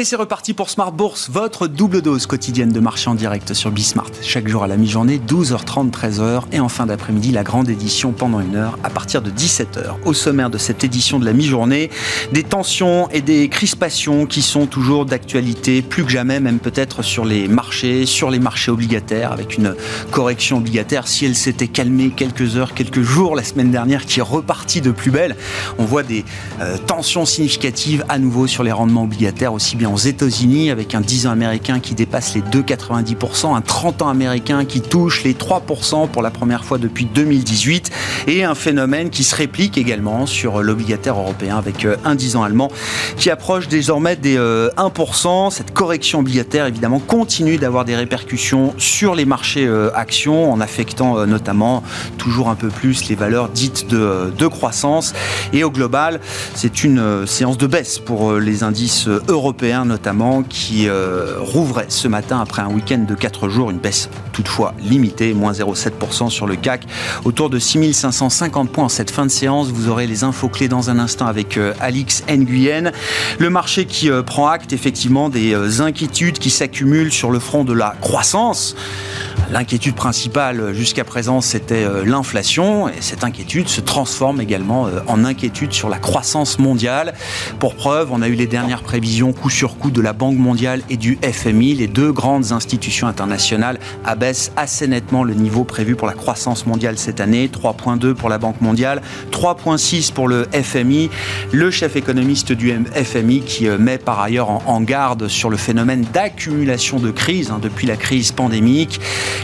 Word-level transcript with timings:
Et 0.00 0.04
c'est 0.04 0.16
reparti 0.16 0.54
pour 0.54 0.70
Smart 0.70 0.92
Bourse, 0.92 1.28
votre 1.30 1.66
double 1.66 2.00
dose 2.00 2.24
quotidienne 2.24 2.70
de 2.70 2.80
marché 2.80 3.10
en 3.10 3.14
direct 3.14 3.52
sur 3.52 3.70
Bismart. 3.70 4.08
Chaque 4.22 4.48
jour 4.48 4.64
à 4.64 4.66
la 4.66 4.78
mi-journée, 4.78 5.18
12h30, 5.18 5.90
13h. 5.90 6.44
Et 6.52 6.60
en 6.60 6.70
fin 6.70 6.86
d'après-midi, 6.86 7.32
la 7.32 7.42
grande 7.42 7.68
édition 7.68 8.12
pendant 8.12 8.40
une 8.40 8.56
heure 8.56 8.78
à 8.82 8.88
partir 8.88 9.20
de 9.20 9.30
17h. 9.30 9.96
Au 10.06 10.14
sommaire 10.14 10.48
de 10.48 10.56
cette 10.56 10.84
édition 10.84 11.18
de 11.18 11.26
la 11.26 11.34
mi-journée, 11.34 11.90
des 12.32 12.44
tensions 12.44 13.10
et 13.10 13.20
des 13.20 13.50
crispations 13.50 14.24
qui 14.24 14.40
sont 14.40 14.64
toujours 14.64 15.04
d'actualité, 15.04 15.82
plus 15.82 16.06
que 16.06 16.10
jamais, 16.10 16.40
même 16.40 16.60
peut-être 16.60 17.02
sur 17.02 17.26
les 17.26 17.46
marchés, 17.46 18.06
sur 18.06 18.30
les 18.30 18.38
marchés 18.38 18.70
obligataires, 18.70 19.32
avec 19.32 19.58
une 19.58 19.74
correction 20.10 20.56
obligataire. 20.56 21.08
Si 21.08 21.26
elle 21.26 21.36
s'était 21.36 21.68
calmée 21.68 22.08
quelques 22.08 22.56
heures, 22.56 22.72
quelques 22.72 23.02
jours 23.02 23.36
la 23.36 23.44
semaine 23.44 23.70
dernière, 23.70 24.06
qui 24.06 24.20
est 24.20 24.22
repartie 24.22 24.80
de 24.80 24.92
plus 24.92 25.10
belle, 25.10 25.36
on 25.76 25.84
voit 25.84 26.04
des 26.04 26.24
euh, 26.62 26.78
tensions 26.86 27.26
significatives 27.26 28.02
à 28.08 28.18
nouveau 28.18 28.46
sur 28.46 28.62
les 28.62 28.72
rendements 28.72 29.02
obligataires, 29.02 29.52
aussi 29.52 29.76
bien 29.76 29.89
aux 29.92 29.98
États-Unis 29.98 30.70
avec 30.70 30.94
un 30.94 31.00
10 31.00 31.26
ans 31.26 31.30
américain 31.30 31.80
qui 31.80 31.94
dépasse 31.94 32.34
les 32.34 32.42
2,90%, 32.42 33.56
un 33.56 33.60
30 33.60 34.02
ans 34.02 34.08
américain 34.08 34.64
qui 34.64 34.80
touche 34.80 35.24
les 35.24 35.34
3% 35.34 36.08
pour 36.08 36.22
la 36.22 36.30
première 36.30 36.64
fois 36.64 36.78
depuis 36.78 37.04
2018 37.06 37.90
et 38.26 38.44
un 38.44 38.54
phénomène 38.54 39.10
qui 39.10 39.24
se 39.24 39.34
réplique 39.34 39.78
également 39.78 40.26
sur 40.26 40.62
l'obligataire 40.62 41.18
européen 41.18 41.56
avec 41.56 41.84
euh, 41.84 41.96
un 42.04 42.14
10 42.14 42.36
ans 42.36 42.42
allemand 42.42 42.70
qui 43.16 43.30
approche 43.30 43.68
désormais 43.68 44.16
des 44.16 44.36
1%. 44.36 44.38
Euh, 44.38 45.50
Cette 45.50 45.72
correction 45.72 46.20
obligataire 46.20 46.66
évidemment 46.66 47.00
continue 47.00 47.58
d'avoir 47.58 47.84
des 47.84 47.96
répercussions 47.96 48.74
sur 48.78 49.14
les 49.14 49.24
marchés 49.24 49.66
euh, 49.66 49.90
actions 49.94 50.52
en 50.52 50.60
affectant 50.60 51.26
notamment 51.26 51.82
toujours 52.18 52.48
un 52.48 52.54
peu 52.54 52.68
plus 52.68 53.08
les 53.08 53.14
valeurs 53.14 53.48
dites 53.48 53.88
de, 53.88 54.32
de 54.36 54.46
croissance 54.46 55.12
et 55.52 55.64
au 55.64 55.70
global 55.70 56.20
c'est 56.54 56.84
une 56.84 57.26
séance 57.26 57.58
de 57.58 57.66
baisse 57.66 57.98
pour 57.98 58.34
les 58.34 58.62
indices 58.62 59.08
européens 59.28 59.79
notamment 59.84 60.42
qui 60.42 60.88
euh, 60.88 61.36
rouvrait 61.38 61.86
ce 61.88 62.08
matin 62.08 62.40
après 62.40 62.62
un 62.62 62.68
week-end 62.68 63.04
de 63.06 63.14
4 63.14 63.48
jours, 63.48 63.70
une 63.70 63.78
baisse 63.78 64.08
toutefois 64.32 64.74
limitée, 64.78 65.34
moins 65.34 65.52
0,7% 65.52 66.30
sur 66.30 66.46
le 66.46 66.56
CAC, 66.56 66.86
autour 67.24 67.50
de 67.50 67.58
6550 67.58 68.70
points 68.70 68.84
en 68.84 68.88
cette 68.88 69.10
fin 69.10 69.26
de 69.26 69.30
séance. 69.30 69.68
Vous 69.68 69.88
aurez 69.88 70.06
les 70.06 70.24
infos 70.24 70.48
clés 70.48 70.68
dans 70.68 70.90
un 70.90 70.98
instant 70.98 71.26
avec 71.26 71.56
euh, 71.56 71.74
Alix 71.80 72.22
Nguyen. 72.28 72.92
Le 73.38 73.50
marché 73.50 73.86
qui 73.86 74.10
euh, 74.10 74.22
prend 74.22 74.48
acte 74.48 74.72
effectivement 74.72 75.28
des 75.28 75.80
inquiétudes 75.80 76.38
qui 76.38 76.50
s'accumulent 76.50 77.12
sur 77.12 77.30
le 77.30 77.38
front 77.38 77.64
de 77.64 77.72
la 77.72 77.94
croissance. 78.00 78.76
L'inquiétude 79.50 79.94
principale 79.94 80.72
jusqu'à 80.74 81.04
présent, 81.04 81.40
c'était 81.40 81.84
l'inflation 82.04 82.88
et 82.88 83.00
cette 83.00 83.24
inquiétude 83.24 83.68
se 83.68 83.80
transforme 83.80 84.40
également 84.40 84.88
en 85.08 85.24
inquiétude 85.24 85.72
sur 85.72 85.88
la 85.88 85.98
croissance 85.98 86.58
mondiale. 86.60 87.14
Pour 87.58 87.74
preuve, 87.74 88.12
on 88.12 88.22
a 88.22 88.28
eu 88.28 88.34
les 88.34 88.46
dernières 88.46 88.82
prévisions 88.82 89.32
coup 89.32 89.50
sur 89.60 89.76
coup 89.76 89.90
de 89.90 90.00
la 90.00 90.14
Banque 90.14 90.38
mondiale 90.38 90.80
et 90.88 90.96
du 90.96 91.18
FMI. 91.22 91.74
Les 91.74 91.86
deux 91.86 92.12
grandes 92.12 92.52
institutions 92.52 93.06
internationales 93.08 93.78
abaissent 94.06 94.52
assez 94.56 94.88
nettement 94.88 95.22
le 95.22 95.34
niveau 95.34 95.64
prévu 95.64 95.96
pour 95.96 96.06
la 96.06 96.14
croissance 96.14 96.64
mondiale 96.64 96.96
cette 96.96 97.20
année. 97.20 97.46
3,2 97.46 98.14
pour 98.14 98.30
la 98.30 98.38
Banque 98.38 98.62
mondiale, 98.62 99.02
3,6 99.32 100.14
pour 100.14 100.28
le 100.28 100.46
FMI. 100.50 101.10
Le 101.52 101.70
chef 101.70 101.94
économiste 101.96 102.52
du 102.52 102.72
FMI 102.72 103.42
qui 103.42 103.68
euh, 103.68 103.76
met 103.76 103.98
par 103.98 104.20
ailleurs 104.20 104.66
en 104.66 104.80
garde 104.80 105.28
sur 105.28 105.50
le 105.50 105.58
phénomène 105.58 106.06
d'accumulation 106.10 106.98
de 106.98 107.10
crises 107.10 107.50
hein, 107.50 107.58
depuis 107.60 107.86
la 107.86 107.96
crise 107.96 108.32
pandémique. 108.32 108.98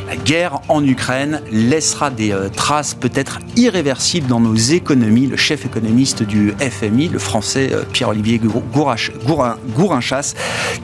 La 0.08 0.16
guerre 0.16 0.62
en 0.68 0.82
Ukraine 0.82 1.42
laissera 1.52 2.08
des 2.08 2.32
euh, 2.32 2.48
traces 2.48 2.94
peut-être 2.94 3.40
irréversibles 3.54 4.28
dans 4.28 4.40
nos 4.40 4.54
économies. 4.54 5.26
Le 5.26 5.36
chef 5.36 5.66
économiste 5.66 6.22
du 6.22 6.54
FMI, 6.58 7.08
le 7.08 7.18
français 7.18 7.68
euh, 7.70 7.82
Pierre-Olivier 7.92 8.40
Gourin, 8.40 8.96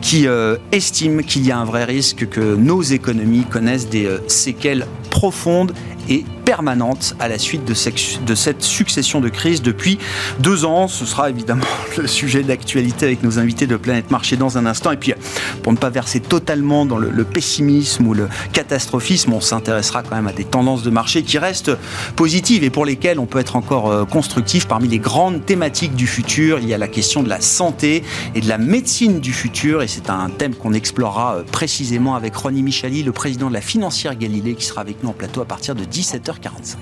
qui 0.00 0.26
euh, 0.26 0.56
estime 0.72 1.22
qu'il 1.22 1.46
y 1.46 1.50
a 1.50 1.58
un 1.58 1.64
vrai 1.64 1.84
risque 1.84 2.28
que 2.28 2.40
nos 2.40 2.82
économies 2.82 3.44
connaissent 3.44 3.88
des 3.88 4.06
euh, 4.06 4.18
séquelles 4.28 4.86
profondes 5.10 5.72
et 6.08 6.24
permanente 6.44 7.14
à 7.18 7.28
la 7.28 7.38
suite 7.38 7.64
de, 7.64 7.74
cette 7.74 8.62
succession 8.62 9.20
de 9.20 9.28
crises 9.28 9.62
depuis 9.62 9.98
deux 10.40 10.64
ans. 10.64 10.88
Ce 10.88 11.04
sera 11.06 11.30
évidemment 11.30 11.64
le 11.96 12.06
sujet 12.06 12.42
d'actualité 12.42 13.06
avec 13.06 13.22
nos 13.22 13.38
invités 13.38 13.66
de 13.66 13.76
Planète 13.76 14.10
Marché 14.10 14.36
dans 14.36 14.58
un 14.58 14.66
instant. 14.66 14.92
Et 14.92 14.96
puis, 14.96 15.14
pour 15.62 15.72
ne 15.72 15.78
pas 15.78 15.90
verser 15.90 16.20
totalement 16.20 16.86
dans 16.86 16.98
le, 16.98 17.24
pessimisme 17.24 18.06
ou 18.06 18.14
le 18.14 18.28
catastrophisme, 18.52 19.32
on 19.32 19.40
s'intéressera 19.40 20.02
quand 20.02 20.16
même 20.16 20.26
à 20.26 20.32
des 20.32 20.44
tendances 20.44 20.82
de 20.82 20.90
marché 20.90 21.22
qui 21.22 21.38
restent 21.38 21.72
positives 22.16 22.64
et 22.64 22.70
pour 22.70 22.84
lesquelles 22.84 23.18
on 23.18 23.26
peut 23.26 23.38
être 23.38 23.56
encore 23.56 23.90
euh, 23.90 24.04
constructif. 24.04 24.66
Parmi 24.66 24.88
les 24.88 24.98
grandes 24.98 25.46
thématiques 25.46 25.94
du 25.94 26.06
futur, 26.06 26.58
il 26.58 26.68
y 26.68 26.74
a 26.74 26.78
la 26.78 26.88
question 26.88 27.22
de 27.22 27.28
la 27.28 27.40
santé 27.40 28.02
et 28.34 28.40
de 28.40 28.48
la 28.48 28.58
médecine 28.58 29.20
du 29.20 29.32
futur. 29.32 29.82
Et 29.82 29.88
c'est 29.88 30.10
un 30.10 30.28
thème 30.30 30.54
qu'on 30.54 30.72
explorera 30.72 31.36
euh, 31.36 31.42
précisément 31.42 32.14
avec 32.14 32.34
Ronnie 32.34 32.62
Michali, 32.62 33.02
le 33.02 33.12
président 33.12 33.48
de 33.48 33.54
la 33.54 33.60
financière 33.60 34.16
Galilée, 34.16 34.54
qui 34.54 34.64
sera 34.64 34.80
avec 34.80 35.02
nous 35.02 35.10
en 35.10 35.14
plateau 35.14 35.40
à 35.40 35.44
partir 35.44 35.74
de 35.74 35.84
17h. 35.84 36.31
45 36.40 36.80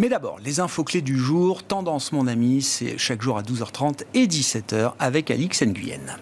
Mais 0.00 0.08
d'abord, 0.08 0.38
les 0.38 0.60
infos 0.60 0.84
clés 0.84 1.02
du 1.02 1.18
jour, 1.18 1.64
tendance 1.64 2.12
mon 2.12 2.28
ami, 2.28 2.62
c'est 2.62 2.96
chaque 2.98 3.20
jour 3.20 3.36
à 3.36 3.42
12h30 3.42 4.04
et 4.14 4.26
17h 4.26 4.92
avec 4.98 5.30
Alix 5.30 5.62
Nguyen. 5.62 6.16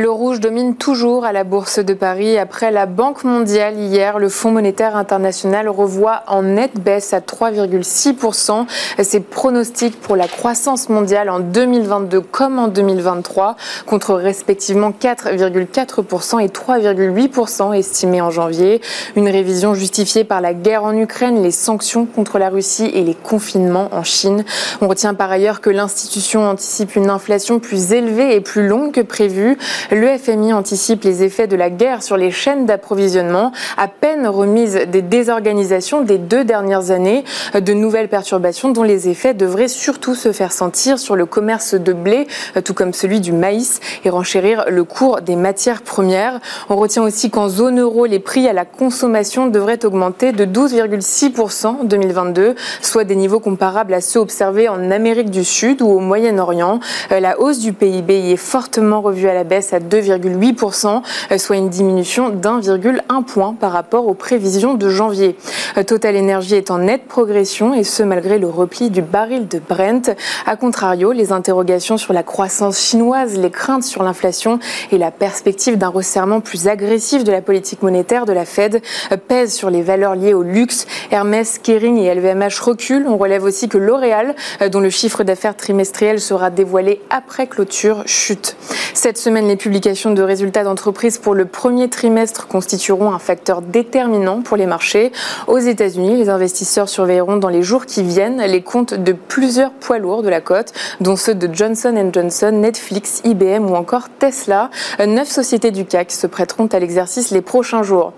Le 0.00 0.10
rouge 0.10 0.40
domine 0.40 0.76
toujours 0.76 1.26
à 1.26 1.32
la 1.32 1.44
Bourse 1.44 1.78
de 1.78 1.92
Paris. 1.92 2.38
Après 2.38 2.70
la 2.70 2.86
Banque 2.86 3.22
mondiale 3.22 3.78
hier, 3.78 4.18
le 4.18 4.30
Fonds 4.30 4.50
monétaire 4.50 4.96
international 4.96 5.68
revoit 5.68 6.22
en 6.26 6.42
nette 6.42 6.80
baisse 6.80 7.12
à 7.12 7.20
3,6% 7.20 8.64
ses 9.02 9.20
pronostics 9.20 10.00
pour 10.00 10.16
la 10.16 10.26
croissance 10.26 10.88
mondiale 10.88 11.28
en 11.28 11.38
2022 11.40 12.22
comme 12.22 12.58
en 12.58 12.68
2023, 12.68 13.56
contre 13.84 14.14
respectivement 14.14 14.90
4,4% 14.90 16.42
et 16.42 16.48
3,8% 16.48 17.74
estimés 17.74 18.22
en 18.22 18.30
janvier. 18.30 18.80
Une 19.16 19.28
révision 19.28 19.74
justifiée 19.74 20.24
par 20.24 20.40
la 20.40 20.54
guerre 20.54 20.84
en 20.84 20.96
Ukraine, 20.96 21.42
les 21.42 21.50
sanctions 21.50 22.06
contre 22.06 22.38
la 22.38 22.48
Russie 22.48 22.90
et 22.94 23.04
les 23.04 23.14
confinements 23.14 23.90
en 23.92 24.02
Chine. 24.02 24.46
On 24.80 24.88
retient 24.88 25.12
par 25.12 25.30
ailleurs 25.30 25.60
que 25.60 25.68
l'institution 25.68 26.48
anticipe 26.48 26.96
une 26.96 27.10
inflation 27.10 27.58
plus 27.58 27.92
élevée 27.92 28.34
et 28.34 28.40
plus 28.40 28.66
longue 28.66 28.92
que 28.92 29.02
prévu. 29.02 29.58
Le 29.92 30.16
FMI 30.16 30.52
anticipe 30.52 31.02
les 31.02 31.24
effets 31.24 31.48
de 31.48 31.56
la 31.56 31.68
guerre 31.68 32.04
sur 32.04 32.16
les 32.16 32.30
chaînes 32.30 32.64
d'approvisionnement, 32.64 33.50
à 33.76 33.88
peine 33.88 34.28
remise 34.28 34.78
des 34.86 35.02
désorganisations 35.02 36.02
des 36.02 36.16
deux 36.16 36.44
dernières 36.44 36.92
années, 36.92 37.24
de 37.54 37.72
nouvelles 37.72 38.08
perturbations 38.08 38.70
dont 38.70 38.84
les 38.84 39.08
effets 39.08 39.34
devraient 39.34 39.66
surtout 39.66 40.14
se 40.14 40.30
faire 40.30 40.52
sentir 40.52 41.00
sur 41.00 41.16
le 41.16 41.26
commerce 41.26 41.74
de 41.74 41.92
blé, 41.92 42.28
tout 42.64 42.72
comme 42.72 42.92
celui 42.92 43.18
du 43.18 43.32
maïs, 43.32 43.80
et 44.04 44.10
renchérir 44.10 44.64
le 44.68 44.84
cours 44.84 45.22
des 45.22 45.34
matières 45.34 45.82
premières. 45.82 46.38
On 46.68 46.76
retient 46.76 47.02
aussi 47.02 47.28
qu'en 47.28 47.48
zone 47.48 47.80
euro, 47.80 48.06
les 48.06 48.20
prix 48.20 48.46
à 48.46 48.52
la 48.52 48.64
consommation 48.64 49.48
devraient 49.48 49.84
augmenter 49.84 50.30
de 50.30 50.44
12,6% 50.44 51.66
en 51.66 51.82
2022, 51.82 52.54
soit 52.80 53.02
des 53.02 53.16
niveaux 53.16 53.40
comparables 53.40 53.94
à 53.94 54.00
ceux 54.00 54.20
observés 54.20 54.68
en 54.68 54.92
Amérique 54.92 55.30
du 55.30 55.42
Sud 55.42 55.82
ou 55.82 55.88
au 55.88 55.98
Moyen-Orient. 55.98 56.78
La 57.10 57.40
hausse 57.40 57.58
du 57.58 57.72
PIB 57.72 58.20
y 58.20 58.32
est 58.32 58.36
fortement 58.36 59.00
revue 59.00 59.28
à 59.28 59.34
la 59.34 59.42
baisse 59.42 59.72
2,8%, 59.80 61.02
euh, 61.32 61.38
soit 61.38 61.56
une 61.56 61.68
diminution 61.68 62.28
d'1,1 62.28 63.22
point 63.24 63.54
par 63.58 63.72
rapport 63.72 64.06
aux 64.06 64.14
prévisions 64.14 64.74
de 64.74 64.88
janvier. 64.88 65.36
Euh, 65.76 65.82
Total 65.82 66.16
Energy 66.16 66.54
est 66.54 66.70
en 66.70 66.78
nette 66.78 67.06
progression 67.06 67.74
et 67.74 67.84
ce 67.84 68.02
malgré 68.02 68.38
le 68.38 68.48
repli 68.48 68.90
du 68.90 69.02
baril 69.02 69.48
de 69.48 69.58
Brent. 69.58 70.14
A 70.46 70.56
contrario, 70.56 71.12
les 71.12 71.32
interrogations 71.32 71.96
sur 71.96 72.12
la 72.12 72.22
croissance 72.22 72.78
chinoise, 72.78 73.36
les 73.36 73.50
craintes 73.50 73.84
sur 73.84 74.02
l'inflation 74.02 74.58
et 74.92 74.98
la 74.98 75.10
perspective 75.10 75.78
d'un 75.78 75.88
resserrement 75.88 76.40
plus 76.40 76.68
agressif 76.68 77.24
de 77.24 77.32
la 77.32 77.42
politique 77.42 77.82
monétaire 77.82 78.26
de 78.26 78.32
la 78.32 78.44
Fed 78.44 78.82
euh, 79.12 79.16
pèsent 79.16 79.54
sur 79.54 79.70
les 79.70 79.82
valeurs 79.82 80.14
liées 80.14 80.34
au 80.34 80.42
luxe. 80.42 80.86
Hermès, 81.10 81.58
Kering 81.58 81.98
et 81.98 82.14
LVMH 82.14 82.60
reculent. 82.60 83.06
On 83.08 83.16
relève 83.16 83.44
aussi 83.44 83.68
que 83.68 83.78
L'Oréal, 83.78 84.34
dont 84.70 84.80
le 84.80 84.90
chiffre 84.90 85.24
d'affaires 85.24 85.56
trimestriel 85.56 86.20
sera 86.20 86.50
dévoilé 86.50 87.00
après 87.10 87.46
clôture, 87.46 88.02
chute. 88.06 88.56
Cette 88.94 89.18
semaine, 89.18 89.48
les 89.48 89.56
publications 89.60 90.12
de 90.12 90.22
résultats 90.22 90.64
d'entreprise 90.64 91.18
pour 91.18 91.34
le 91.34 91.44
premier 91.44 91.90
trimestre 91.90 92.48
constitueront 92.48 93.12
un 93.12 93.18
facteur 93.18 93.60
déterminant 93.60 94.40
pour 94.40 94.56
les 94.56 94.64
marchés. 94.64 95.12
Aux 95.48 95.58
États-Unis, 95.58 96.16
les 96.16 96.30
investisseurs 96.30 96.88
surveilleront 96.88 97.36
dans 97.36 97.50
les 97.50 97.62
jours 97.62 97.84
qui 97.84 98.02
viennent 98.02 98.40
les 98.40 98.62
comptes 98.62 98.94
de 98.94 99.12
plusieurs 99.12 99.72
poids 99.72 99.98
lourds 99.98 100.22
de 100.22 100.30
la 100.30 100.40
cote, 100.40 100.72
dont 101.00 101.14
ceux 101.14 101.34
de 101.34 101.52
Johnson 101.52 102.10
Johnson, 102.10 102.52
Netflix, 102.52 103.20
IBM 103.24 103.70
ou 103.70 103.74
encore 103.74 104.08
Tesla. 104.18 104.70
Neuf 104.98 105.28
sociétés 105.28 105.72
du 105.72 105.84
CAC 105.84 106.10
se 106.10 106.26
prêteront 106.26 106.68
à 106.72 106.78
l'exercice 106.78 107.30
les 107.30 107.42
prochains 107.42 107.82
jours. 107.82 108.14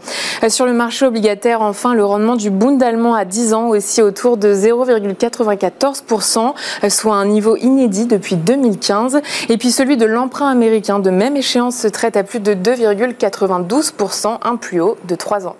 Sur 0.48 0.64
le 0.64 0.72
marché 0.72 1.06
obligataire, 1.06 1.60
enfin, 1.60 1.94
le 1.94 2.04
rendement 2.04 2.36
du 2.36 2.50
Bund 2.50 2.80
allemand 2.80 3.14
à 3.14 3.24
10 3.24 3.54
ans 3.54 3.68
aussi 3.68 4.00
autour 4.00 4.36
de 4.36 4.54
0,94%, 4.54 6.52
soit 6.88 7.16
un 7.16 7.26
niveau 7.26 7.56
inédit 7.56 8.06
depuis 8.06 8.36
2015. 8.36 9.20
Et 9.48 9.56
puis 9.56 9.72
celui 9.72 9.96
de 9.96 10.06
l'emprunt 10.06 10.48
américain 10.48 11.00
de 11.00 11.10
même 11.10 11.31
échéance 11.36 11.76
se 11.76 11.88
traite 11.88 12.16
à 12.16 12.24
plus 12.24 12.40
de 12.40 12.54
2,92%, 12.54 14.38
un 14.42 14.56
plus 14.56 14.80
haut 14.80 14.96
de 15.08 15.14
3 15.14 15.46
ans. 15.46 15.56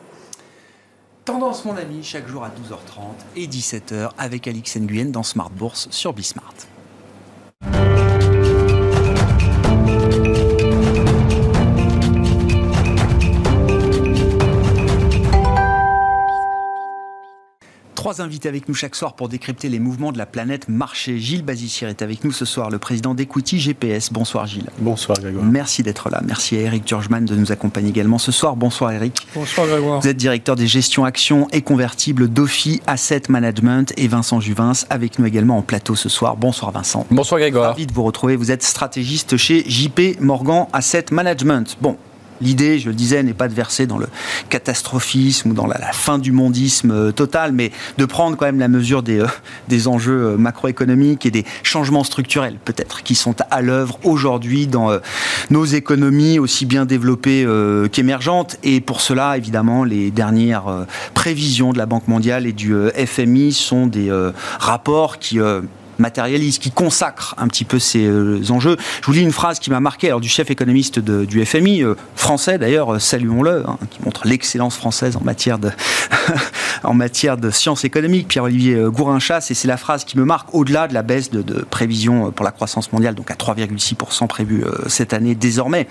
Tendance, 1.25 1.65
mon 1.65 1.77
ami, 1.77 2.03
chaque 2.03 2.27
jour 2.27 2.43
à 2.43 2.49
12h30 2.49 3.37
et 3.37 3.47
17h 3.47 4.11
avec 4.19 4.49
Alix 4.49 4.77
Nguyen 4.77 5.11
dans 5.11 5.23
Smart 5.23 5.51
Bourse 5.51 5.89
sur 5.91 6.13
Bismart. 6.13 6.55
Trois 18.03 18.21
invités 18.21 18.49
avec 18.49 18.69
nous 18.69 18.75
chaque 18.75 18.97
soir 18.97 19.13
pour 19.13 19.29
décrypter 19.29 19.69
les 19.69 19.79
mouvements 19.79 20.11
de 20.11 20.19
la 20.19 20.27
planète 20.27 20.69
marché. 20.69 21.21
Gilles 21.21 21.45
Bazissier 21.45 21.87
est 21.87 22.03
avec 22.03 22.25
nous 22.25 22.33
ce 22.33 22.45
soir, 22.45 22.69
le 22.69 22.81
président 22.81 23.15
d'Equity 23.15 23.61
GPS. 23.61 24.13
Bonsoir 24.13 24.45
Gilles. 24.49 24.69
Bonsoir 24.79 25.21
Grégoire. 25.21 25.45
Merci 25.45 25.85
d'être 25.85 26.11
là. 26.11 26.21
Merci 26.27 26.57
à 26.57 26.63
Eric 26.63 26.85
Turgeman 26.85 27.25
de 27.25 27.37
nous 27.37 27.53
accompagner 27.53 27.91
également 27.91 28.19
ce 28.19 28.33
soir. 28.33 28.57
Bonsoir 28.57 28.91
Eric. 28.91 29.25
Bonsoir 29.37 29.69
Grégoire. 29.69 30.01
Vous 30.01 30.09
êtes 30.09 30.17
directeur 30.17 30.57
des 30.57 30.67
gestions 30.67 31.05
actions 31.05 31.47
et 31.53 31.63
convertibles 31.63 32.27
d'Ophi 32.27 32.81
Asset 32.89 33.23
Management 33.29 33.93
et 33.97 34.09
Vincent 34.09 34.41
Juvin 34.41 34.73
avec 34.91 35.21
nous 35.21 35.27
également 35.27 35.59
en 35.59 35.63
plateau 35.63 35.95
ce 35.95 36.09
soir. 36.09 36.37
Bonsoir 36.37 36.73
Vincent. 36.73 37.07
Bonsoir 37.13 37.39
Grégoire. 37.39 37.69
Ravi 37.69 37.87
de 37.87 37.93
vous 37.93 38.03
retrouver. 38.03 38.35
Vous 38.35 38.51
êtes 38.51 38.65
stratégiste 38.65 39.37
chez 39.37 39.63
JP 39.71 40.19
Morgan 40.19 40.67
Asset 40.73 41.05
Management. 41.13 41.77
Bon, 41.81 41.97
L'idée, 42.43 42.79
je 42.79 42.89
le 42.89 42.95
disais, 42.95 43.23
n'est 43.23 43.35
pas 43.35 43.49
de 43.49 43.55
verser 43.55 43.87
dans 43.87 43.99
le 43.99 44.09
catastrophisme 44.49 45.51
ou 45.51 45.55
dans 45.55 45.67
la, 45.67 45.79
fin 45.93 46.19
du 46.19 46.33
mondisme 46.33 46.91
euh, 46.91 47.13
total, 47.13 47.53
mais 47.53 47.71
de 47.99 48.05
prendre 48.05 48.37
quand 48.37 48.47
même 48.47 48.59
la 48.59 48.69
mesure 48.69 49.03
des, 49.03 49.21
euh, 49.21 49.27
des 49.69 49.87
enjeux 49.87 50.33
euh, 50.33 50.37
macroéconomiques 50.37 51.25
et 51.25 51.31
des 51.31 51.45
changements 51.63 52.05
structurels, 52.05 52.57
peut-être, 52.65 53.03
qui 53.03 53.15
sont 53.15 53.37
à 53.51 53.63
l'œuvre 53.63 53.99
aujourd'hui 54.03 54.67
dans 54.67 54.91
nos 55.51 55.65
économies 55.65 56.39
aussi 56.39 56.67
bien 56.67 56.85
développées 56.85 57.47
qu'émergentes. 57.93 58.57
Et 58.63 58.81
pour 58.81 59.01
cela, 59.01 59.37
évidemment, 59.37 59.85
les 59.85 60.11
dernières 60.11 60.87
prévisions 61.15 61.73
de 61.73 61.79
la 61.79 61.87
Banque 61.87 62.09
mondiale 62.09 62.47
et 62.47 62.53
du 62.53 62.75
FMI 62.95 63.53
sont 63.53 63.87
des 63.87 64.11
rapports 64.59 65.19
qui 65.19 65.39
qui 66.11 66.71
consacre 66.71 67.35
un 67.39 67.49
petit 67.49 67.65
peu 67.65 67.79
ces 67.79 68.07
euh, 68.07 68.41
enjeux. 68.51 68.77
Je 69.01 69.07
vous 69.07 69.13
lis 69.13 69.23
une 69.23 69.33
phrase 69.33 69.59
qui 69.59 69.71
m'a 69.71 69.81
marqué, 69.81 70.09
alors 70.09 70.21
du 70.21 70.29
chef 70.29 70.51
économiste 70.51 70.99
du 70.99 71.45
FMI, 71.45 71.83
euh, 71.83 71.95
français 72.15 72.59
d'ailleurs, 72.59 72.95
euh, 72.95 72.99
saluons-le, 72.99 73.65
hein, 73.67 73.79
qui 73.91 74.03
montre 74.03 74.27
l'excellence 74.27 74.77
française 74.77 75.17
en 75.17 75.25
matière 75.25 75.59
de, 75.59 75.71
en 76.85 76.95
matière 76.95 77.37
de 77.37 77.51
sciences 77.51 77.85
économiques, 77.85 78.29
Pierre-Olivier 78.29 78.85
Gourinchas, 78.87 79.47
et 79.51 79.55
c'est 79.55 79.69
la 79.69 79.77
phrase 79.77 80.05
qui 80.05 80.19
me 80.19 80.25
marque 80.25 80.55
au-delà 80.55 80.89
de 80.89 80.95
la 80.95 81.03
baisse 81.03 81.31
de, 81.31 81.43
de 81.43 81.65
prévision 81.69 82.31
pour 82.31 82.45
la 82.45 82.53
croissance 82.53 82.93
mondiale, 82.93 83.15
donc 83.15 83.31
à 83.31 83.35
3,6% 83.35 84.27
prévu 84.27 84.65
cette 84.87 85.13
année 85.13 85.35
désormais. 85.35 85.87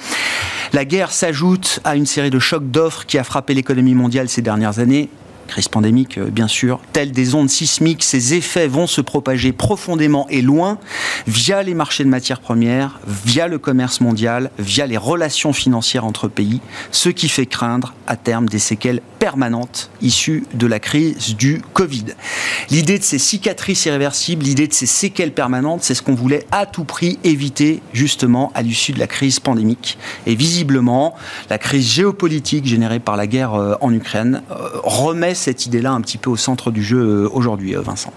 La 0.73 0.85
guerre 0.85 1.11
s'ajoute 1.11 1.79
à 1.83 1.95
une 1.95 2.05
série 2.05 2.29
de 2.29 2.39
chocs 2.39 2.69
d'offres 2.69 3.05
qui 3.05 3.17
a 3.17 3.23
frappé 3.23 3.53
l'économie 3.53 3.95
mondiale 3.95 4.29
ces 4.29 4.41
dernières 4.41 4.79
années 4.79 5.09
crise 5.51 5.67
pandémique 5.67 6.17
euh, 6.17 6.29
bien 6.29 6.47
sûr, 6.47 6.79
telles 6.93 7.11
des 7.11 7.35
ondes 7.35 7.49
sismiques, 7.49 8.03
ces 8.03 8.33
effets 8.33 8.67
vont 8.67 8.87
se 8.87 9.01
propager 9.01 9.51
profondément 9.51 10.25
et 10.29 10.41
loin 10.41 10.79
via 11.27 11.61
les 11.61 11.73
marchés 11.73 12.05
de 12.05 12.09
matières 12.09 12.39
premières, 12.39 12.99
via 13.05 13.47
le 13.47 13.59
commerce 13.59 13.99
mondial, 13.99 14.49
via 14.57 14.87
les 14.87 14.97
relations 14.97 15.51
financières 15.51 16.05
entre 16.05 16.29
pays, 16.29 16.61
ce 16.91 17.09
qui 17.09 17.27
fait 17.27 17.45
craindre 17.45 17.93
à 18.07 18.15
terme 18.15 18.47
des 18.47 18.59
séquelles 18.59 19.01
permanentes 19.19 19.91
issues 20.01 20.45
de 20.53 20.65
la 20.67 20.79
crise 20.79 21.35
du 21.35 21.61
Covid. 21.73 22.05
L'idée 22.69 22.97
de 22.97 23.03
ces 23.03 23.19
cicatrices 23.19 23.85
irréversibles, 23.85 24.43
l'idée 24.43 24.67
de 24.67 24.73
ces 24.73 24.85
séquelles 24.85 25.33
permanentes, 25.33 25.83
c'est 25.83 25.93
ce 25.93 26.01
qu'on 26.01 26.15
voulait 26.15 26.47
à 26.51 26.65
tout 26.65 26.85
prix 26.85 27.19
éviter 27.23 27.81
justement 27.93 28.51
à 28.55 28.61
l'issue 28.61 28.93
de 28.93 28.99
la 28.99 29.07
crise 29.07 29.39
pandémique. 29.39 29.97
Et 30.25 30.35
visiblement, 30.35 31.13
la 31.49 31.57
crise 31.57 31.87
géopolitique 31.87 32.65
générée 32.65 32.99
par 32.99 33.17
la 33.17 33.27
guerre 33.27 33.53
euh, 33.53 33.75
en 33.81 33.93
Ukraine 33.93 34.41
euh, 34.49 34.69
remet 34.83 35.35
cette 35.41 35.65
idée-là 35.65 35.91
un 35.91 36.01
petit 36.01 36.17
peu 36.17 36.29
au 36.29 36.37
centre 36.37 36.71
du 36.71 36.83
jeu 36.83 36.99
euh, 36.99 37.29
aujourd'hui, 37.31 37.73
Vincent. 37.73 38.13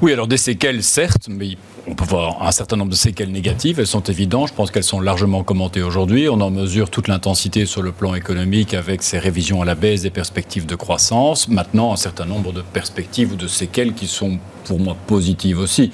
Oui, 0.00 0.12
alors 0.12 0.26
des 0.26 0.36
séquelles, 0.36 0.82
certes, 0.82 1.28
mais 1.28 1.56
on 1.86 1.94
peut 1.94 2.04
voir 2.04 2.42
un 2.42 2.50
certain 2.50 2.76
nombre 2.76 2.90
de 2.90 2.96
séquelles 2.96 3.30
négatives. 3.30 3.78
Elles 3.78 3.86
sont 3.86 4.02
évidentes. 4.02 4.48
Je 4.48 4.54
pense 4.54 4.72
qu'elles 4.72 4.82
sont 4.82 5.00
largement 5.00 5.44
commentées 5.44 5.82
aujourd'hui. 5.82 6.28
On 6.28 6.40
en 6.40 6.50
mesure 6.50 6.90
toute 6.90 7.06
l'intensité 7.06 7.66
sur 7.66 7.82
le 7.82 7.92
plan 7.92 8.16
économique 8.16 8.74
avec 8.74 9.02
ces 9.04 9.20
révisions 9.20 9.62
à 9.62 9.64
la 9.64 9.76
baisse 9.76 10.02
des 10.02 10.10
perspectives 10.10 10.66
de 10.66 10.74
croissance. 10.74 11.46
Maintenant, 11.46 11.92
un 11.92 11.96
certain 11.96 12.24
nombre 12.24 12.52
de 12.52 12.62
perspectives 12.62 13.32
ou 13.32 13.36
de 13.36 13.46
séquelles 13.46 13.94
qui 13.94 14.08
sont 14.08 14.38
pour 14.64 14.80
moi 14.80 14.96
positives 15.06 15.60
aussi. 15.60 15.92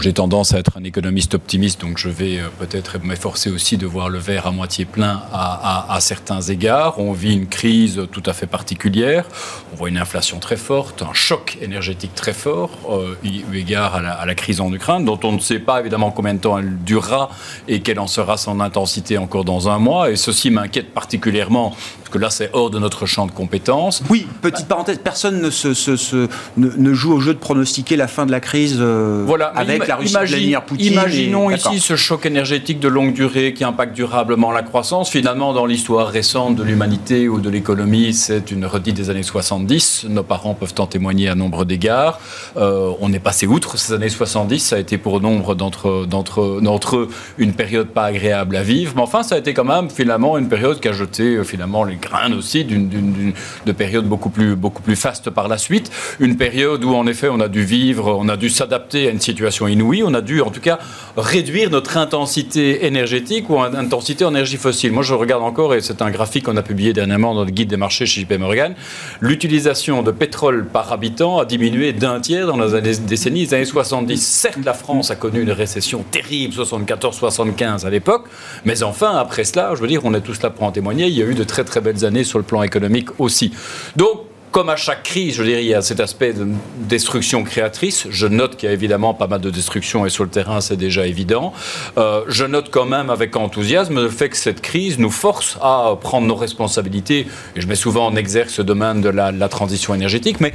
J'ai 0.00 0.12
tendance 0.12 0.52
à 0.52 0.58
être 0.58 0.76
un 0.76 0.82
économiste 0.82 1.34
optimiste, 1.34 1.80
donc 1.80 1.98
je 1.98 2.08
vais 2.08 2.38
euh, 2.38 2.48
peut-être 2.58 2.98
m'efforcer 3.02 3.48
aussi 3.48 3.76
de 3.76 3.86
voir 3.86 4.08
le 4.08 4.18
verre 4.18 4.46
à 4.46 4.50
moitié 4.50 4.84
plein 4.84 5.22
à, 5.32 5.96
certains 6.00 6.40
égards. 6.40 6.98
On 6.98 7.12
vit 7.12 7.32
une 7.32 7.46
crise 7.46 8.02
tout 8.10 8.22
à 8.26 8.32
fait 8.32 8.46
particulière. 8.46 9.24
On 9.72 9.76
voit 9.76 9.88
une 9.88 9.96
inflation 9.96 10.40
très 10.40 10.56
forte, 10.56 11.02
un 11.02 11.14
choc 11.14 11.58
énergétique 11.62 12.14
très 12.14 12.32
fort, 12.32 12.70
euh, 12.90 13.16
eu 13.24 13.56
égard 13.56 13.94
à 13.94 14.26
la, 14.26 14.34
crise 14.34 14.60
en 14.60 14.72
Ukraine, 14.72 15.04
dont 15.04 15.20
on 15.22 15.32
ne 15.32 15.38
sait 15.38 15.60
pas 15.60 15.80
évidemment 15.80 16.10
combien 16.10 16.34
de 16.34 16.40
temps 16.40 16.58
elle 16.58 16.76
durera 16.84 17.30
et 17.68 17.80
quelle 17.80 18.00
en 18.00 18.08
sera 18.08 18.36
son 18.36 18.60
intensité 18.60 19.16
encore 19.16 19.44
dans 19.44 19.68
un 19.68 19.78
mois. 19.78 20.10
Et 20.10 20.16
ceci 20.16 20.50
m'inquiète 20.50 20.92
particulièrement, 20.92 21.74
que 22.14 22.18
là, 22.18 22.30
c'est 22.30 22.50
hors 22.52 22.70
de 22.70 22.78
notre 22.78 23.06
champ 23.06 23.26
de 23.26 23.32
compétences. 23.32 24.00
Oui, 24.08 24.28
petite 24.40 24.68
parenthèse, 24.68 25.00
personne 25.02 25.40
ne, 25.40 25.50
se, 25.50 26.28
ne, 26.56 26.94
joue 26.94 27.12
au 27.12 27.18
jeu 27.18 27.34
de 27.34 27.38
pronostiquer 27.40 27.96
la 27.96 28.06
fin 28.06 28.24
de 28.24 28.30
la 28.30 28.38
crise 28.38 28.76
euh, 28.78 29.24
voilà, 29.26 29.46
avec 29.46 29.88
la 29.88 29.96
Russie 29.96 30.12
Imagine, 30.12 30.58
Poutine. 30.64 30.92
Imaginons 30.92 31.50
ici 31.50 31.80
ce 31.80 31.96
choc 31.96 32.24
énergétique 32.24 32.78
de 32.78 32.86
longue 32.86 33.14
durée 33.14 33.52
qui 33.52 33.64
impacte 33.64 33.94
durablement 33.94 34.52
la 34.52 34.62
croissance. 34.62 35.10
Finalement, 35.10 35.52
dans 35.52 35.66
l'histoire 35.66 36.06
récente 36.06 36.54
de 36.54 36.62
l'humanité 36.62 37.28
ou 37.28 37.40
de 37.40 37.50
l'économie, 37.50 38.14
c'est 38.14 38.52
une 38.52 38.64
redite 38.64 38.94
des 38.94 39.10
années 39.10 39.24
70. 39.24 40.06
Nos 40.08 40.22
parents 40.22 40.54
peuvent 40.54 40.74
en 40.78 40.86
témoigner 40.86 41.28
à 41.28 41.34
nombre 41.34 41.64
d'égards. 41.64 42.20
Euh, 42.56 42.92
on 43.00 43.12
est 43.12 43.18
passé 43.18 43.48
outre 43.48 43.76
ces 43.76 43.92
années 43.92 44.08
70. 44.08 44.60
Ça 44.60 44.76
a 44.76 44.78
été 44.78 44.98
pour 44.98 45.20
nombre 45.20 45.56
d'entre, 45.56 46.06
d'entre, 46.06 46.96
eux 46.96 47.08
une 47.38 47.54
période 47.54 47.88
pas 47.88 48.04
agréable 48.04 48.54
à 48.54 48.62
vivre. 48.62 48.92
Mais 48.94 49.02
enfin, 49.02 49.24
ça 49.24 49.34
a 49.34 49.38
été 49.38 49.52
quand 49.52 49.64
même 49.64 49.90
finalement 49.90 50.38
une 50.38 50.48
période 50.48 50.78
qui 50.78 50.86
a 50.86 50.92
jeté 50.92 51.34
euh, 51.34 51.42
finalement 51.42 51.82
les 51.82 51.96
grains 52.04 52.32
aussi 52.32 52.64
d'une, 52.64 53.32
de 53.66 53.72
période 53.72 54.06
beaucoup 54.06 54.30
plus, 54.30 54.54
beaucoup 54.54 54.82
plus 54.82 54.96
faste 54.96 55.30
par 55.30 55.48
la 55.48 55.58
suite. 55.58 55.90
Une 56.20 56.36
période 56.36 56.84
où 56.84 56.94
en 56.94 57.06
effet 57.06 57.28
on 57.30 57.40
a 57.40 57.48
dû 57.48 57.64
vivre, 57.64 58.16
on 58.18 58.28
a 58.28 58.36
dû 58.36 58.50
s'adapter 58.50 59.08
à 59.08 59.10
une 59.10 59.20
situation 59.20 59.66
inouïe 59.66 60.02
on 60.02 60.14
a 60.14 60.20
dû 60.20 60.40
en 60.40 60.50
tout 60.50 60.60
cas 60.60 60.78
réduire 61.16 61.70
notre 61.70 61.96
intensité 61.96 62.86
énergétique 62.86 63.48
ou 63.50 63.60
intensité 63.60 64.24
en 64.24 64.30
énergie 64.30 64.56
fossile. 64.56 64.92
Moi, 64.92 65.02
je 65.02 65.14
regarde 65.14 65.42
encore, 65.42 65.74
et 65.74 65.80
c'est 65.80 66.02
un 66.02 66.10
graphique 66.10 66.44
qu'on 66.44 66.56
a 66.56 66.62
publié 66.62 66.92
dernièrement 66.92 67.34
dans 67.34 67.44
le 67.44 67.50
guide 67.50 67.68
des 67.68 67.76
marchés 67.76 68.06
chez 68.06 68.22
JP 68.22 68.32
Morgan, 68.38 68.74
l'utilisation 69.20 70.02
de 70.02 70.10
pétrole 70.10 70.66
par 70.66 70.92
habitant 70.92 71.38
a 71.38 71.44
diminué 71.44 71.92
d'un 71.92 72.20
tiers 72.20 72.46
dans 72.46 72.56
les 72.56 72.98
décennies 72.98 73.46
des 73.46 73.54
années 73.54 73.64
70. 73.64 74.16
Certes, 74.16 74.58
la 74.64 74.74
France 74.74 75.10
a 75.10 75.16
connu 75.16 75.42
une 75.42 75.52
récession 75.52 76.04
terrible, 76.10 76.54
74-75 76.54 77.86
à 77.86 77.90
l'époque, 77.90 78.26
mais 78.64 78.82
enfin, 78.82 79.16
après 79.16 79.44
cela, 79.44 79.72
je 79.74 79.80
veux 79.80 79.88
dire, 79.88 80.02
on 80.04 80.14
est 80.14 80.20
tous 80.20 80.42
là 80.42 80.50
pour 80.50 80.64
en 80.64 80.72
témoigner, 80.72 81.06
il 81.06 81.14
y 81.14 81.22
a 81.22 81.26
eu 81.26 81.34
de 81.34 81.44
très 81.44 81.64
très 81.64 81.80
belles 81.80 81.93
années 82.02 82.24
sur 82.24 82.38
le 82.38 82.44
plan 82.44 82.64
économique 82.64 83.20
aussi. 83.20 83.52
Donc, 83.94 84.22
comme 84.54 84.68
à 84.68 84.76
chaque 84.76 85.02
crise, 85.02 85.34
je 85.34 85.42
dirais, 85.42 85.64
il 85.64 85.68
y 85.68 85.74
a 85.74 85.82
cet 85.82 85.98
aspect 85.98 86.32
de 86.32 86.46
destruction 86.76 87.42
créatrice. 87.42 88.06
Je 88.08 88.28
note 88.28 88.54
qu'il 88.54 88.68
y 88.68 88.70
a 88.70 88.72
évidemment 88.72 89.12
pas 89.12 89.26
mal 89.26 89.40
de 89.40 89.50
destruction 89.50 90.06
et 90.06 90.10
sur 90.10 90.22
le 90.22 90.30
terrain, 90.30 90.60
c'est 90.60 90.76
déjà 90.76 91.08
évident. 91.08 91.52
Euh, 91.98 92.22
je 92.28 92.44
note 92.44 92.68
quand 92.70 92.84
même 92.84 93.10
avec 93.10 93.34
enthousiasme 93.34 94.00
le 94.00 94.08
fait 94.08 94.28
que 94.28 94.36
cette 94.36 94.60
crise 94.60 95.00
nous 95.00 95.10
force 95.10 95.58
à 95.60 95.98
prendre 96.00 96.28
nos 96.28 96.36
responsabilités. 96.36 97.26
Et 97.56 97.60
je 97.60 97.66
mets 97.66 97.74
souvent 97.74 98.06
en 98.06 98.14
exergue 98.14 98.48
ce 98.48 98.62
domaine 98.62 99.00
de 99.00 99.08
la, 99.08 99.32
la 99.32 99.48
transition 99.48 99.92
énergétique. 99.92 100.38
Mais 100.38 100.52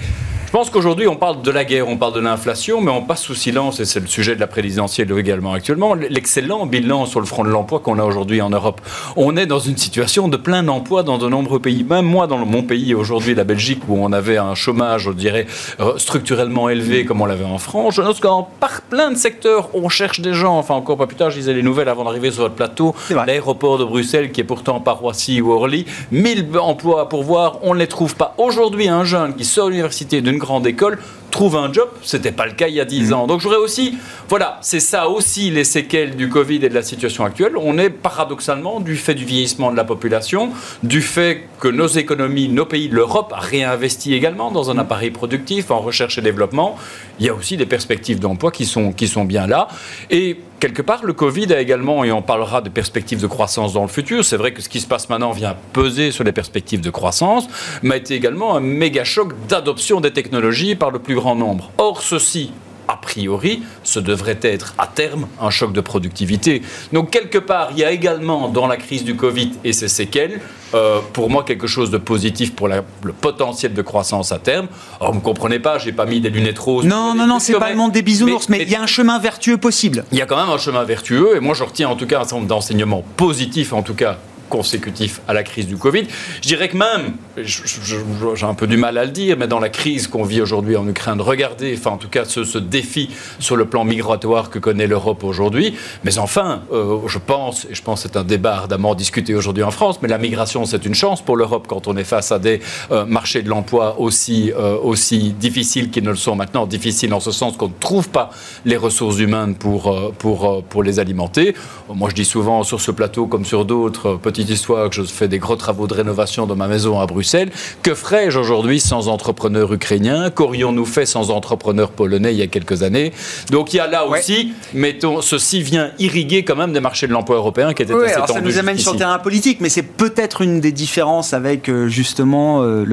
je 0.49 0.51
pense 0.51 0.71
qu'aujourd'hui, 0.71 1.07
on 1.07 1.15
parle 1.15 1.43
de 1.43 1.51
la 1.51 1.63
guerre, 1.63 1.87
on 1.87 1.95
parle 1.95 2.15
de 2.15 2.19
l'inflation, 2.19 2.81
mais 2.81 2.89
on 2.89 3.03
passe 3.03 3.21
sous 3.21 3.35
silence, 3.35 3.79
et 3.81 3.85
c'est 3.85 3.99
le 3.99 4.07
sujet 4.07 4.33
de 4.33 4.39
la 4.39 4.47
présidentielle 4.47 5.15
également 5.15 5.53
actuellement, 5.53 5.93
l'excellent 5.93 6.65
bilan 6.65 7.05
sur 7.05 7.19
le 7.19 7.27
front 7.27 7.43
de 7.43 7.49
l'emploi 7.49 7.81
qu'on 7.81 7.99
a 7.99 8.03
aujourd'hui 8.03 8.41
en 8.41 8.49
Europe. 8.49 8.81
On 9.15 9.37
est 9.37 9.45
dans 9.45 9.59
une 9.59 9.77
situation 9.77 10.27
de 10.27 10.37
plein 10.37 10.67
emploi 10.67 11.03
dans 11.03 11.19
de 11.19 11.29
nombreux 11.29 11.59
pays. 11.59 11.83
Même 11.83 12.05
moi, 12.05 12.25
dans 12.25 12.43
mon 12.47 12.63
pays 12.63 12.95
aujourd'hui, 12.95 13.35
la 13.35 13.43
Belgique, 13.43 13.87
où 13.89 13.97
on 13.99 14.11
avait 14.11 14.37
un 14.37 14.55
chômage, 14.55 15.03
je 15.03 15.11
dirais, 15.11 15.47
euh, 15.79 15.97
structurellement 15.97 16.69
élevé 16.69 17.05
comme 17.05 17.21
on 17.21 17.25
l'avait 17.25 17.45
en 17.45 17.57
France, 17.57 17.95
je 17.95 18.01
note 18.01 18.19
qu'en 18.19 18.43
par 18.59 18.81
plein 18.81 19.11
de 19.11 19.17
secteurs, 19.17 19.69
on 19.73 19.89
cherche 19.89 20.21
des 20.21 20.33
gens. 20.33 20.57
Enfin, 20.57 20.75
encore 20.75 20.97
pas 20.97 21.07
plus 21.07 21.15
tard, 21.15 21.29
je 21.29 21.37
disais 21.37 21.53
les 21.53 21.63
nouvelles 21.63 21.89
avant 21.89 22.03
d'arriver 22.03 22.31
sur 22.31 22.43
votre 22.43 22.55
plateau. 22.55 22.95
L'aéroport 23.09 23.77
de 23.77 23.85
Bruxelles, 23.85 24.31
qui 24.31 24.41
est 24.41 24.45
pourtant 24.45 24.79
par 24.79 24.99
Roissy 24.99 25.41
ou 25.41 25.51
Orly, 25.51 25.85
1000 26.11 26.47
emplois 26.59 27.01
à 27.01 27.05
pourvoir, 27.05 27.59
on 27.63 27.73
ne 27.73 27.79
les 27.79 27.87
trouve 27.87 28.15
pas. 28.15 28.33
Aujourd'hui, 28.37 28.87
un 28.87 29.03
jeune 29.03 29.35
qui 29.35 29.45
sort 29.45 29.65
de 29.65 29.71
l'université 29.71 30.21
d'une 30.21 30.37
grande 30.37 30.67
école 30.67 30.99
trouve 31.29 31.55
un 31.55 31.71
job. 31.71 31.89
C'était 32.01 32.31
pas 32.31 32.45
le 32.45 32.53
cas 32.53 32.67
il 32.67 32.75
y 32.75 32.79
a 32.79 32.85
10 32.85 33.09
mm. 33.09 33.13
ans. 33.13 33.27
Donc 33.27 33.41
j'aurais 33.41 33.57
aussi, 33.57 33.97
voilà, 34.27 34.57
c'est 34.61 34.79
ça 34.79 35.09
aussi 35.09 35.49
les 35.51 35.63
séquelles 35.63 36.15
du 36.15 36.29
Covid 36.29 36.57
et 36.65 36.69
de 36.69 36.73
la 36.73 36.83
situation 36.83 37.25
actuelle. 37.25 37.53
On 37.57 37.77
est 37.77 37.89
paradoxalement, 37.89 38.79
du 38.79 38.95
fait 38.95 39.15
du 39.15 39.25
vieillissement 39.25 39.71
de 39.71 39.77
la 39.77 39.83
population, 39.83 40.51
du 40.83 41.01
fait 41.01 41.43
que 41.59 41.67
nos 41.67 41.87
économies, 41.87 42.49
nos 42.49 42.65
pays, 42.65 42.87
l'Europe 42.87 43.33
a 43.35 43.39
réinvesti 43.39 44.13
également 44.13 44.51
dans 44.51 44.71
un 44.71 44.75
mm. 44.75 44.79
appareil 44.79 45.11
productif, 45.11 45.71
en 45.71 45.79
recherche 45.79 46.17
et 46.17 46.21
développement, 46.21 46.77
il 47.19 47.25
y 47.25 47.29
a 47.29 47.33
aussi 47.33 47.57
des 47.57 47.65
perspectives 47.65 48.19
d'emploi 48.19 48.51
qui 48.51 48.65
sont, 48.65 48.91
qui 48.91 49.07
sont 49.07 49.25
bien 49.25 49.47
là. 49.47 49.67
Et 50.09 50.37
quelque 50.59 50.81
part, 50.81 51.03
le 51.03 51.13
Covid 51.13 51.53
a 51.53 51.59
également, 51.59 52.03
et 52.03 52.11
on 52.11 52.21
parlera 52.21 52.61
de 52.61 52.69
perspectives 52.69 53.21
de 53.21 53.27
croissance 53.27 53.73
dans 53.73 53.81
le 53.81 53.87
futur, 53.87 54.23
c'est 54.23 54.37
vrai 54.37 54.53
que 54.53 54.61
ce 54.61 54.69
qui 54.69 54.79
se 54.79 54.87
passe 54.87 55.09
maintenant 55.09 55.31
vient 55.31 55.55
peser 55.73 56.11
sur 56.11 56.23
les 56.23 56.31
perspectives 56.31 56.81
de 56.81 56.89
croissance, 56.89 57.47
mais 57.81 57.95
a 57.95 57.97
été 57.97 58.13
également 58.15 58.55
un 58.55 58.59
méga 58.59 59.03
choc 59.03 59.33
d'adoption 59.47 60.01
des 60.01 60.11
technologies 60.11 60.75
par 60.75 60.91
le 60.91 60.99
plus 60.99 61.15
grand 61.19 61.35
nombre. 61.35 61.71
Or, 61.77 62.01
ceci 62.01 62.51
a 62.89 62.97
priori, 62.97 63.61
ce 63.83 63.99
devrait 63.99 64.39
être 64.41 64.73
à 64.79 64.87
terme 64.87 65.27
un 65.39 65.51
choc 65.51 65.71
de 65.73 65.79
productivité. 65.79 66.63
Donc 66.91 67.11
quelque 67.11 67.37
part, 67.37 67.69
il 67.71 67.77
y 67.77 67.83
a 67.83 67.91
également 67.91 68.49
dans 68.49 68.65
la 68.65 68.77
crise 68.77 69.03
du 69.03 69.15
Covid 69.15 69.51
et 69.63 69.73
ses 69.73 69.87
séquelles, 69.87 70.41
euh, 70.73 70.99
pour 71.13 71.29
moi, 71.29 71.43
quelque 71.43 71.67
chose 71.67 71.91
de 71.91 71.99
positif 71.99 72.55
pour 72.55 72.67
le 72.67 73.13
potentiel 73.13 73.75
de 73.75 73.81
croissance 73.83 74.31
à 74.31 74.39
terme. 74.39 74.67
Alors, 74.99 75.13
vous 75.13 75.19
ne 75.19 75.23
comprenez 75.23 75.59
pas, 75.59 75.77
j'ai 75.77 75.91
pas 75.91 76.07
mis 76.07 76.19
des 76.19 76.31
lunettes 76.31 76.57
roses. 76.57 76.85
Non, 76.85 77.13
non, 77.13 77.27
non, 77.27 77.37
c'est 77.37 77.53
pas 77.53 77.69
le 77.69 77.75
monde 77.75 77.91
des 77.91 78.01
bisounours, 78.01 78.49
mais 78.49 78.63
il 78.63 78.69
y 78.69 78.75
a 78.75 78.81
un 78.81 78.87
chemin 78.87 79.19
vertueux 79.19 79.57
possible. 79.57 80.03
Il 80.11 80.17
y 80.17 80.21
a 80.23 80.25
quand 80.25 80.37
même 80.37 80.49
un 80.49 80.57
chemin 80.57 80.83
vertueux, 80.83 81.35
et 81.35 81.39
moi, 81.39 81.53
je 81.53 81.63
retiens 81.63 81.89
en 81.89 81.95
tout 81.95 82.07
cas 82.07 82.17
un 82.17 82.21
certain 82.21 82.37
nombre 82.37 82.47
d'enseignements 82.47 83.03
positifs, 83.17 83.71
en 83.71 83.83
tout 83.83 83.93
cas 83.93 84.17
consécutif 84.49 85.21
à 85.27 85.33
la 85.33 85.43
crise 85.43 85.67
du 85.67 85.77
Covid. 85.77 86.05
Je 86.41 86.47
dirais 86.47 86.67
que 86.67 86.77
même, 86.77 87.13
j'ai 87.37 88.45
un 88.45 88.53
peu 88.53 88.67
du 88.67 88.77
mal 88.77 88.97
à 88.97 89.05
le 89.05 89.11
dire, 89.11 89.37
mais 89.37 89.47
dans 89.47 89.59
la 89.59 89.69
crise 89.69 90.07
qu'on 90.07 90.23
vit 90.23 90.41
aujourd'hui 90.41 90.75
en 90.75 90.87
Ukraine, 90.87 91.21
regardez, 91.21 91.75
enfin 91.77 91.91
en 91.91 91.97
tout 91.97 92.09
cas 92.09 92.25
ce, 92.25 92.57
défi 92.57 93.09
sur 93.39 93.55
le 93.55 93.65
plan 93.65 93.85
migratoire 93.85 94.49
que 94.49 94.59
connaît 94.59 94.87
l'Europe 94.87 95.23
aujourd'hui. 95.23 95.75
Mais 96.03 96.17
enfin, 96.17 96.63
euh, 96.73 96.99
je 97.07 97.19
pense, 97.19 97.65
et 97.65 97.75
je 97.75 97.81
pense 97.81 98.03
que 98.03 98.09
c'est 98.09 98.17
un 98.17 98.23
débat 98.23 98.55
ardemment 98.55 98.95
discuté 98.95 99.35
aujourd'hui 99.35 99.63
en 99.63 99.71
France, 99.71 99.99
mais 100.01 100.09
la 100.09 100.17
migration 100.17 100.65
c'est 100.65 100.85
une 100.85 100.95
chance 100.95 101.21
pour 101.21 101.37
l'Europe 101.37 101.67
quand 101.67 101.87
on 101.87 101.95
est 101.95 102.03
face 102.03 102.31
à 102.31 102.39
des 102.39 102.59
euh, 102.91 103.05
marchés 103.05 103.41
de 103.41 103.49
l'emploi 103.49 103.99
aussi, 103.99 104.51
euh, 104.51 104.77
aussi 104.77 105.31
difficiles 105.31 105.89
qu'ils 105.91 106.03
ne 106.03 106.09
le 106.09 106.15
sont 106.15 106.35
maintenant, 106.35 106.65
difficiles 106.65 107.13
en 107.13 107.19
ce 107.19 107.31
sens 107.31 107.55
qu'on 107.55 107.67
ne 107.67 107.73
trouve 107.79 108.09
pas 108.09 108.31
les 108.65 108.77
ressources 108.77 109.19
humaines 109.19 109.55
pour, 109.55 110.13
pour, 110.17 110.63
pour 110.63 110.83
les 110.83 110.99
alimenter. 110.99 111.55
Moi 111.93 112.09
je 112.09 112.15
dis 112.15 112.25
souvent 112.25 112.63
sur 112.63 112.81
ce 112.81 112.91
plateau 112.91 113.27
comme 113.27 113.45
sur 113.45 113.65
d'autres, 113.65 114.15
petits 114.43 114.53
histoire 114.53 114.89
que 114.89 114.95
je 114.95 115.03
fais 115.03 115.27
des 115.27 115.39
gros 115.39 115.55
travaux 115.55 115.87
de 115.87 115.93
rénovation 115.93 116.45
dans 116.45 116.55
ma 116.55 116.67
maison 116.67 116.99
à 116.99 117.05
Bruxelles. 117.05 117.51
Que 117.83 117.93
ferais-je 117.93 118.39
aujourd'hui 118.39 118.79
sans 118.79 119.07
entrepreneurs 119.07 119.71
ukrainiens 119.73 120.29
Qu'aurions-nous 120.29 120.85
fait 120.85 121.05
sans 121.05 121.31
entrepreneurs 121.31 121.91
polonais 121.91 122.33
il 122.33 122.37
y 122.37 122.41
a 122.41 122.47
quelques 122.47 122.83
années? 122.83 123.11
Donc 123.51 123.73
il 123.73 123.77
y 123.77 123.79
a 123.79 123.87
là 123.87 124.05
aussi, 124.05 124.53
mettons, 124.73 125.21
ceci 125.21 125.61
vient 125.61 125.91
irriguer 125.99 126.43
quand 126.43 126.55
même 126.55 126.73
des 126.73 126.79
marchés 126.79 127.07
de 127.07 127.13
l'emploi 127.13 127.37
européen 127.37 127.73
qui 127.73 127.83
étaient 127.83 127.93
assez 127.93 128.13
alors 128.13 128.29
Ça 128.29 128.41
nous 128.41 128.57
amène 128.57 128.77
sur 128.77 128.93
le 128.93 128.99
terrain 128.99 129.19
politique, 129.19 129.59
mais 129.61 129.69
c'est 129.69 129.83
peut-être 129.83 130.41
une 130.41 130.59
des 130.61 130.71
différences 130.71 131.33
avec 131.33 131.69
euh, 131.69 131.87
justement 131.87 132.61
euh, 132.61 132.85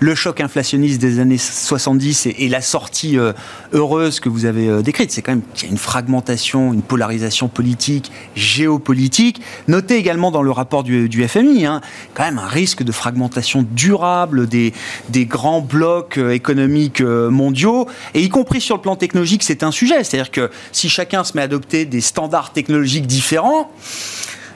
le, 0.00 0.14
choc 0.14 0.40
inflationniste 0.40 1.00
des 1.00 1.18
années 1.18 1.38
70 1.38 2.26
et, 2.26 2.48
la 2.48 2.60
sortie 2.60 3.18
euh, 3.18 3.32
heureuse 3.72 4.20
que 4.20 4.28
vous 4.28 4.44
avez 4.44 4.82
décrite. 4.82 5.10
C'est 5.10 5.22
quand 5.22 5.32
même 5.32 5.42
qu'il 5.54 5.66
y 5.66 5.68
a 5.68 5.72
une 5.72 5.78
fragmentation, 5.78 6.72
une 6.72 6.82
polarisation 6.82 7.48
politique, 7.48 8.12
géopolitique. 8.36 9.40
Notez 9.68 9.96
également 9.96 10.30
dans 10.30 10.42
le 10.42 10.50
rapport 10.50 10.82
du 10.82 10.91
du, 11.08 11.28
FMI. 11.28 11.66
Hein. 11.66 11.80
Quand 12.14 12.24
même 12.24 12.38
un 12.38 12.46
risque 12.46 12.82
de 12.82 12.92
fragmentation 12.92 13.66
durable 13.70 14.46
des, 14.48 14.72
des 15.08 15.26
grands 15.26 15.60
blocs 15.60 16.18
euh, 16.18 16.30
économiques 16.30 17.00
euh, 17.00 17.30
mondiaux, 17.30 17.88
et 18.14 18.22
y 18.22 18.28
compris 18.28 18.60
sur 18.60 18.76
le 18.76 18.82
plan 18.82 18.96
technologique, 18.96 19.42
c'est 19.42 19.62
un 19.62 19.70
sujet. 19.70 20.04
C'est-à-dire 20.04 20.30
que 20.30 20.50
si 20.72 20.88
chacun 20.88 21.24
se 21.24 21.34
met 21.34 21.42
à 21.42 21.44
adopter 21.44 21.84
des 21.84 22.00
standards 22.00 22.52
technologiques 22.52 23.06
différents, 23.06 23.70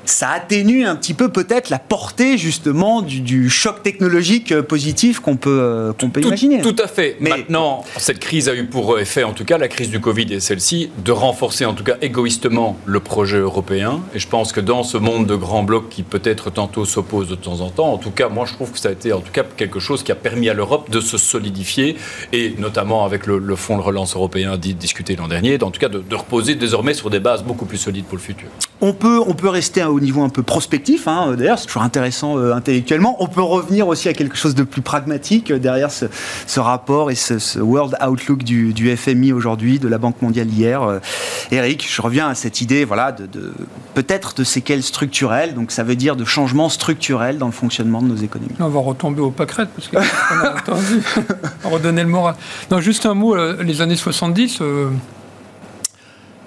ça 0.08 0.30
atténue 0.30 0.86
un 0.86 0.96
petit 0.96 1.14
peu 1.14 1.30
peut-être 1.30 1.70
la 1.70 1.78
portée 1.78 2.38
justement 2.38 3.02
du, 3.02 3.50
choc 3.50 3.82
technologique 3.82 4.52
euh, 4.52 4.62
positif 4.62 5.20
qu'on 5.20 5.36
peut, 5.36 5.58
euh, 5.60 5.92
qu'on 5.92 6.10
peut 6.10 6.20
imaginer. 6.20 6.60
Tout 6.60 6.76
à 6.82 6.86
fait. 6.86 7.16
Mais 7.20 7.30
Maintenant, 7.30 7.84
cette 7.96 8.18
crise 8.18 8.48
a 8.48 8.54
eu 8.54 8.64
pour 8.64 8.98
effet, 8.98 9.24
en 9.24 9.32
tout 9.32 9.44
cas 9.44 9.58
la 9.58 9.68
crise 9.68 9.90
du 9.90 10.00
Covid 10.00 10.32
et 10.32 10.40
celle-ci, 10.40 10.90
de 11.04 11.12
renforcer 11.12 11.64
en 11.64 11.74
tout 11.74 11.84
cas 11.84 11.96
égoïstement 12.00 12.76
le 12.84 13.00
projet 13.00 13.38
européen. 13.38 14.00
Et 14.14 14.18
je 14.18 14.28
pense 14.28 14.52
que 14.52 14.60
dans 14.60 14.82
ce 14.82 14.96
monde 14.98 15.26
de 15.26 15.36
grands 15.36 15.62
blocs 15.62 15.88
qui 15.88 16.02
peut-être 16.02 16.50
tantôt 16.50 16.84
s'opposent 16.84 17.28
de 17.28 17.34
temps 17.34 17.60
en 17.60 17.70
temps, 17.70 17.92
en 17.92 17.98
tout 17.98 18.10
cas 18.10 18.28
moi 18.28 18.46
je 18.46 18.54
trouve 18.54 18.72
que 18.72 18.78
ça 18.78 18.88
a 18.88 18.92
été 18.92 19.12
en 19.12 19.20
tout 19.20 19.32
cas 19.32 19.44
quelque 19.56 19.80
chose 19.80 20.02
qui 20.02 20.12
a 20.12 20.16
permis 20.16 20.48
à 20.48 20.54
l'Europe 20.54 20.90
de 20.90 21.00
se 21.00 21.18
solidifier 21.18 21.96
et 22.32 22.54
notamment 22.58 23.04
avec 23.04 23.26
le, 23.26 23.56
fonds 23.56 23.76
de 23.76 23.82
relance 23.82 24.14
européen 24.14 24.56
discuté 24.56 25.16
l'an 25.16 25.28
dernier, 25.28 25.62
en 25.62 25.70
tout 25.70 25.80
cas 25.80 25.88
de, 25.88 25.98
de 25.98 26.14
reposer 26.14 26.54
désormais 26.54 26.94
sur 26.94 27.10
des 27.10 27.20
bases 27.20 27.42
beaucoup 27.42 27.64
plus 27.64 27.78
solides 27.78 28.04
pour 28.04 28.16
le 28.16 28.22
futur. 28.22 28.48
On 28.80 28.92
peut, 28.92 29.20
on 29.26 29.34
peut 29.34 29.48
rester 29.48 29.80
au 29.96 30.00
niveau 30.00 30.22
un 30.22 30.28
peu 30.28 30.42
prospectif, 30.42 31.08
hein, 31.08 31.34
d'ailleurs, 31.36 31.58
c'est 31.58 31.66
toujours 31.66 31.82
intéressant 31.82 32.38
euh, 32.38 32.52
intellectuellement. 32.52 33.16
On 33.20 33.26
peut 33.26 33.42
revenir 33.42 33.88
aussi 33.88 34.08
à 34.08 34.12
quelque 34.12 34.36
chose 34.36 34.54
de 34.54 34.62
plus 34.62 34.82
pragmatique 34.82 35.50
euh, 35.50 35.58
derrière 35.58 35.90
ce, 35.90 36.60
rapport 36.60 37.10
et 37.10 37.14
ce, 37.14 37.58
World 37.58 37.96
Outlook 38.06 38.42
du, 38.42 38.96
FMI 38.96 39.32
aujourd'hui, 39.32 39.78
de 39.78 39.88
la 39.88 39.98
Banque 39.98 40.20
mondiale 40.20 40.48
hier. 40.48 40.82
Euh, 40.82 40.98
Eric, 41.50 41.86
je 41.90 42.02
reviens 42.02 42.28
à 42.28 42.34
cette 42.34 42.60
idée, 42.60 42.84
voilà, 42.84 43.12
de, 43.12 43.26
peut-être 43.94 44.34
de 44.34 44.44
séquelles 44.44 44.82
structurelles, 44.82 45.54
donc 45.54 45.70
ça 45.70 45.82
veut 45.82 45.96
dire 45.96 46.14
de 46.16 46.24
changements 46.24 46.68
structurels 46.68 47.38
dans 47.38 47.46
le 47.46 47.52
fonctionnement 47.52 48.02
de 48.02 48.08
nos 48.08 48.16
économies. 48.16 48.54
on 48.60 48.68
va 48.68 48.80
retomber 48.80 49.20
au 49.20 49.30
pâquerette, 49.30 49.70
parce 49.74 49.88
qu'on 49.88 50.46
a 50.46 50.56
entendu, 50.58 51.02
redonner 51.64 52.02
le 52.02 52.08
moral. 52.08 52.34
Non, 52.70 52.80
juste 52.80 53.06
un 53.06 53.14
mot, 53.14 53.34
les 53.34 53.80
années 53.80 53.96
70 53.96 54.60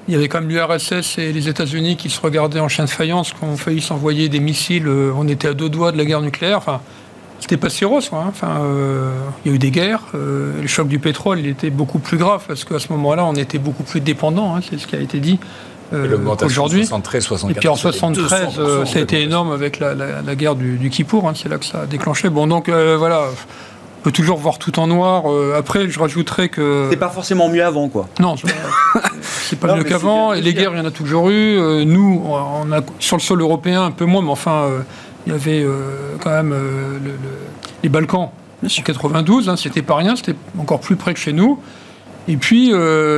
il 0.09 0.13
y 0.13 0.15
avait 0.15 0.27
quand 0.27 0.41
même 0.41 0.49
l'URSS 0.49 1.19
et 1.19 1.31
les 1.31 1.49
États-Unis 1.49 1.95
qui 1.95 2.09
se 2.09 2.19
regardaient 2.19 2.59
en 2.59 2.67
chien 2.67 2.85
de 2.85 2.89
faïence, 2.89 3.31
qui 3.31 3.43
ont 3.43 3.57
failli 3.57 3.79
s'envoyer 3.79 4.27
des 4.27 4.39
missiles. 4.39 4.87
Euh, 4.87 5.11
on 5.15 5.27
était 5.27 5.49
à 5.49 5.53
deux 5.53 5.69
doigts 5.69 5.91
de 5.91 5.99
la 5.99 6.05
guerre 6.05 6.21
nucléaire. 6.21 6.57
Enfin, 6.57 6.81
c'était 7.39 7.57
pas 7.57 7.69
si 7.69 7.85
rose. 7.85 8.09
Hein. 8.11 8.25
Enfin, 8.27 8.57
euh, 8.63 9.11
il 9.45 9.49
y 9.49 9.53
a 9.53 9.55
eu 9.55 9.59
des 9.59 9.69
guerres. 9.69 10.01
Euh, 10.15 10.63
le 10.63 10.67
choc 10.67 10.87
du 10.87 10.97
pétrole, 10.97 11.39
il 11.39 11.45
était 11.45 11.69
beaucoup 11.69 11.99
plus 11.99 12.17
grave 12.17 12.43
parce 12.47 12.63
qu'à 12.63 12.79
ce 12.79 12.91
moment-là, 12.93 13.23
on 13.23 13.35
était 13.35 13.59
beaucoup 13.59 13.83
plus 13.83 14.01
dépendant. 14.01 14.55
Hein, 14.55 14.61
c'est 14.67 14.79
ce 14.79 14.87
qui 14.87 14.95
a 14.95 14.99
été 14.99 15.19
dit. 15.19 15.39
aujourd'hui. 16.41 16.89
Et 17.47 17.53
puis 17.53 17.67
en 17.67 17.75
73, 17.75 18.59
ça 18.85 18.97
a 18.97 19.01
été 19.01 19.21
énorme 19.21 19.51
avec 19.51 19.77
la, 19.77 20.35
guerre 20.35 20.55
du, 20.55 20.77
du 20.77 20.89
Kippour. 20.89 21.29
Hein, 21.29 21.33
c'est 21.35 21.49
là 21.49 21.59
que 21.59 21.65
ça 21.65 21.81
a 21.81 21.85
déclenché. 21.85 22.29
Bon, 22.29 22.47
donc 22.47 22.67
voilà. 22.67 23.27
On 23.99 24.01
peut 24.03 24.11
toujours 24.11 24.37
voir 24.37 24.59
tout 24.59 24.79
en 24.79 24.87
noir. 24.87 25.25
après, 25.57 25.89
je 25.89 25.99
rajouterais 25.99 26.47
que. 26.47 26.87
C'est 26.89 26.97
pas 26.97 27.09
forcément 27.09 27.49
mieux 27.49 27.63
avant, 27.63 27.89
quoi. 27.89 28.07
Non, 28.19 28.35
c'est 29.49 29.59
pas 29.59 29.75
mieux 29.75 29.83
qu'avant. 29.83 30.33
Et 30.33 30.41
les 30.41 30.53
guerres, 30.53 30.71
il 30.73 30.77
y 30.77 30.81
en 30.81 30.85
a 30.85 30.91
toujours 30.91 31.29
eu. 31.29 31.57
Euh, 31.57 31.83
nous, 31.83 32.23
on 32.25 32.71
a, 32.71 32.81
sur 32.99 33.17
le 33.17 33.21
sol 33.21 33.41
européen, 33.41 33.83
un 33.83 33.91
peu 33.91 34.05
moins, 34.05 34.21
mais 34.21 34.29
enfin, 34.29 34.63
euh, 34.63 34.79
il 35.25 35.33
y 35.33 35.35
avait 35.35 35.63
euh, 35.63 36.15
quand 36.21 36.29
même 36.29 36.55
les 37.83 37.89
Balkans. 37.89 38.31
En 38.63 38.67
92, 38.83 39.47
hein, 39.47 39.55
c'était 39.55 39.81
pas 39.81 39.95
rien, 39.95 40.17
c'était 40.17 40.35
encore 40.57 40.81
plus 40.81 40.97
près 40.97 41.13
que 41.13 41.19
chez 41.19 41.31
nous. 41.31 41.59
Et 42.27 42.35
puis, 42.35 42.71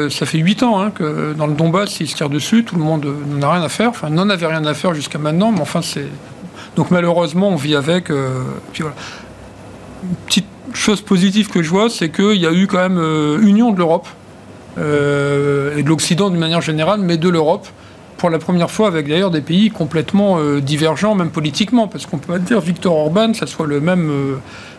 ça 0.09 0.25
fait 0.25 0.37
8 0.37 0.63
ans 0.63 0.79
hein, 0.79 0.91
que 0.91 1.33
dans 1.33 1.47
le 1.47 1.53
Donbass, 1.53 1.99
ils 1.99 2.07
se 2.07 2.15
tirent 2.15 2.29
dessus, 2.29 2.63
tout 2.63 2.75
le 2.75 2.83
monde 2.83 3.05
n'en 3.27 3.49
a 3.49 3.53
rien 3.53 3.63
à 3.63 3.69
faire. 3.69 3.89
Enfin, 3.89 4.09
n'en 4.09 4.29
avait 4.29 4.45
rien 4.45 4.63
à 4.65 4.73
faire 4.73 4.93
jusqu'à 4.93 5.17
maintenant, 5.17 5.51
mais 5.51 5.61
enfin, 5.61 5.81
c'est. 5.81 6.07
Donc, 6.75 6.91
malheureusement, 6.91 7.49
on 7.49 7.55
vit 7.55 7.75
avec. 7.75 8.05
puis 8.05 8.83
voilà. 8.83 8.95
Une 10.03 10.15
petite 10.25 10.50
chose 10.77 11.01
positive 11.01 11.49
que 11.49 11.61
je 11.61 11.69
vois, 11.69 11.89
c'est 11.89 12.09
qu'il 12.09 12.37
y 12.37 12.45
a 12.45 12.53
eu 12.53 12.67
quand 12.67 12.89
même 12.89 12.99
union 13.41 13.71
de 13.71 13.77
l'Europe 13.77 14.07
euh, 14.77 15.77
et 15.77 15.83
de 15.83 15.89
l'Occident 15.89 16.29
d'une 16.29 16.39
manière 16.39 16.61
générale, 16.61 17.01
mais 17.01 17.17
de 17.17 17.29
l'Europe 17.29 17.67
pour 18.17 18.29
la 18.29 18.39
première 18.39 18.69
fois 18.69 18.87
avec 18.87 19.07
d'ailleurs 19.07 19.31
des 19.31 19.41
pays 19.41 19.69
complètement 19.69 20.37
euh, 20.37 20.61
divergents, 20.61 21.15
même 21.15 21.31
politiquement, 21.31 21.87
parce 21.87 22.05
qu'on 22.05 22.19
peut 22.19 22.33
pas 22.33 22.39
dire 22.39 22.61
Victor 22.61 22.95
Orban, 22.95 23.33
ça 23.33 23.47
soit 23.47 23.65
le 23.65 23.81
même 23.81 24.09
euh, 24.09 24.35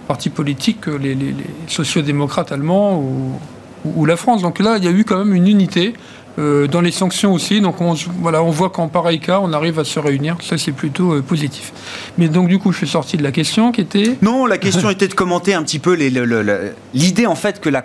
parti 0.07 0.31
politique 0.31 0.83
que 0.83 0.91
les, 0.91 1.17
sociodémocrates 1.67 2.53
allemands 2.53 3.03
ou, 3.85 4.07
la 4.07 4.17
France. 4.17 4.43
Donc 4.43 4.61
là, 4.61 4.77
il 4.79 4.85
y 4.85 4.89
a 4.89 4.93
eu 4.93 5.05
quand 5.05 5.19
même 5.19 5.35
une 5.35 5.49
unité. 5.49 5.95
Dans 6.39 6.81
les 6.81 6.93
sanctions 6.93 7.33
aussi, 7.33 7.61
donc 7.61 7.81
on, 7.81 7.95
voilà, 8.21 8.43
on 8.43 8.51
voit 8.51 8.71
qu'en 8.71 8.89
pareil 8.89 9.21
cas, 9.21 9.41
on 9.43 9.53
arrive 9.53 9.79
à 9.79 9.85
se 9.85 9.99
réunir. 9.99 10.37
Ça, 10.41 10.59
c'est 10.59 10.73
plutôt 10.73 11.21
positif. 11.23 11.73
Mais 12.19 12.29
donc, 12.29 12.49
du 12.49 12.59
coup, 12.59 12.73
je 12.73 12.79
suis 12.79 12.89
sorti 12.89 13.17
de 13.17 13.23
la 13.23 13.33
question 13.33 13.73
qui 13.73 13.81
était. 13.83 14.17
Non, 14.23 14.47
la 14.47 14.59
question 14.59 14.91
était 14.91 15.09
de 15.09 15.15
commenter 15.15 15.55
un 15.55 15.63
petit 15.63 15.79
peu 15.79 15.95
l'idée 15.95 17.27
en 17.27 17.35
fait 17.35 17.61
que 17.61 17.69
la 17.69 17.85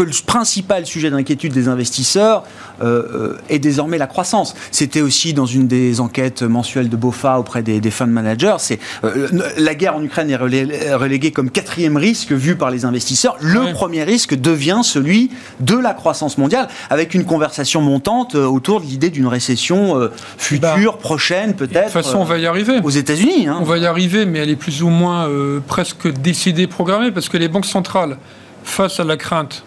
que 0.00 0.04
le 0.04 0.12
principal 0.24 0.86
sujet 0.86 1.10
d'inquiétude 1.10 1.52
des 1.52 1.68
investisseurs 1.68 2.44
euh, 2.80 3.02
euh, 3.12 3.38
est 3.50 3.58
désormais 3.58 3.98
la 3.98 4.06
croissance. 4.06 4.54
C'était 4.70 5.02
aussi 5.02 5.34
dans 5.34 5.44
une 5.44 5.66
des 5.66 6.00
enquêtes 6.00 6.42
mensuelles 6.42 6.88
de 6.88 6.96
BOFA 6.96 7.38
auprès 7.38 7.62
des, 7.62 7.82
des 7.82 7.90
fund 7.90 8.06
managers. 8.06 8.56
C'est 8.60 8.78
euh, 9.04 9.28
la 9.58 9.74
guerre 9.74 9.96
en 9.96 10.02
Ukraine 10.02 10.30
est 10.30 10.36
reléguée 10.36 11.32
comme 11.32 11.50
quatrième 11.50 11.98
risque 11.98 12.32
vu 12.32 12.56
par 12.56 12.70
les 12.70 12.86
investisseurs. 12.86 13.36
Le 13.42 13.74
premier 13.74 14.02
risque 14.02 14.34
devient 14.34 14.80
celui 14.82 15.30
de 15.60 15.76
la 15.76 15.92
croissance 15.92 16.38
mondiale, 16.38 16.68
avec 16.88 17.12
une 17.12 17.26
conversation 17.26 17.82
montante 17.82 18.34
autour 18.36 18.80
de 18.80 18.86
l'idée 18.86 19.10
d'une 19.10 19.26
récession 19.26 20.08
future, 20.38 20.92
bah, 20.92 20.98
prochaine 20.98 21.52
peut-être. 21.52 21.74
De 21.74 21.92
toute 21.92 21.92
façon, 21.92 22.20
on 22.20 22.24
va 22.24 22.38
y 22.38 22.46
arriver. 22.46 22.80
Aux 22.82 22.88
États-Unis. 22.88 23.48
Hein. 23.48 23.58
On 23.60 23.64
va 23.64 23.76
y 23.76 23.84
arriver, 23.84 24.24
mais 24.24 24.38
elle 24.38 24.50
est 24.50 24.56
plus 24.56 24.82
ou 24.82 24.88
moins 24.88 25.28
presque 25.66 26.10
décidée, 26.10 26.66
programmée, 26.66 27.10
parce 27.10 27.28
que 27.28 27.36
les 27.36 27.48
banques 27.48 27.66
centrales, 27.66 28.16
face 28.64 28.98
à 28.98 29.04
la 29.04 29.18
crainte 29.18 29.64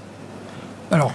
alors, 0.93 1.11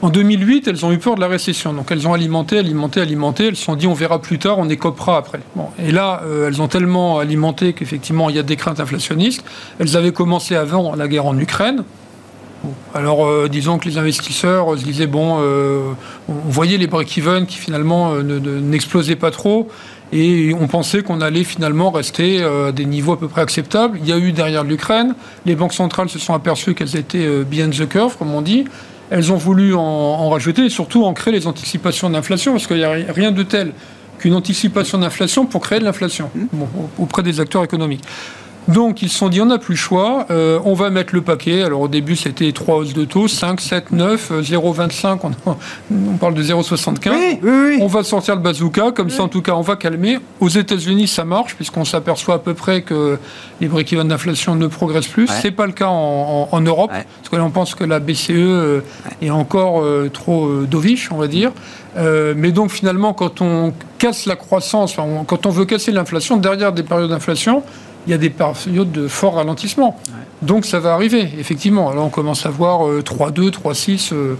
en 0.00 0.10
2008, 0.10 0.68
elles 0.68 0.86
ont 0.86 0.92
eu 0.92 0.98
peur 0.98 1.16
de 1.16 1.20
la 1.20 1.26
récession. 1.26 1.72
Donc 1.72 1.90
elles 1.90 2.06
ont 2.06 2.12
alimenté, 2.12 2.56
alimenté, 2.56 3.00
alimenté. 3.00 3.48
Elles 3.48 3.56
se 3.56 3.64
sont 3.64 3.74
dit 3.74 3.88
on 3.88 3.94
verra 3.94 4.20
plus 4.20 4.38
tard, 4.38 4.58
on 4.60 4.68
écopera 4.68 5.16
après. 5.16 5.40
Et 5.84 5.90
là, 5.90 6.22
euh, 6.24 6.46
elles 6.46 6.62
ont 6.62 6.68
tellement 6.68 7.18
alimenté 7.18 7.72
qu'effectivement 7.72 8.30
il 8.30 8.36
y 8.36 8.38
a 8.38 8.44
des 8.44 8.54
craintes 8.54 8.78
inflationnistes. 8.78 9.44
Elles 9.80 9.96
avaient 9.96 10.12
commencé 10.12 10.54
avant 10.54 10.94
la 10.94 11.08
guerre 11.08 11.26
en 11.26 11.36
Ukraine. 11.36 11.82
Alors, 12.94 13.48
disons 13.48 13.78
que 13.78 13.88
les 13.88 13.98
investisseurs 13.98 14.78
se 14.78 14.84
disaient, 14.84 15.08
bon, 15.08 15.40
on 16.28 16.32
voyait 16.48 16.78
les 16.78 16.86
break-even 16.86 17.44
qui 17.44 17.58
finalement 17.58 18.14
n'explosaient 18.14 19.16
pas 19.16 19.32
trop. 19.32 19.66
Et 20.12 20.54
on 20.54 20.68
pensait 20.68 21.02
qu'on 21.02 21.20
allait 21.22 21.42
finalement 21.42 21.90
rester 21.90 22.40
à 22.40 22.70
des 22.70 22.84
niveaux 22.84 23.14
à 23.14 23.18
peu 23.18 23.26
près 23.26 23.40
acceptables. 23.40 23.98
Il 24.00 24.08
y 24.08 24.12
a 24.12 24.16
eu 24.18 24.30
derrière 24.30 24.62
l'Ukraine, 24.62 25.16
les 25.44 25.56
banques 25.56 25.72
centrales 25.72 26.08
se 26.08 26.20
sont 26.20 26.34
aperçues 26.34 26.74
qu'elles 26.74 26.96
étaient 26.96 27.42
behind 27.42 27.74
the 27.74 27.88
curve, 27.88 28.16
comme 28.16 28.32
on 28.32 28.42
dit. 28.42 28.64
Elles 29.12 29.30
ont 29.30 29.36
voulu 29.36 29.74
en, 29.74 30.30
rajouter 30.30 30.64
et 30.64 30.70
surtout 30.70 31.04
en 31.04 31.12
créer 31.12 31.34
les 31.34 31.46
anticipations 31.46 32.08
d'inflation, 32.08 32.52
parce 32.52 32.66
qu'il 32.66 32.78
n'y 32.78 32.84
a 32.84 32.92
rien 33.12 33.30
de 33.30 33.42
tel 33.42 33.72
qu'une 34.18 34.32
anticipation 34.32 34.96
d'inflation 34.96 35.44
pour 35.44 35.60
créer 35.60 35.80
de 35.80 35.84
l'inflation 35.84 36.30
mmh. 36.34 36.62
auprès 36.98 37.22
des 37.22 37.38
acteurs 37.38 37.62
économiques. 37.62 38.04
Donc 38.68 39.02
ils 39.02 39.08
se 39.08 39.18
sont 39.18 39.28
dit 39.28 39.40
on 39.40 39.46
n'a 39.46 39.58
plus 39.58 39.74
le 39.74 39.78
choix, 39.78 40.26
euh, 40.30 40.60
on 40.64 40.74
va 40.74 40.90
mettre 40.90 41.14
le 41.14 41.22
paquet. 41.22 41.62
Alors 41.62 41.80
au 41.80 41.88
début 41.88 42.14
c'était 42.14 42.50
trois 42.52 42.76
hausses 42.76 42.94
de 42.94 43.04
taux, 43.04 43.26
5, 43.26 43.60
7, 43.60 43.90
9, 43.90 44.32
0,25, 44.40 45.18
on, 45.24 45.56
on, 45.90 46.16
parle 46.16 46.34
de 46.34 46.42
0,75. 46.42 47.10
Oui, 47.10 47.38
oui, 47.42 47.78
On 47.80 47.86
va 47.86 48.04
sortir 48.04 48.36
le 48.36 48.40
bazooka, 48.40 48.92
comme 48.92 49.10
ça 49.10 49.24
en 49.24 49.28
tout 49.28 49.42
cas 49.42 49.52
on 49.52 49.62
va 49.62 49.76
calmer. 49.76 50.18
Aux 50.40 50.48
États-Unis 50.48 51.08
ça 51.08 51.24
marche 51.24 51.56
puisqu'on 51.56 51.84
s'aperçoit 51.84 52.36
à 52.36 52.38
peu 52.38 52.54
près 52.54 52.82
que 52.82 53.18
les 53.60 53.66
break-even 53.66 54.06
d'inflation 54.06 54.54
ne 54.54 54.66
progressent 54.68 55.08
plus. 55.08 55.26
Ce 55.26 55.34
C'est 55.42 55.50
pas 55.50 55.66
le 55.66 55.72
cas 55.72 55.88
en, 55.88 56.60
Europe, 56.60 56.90
parce 56.92 57.28
que 57.30 57.36
là 57.36 57.44
on 57.44 57.50
pense 57.50 57.74
que 57.74 57.84
la 57.84 57.98
BCE 57.98 58.30
euh, 58.30 58.80
est 59.20 59.30
encore 59.30 59.82
euh, 59.82 60.08
trop 60.12 60.48
dovish, 60.62 61.10
on 61.10 61.16
va 61.16 61.26
dire. 61.26 61.50
mais 61.96 62.52
donc 62.52 62.70
finalement 62.70 63.12
quand 63.12 63.40
on 63.40 63.72
casse 63.98 64.26
la 64.26 64.36
croissance, 64.36 64.96
quand 65.26 65.46
on 65.46 65.50
veut 65.50 65.64
casser 65.64 65.90
l'inflation, 65.90 66.36
derrière 66.36 66.72
des 66.72 66.84
périodes 66.84 67.10
d'inflation, 67.10 67.64
il 68.06 68.10
y 68.10 68.14
a 68.14 68.18
des 68.18 68.30
périodes 68.30 68.92
de 68.92 69.08
fort 69.08 69.34
ralentissement. 69.34 69.98
Donc 70.42 70.64
ça 70.66 70.80
va 70.80 70.92
arriver, 70.92 71.28
effectivement. 71.38 71.90
Alors 71.90 72.04
on 72.04 72.10
commence 72.10 72.46
à 72.46 72.50
voir 72.50 72.80
3,2, 72.80 73.50
3,6 73.50 74.12
euh, 74.12 74.34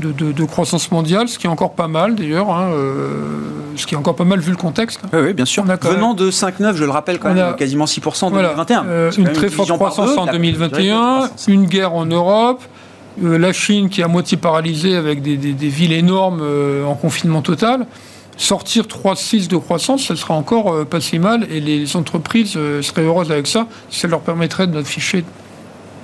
de, 0.00 0.12
de, 0.12 0.44
croissance 0.44 0.90
mondiale, 0.90 1.26
ce 1.28 1.38
qui 1.38 1.46
est 1.46 1.50
encore 1.50 1.72
pas 1.72 1.88
mal 1.88 2.14
d'ailleurs, 2.14 2.50
hein, 2.50 2.68
euh, 2.72 3.40
ce 3.76 3.86
qui 3.86 3.94
est 3.94 3.96
encore 3.96 4.16
pas 4.16 4.24
mal 4.24 4.40
vu 4.40 4.50
le 4.50 4.58
contexte. 4.58 5.00
Oui, 5.14 5.32
bien 5.32 5.46
sûr. 5.46 5.64
Venant 5.64 6.12
de 6.12 6.30
5,9, 6.30 6.74
je 6.74 6.84
le 6.84 6.90
rappelle 6.90 7.18
quand 7.18 7.32
même, 7.32 7.56
quasiment 7.56 7.86
6% 7.86 8.26
en 8.26 8.30
2021. 8.30 8.84
Euh, 8.84 9.10
une 9.12 9.32
très 9.32 9.48
forte 9.48 9.70
croissance 9.72 10.16
en 10.18 10.26
2021, 10.26 11.30
une 11.48 11.64
guerre 11.64 11.94
en 11.94 12.04
Europe, 12.04 12.62
la 13.22 13.54
Chine 13.54 13.88
qui 13.88 14.02
est 14.02 14.04
à 14.04 14.08
moitié 14.08 14.36
paralysée 14.36 14.94
avec 14.94 15.22
des, 15.22 15.38
des 15.38 15.68
villes 15.68 15.94
énormes 15.94 16.42
en 16.86 16.94
confinement 16.94 17.40
total 17.40 17.86
sortir 18.36 18.84
3,6 18.84 19.48
de 19.48 19.56
croissance, 19.56 20.02
ce 20.02 20.14
sera 20.14 20.34
encore 20.34 20.72
euh, 20.72 20.84
pas 20.84 21.00
si 21.00 21.18
mal 21.18 21.46
et 21.50 21.60
les 21.60 21.96
entreprises 21.96 22.54
euh, 22.56 22.82
seraient 22.82 23.02
heureuses 23.02 23.32
avec 23.32 23.46
ça. 23.46 23.66
Ça 23.90 24.08
leur 24.08 24.20
permettrait 24.20 24.66
d'afficher 24.66 25.24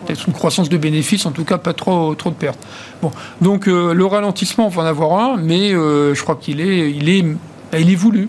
peut-être 0.06 0.26
une 0.26 0.32
croissance 0.32 0.68
de 0.68 0.76
bénéfices, 0.76 1.26
en 1.26 1.30
tout 1.30 1.44
cas 1.44 1.58
pas 1.58 1.74
trop, 1.74 2.14
trop 2.14 2.30
de 2.30 2.34
pertes. 2.34 2.58
Bon, 3.02 3.12
donc 3.40 3.68
euh, 3.68 3.94
le 3.94 4.06
ralentissement, 4.06 4.66
on 4.66 4.70
va 4.70 4.82
en 4.82 4.86
avoir 4.86 5.18
un, 5.18 5.36
mais 5.36 5.70
je 5.70 6.20
crois 6.22 6.36
qu'il 6.36 6.60
est, 6.60 6.90
il 6.90 7.08
est, 7.08 7.24
il 7.78 7.90
est 7.90 7.96
voulu. 7.96 8.28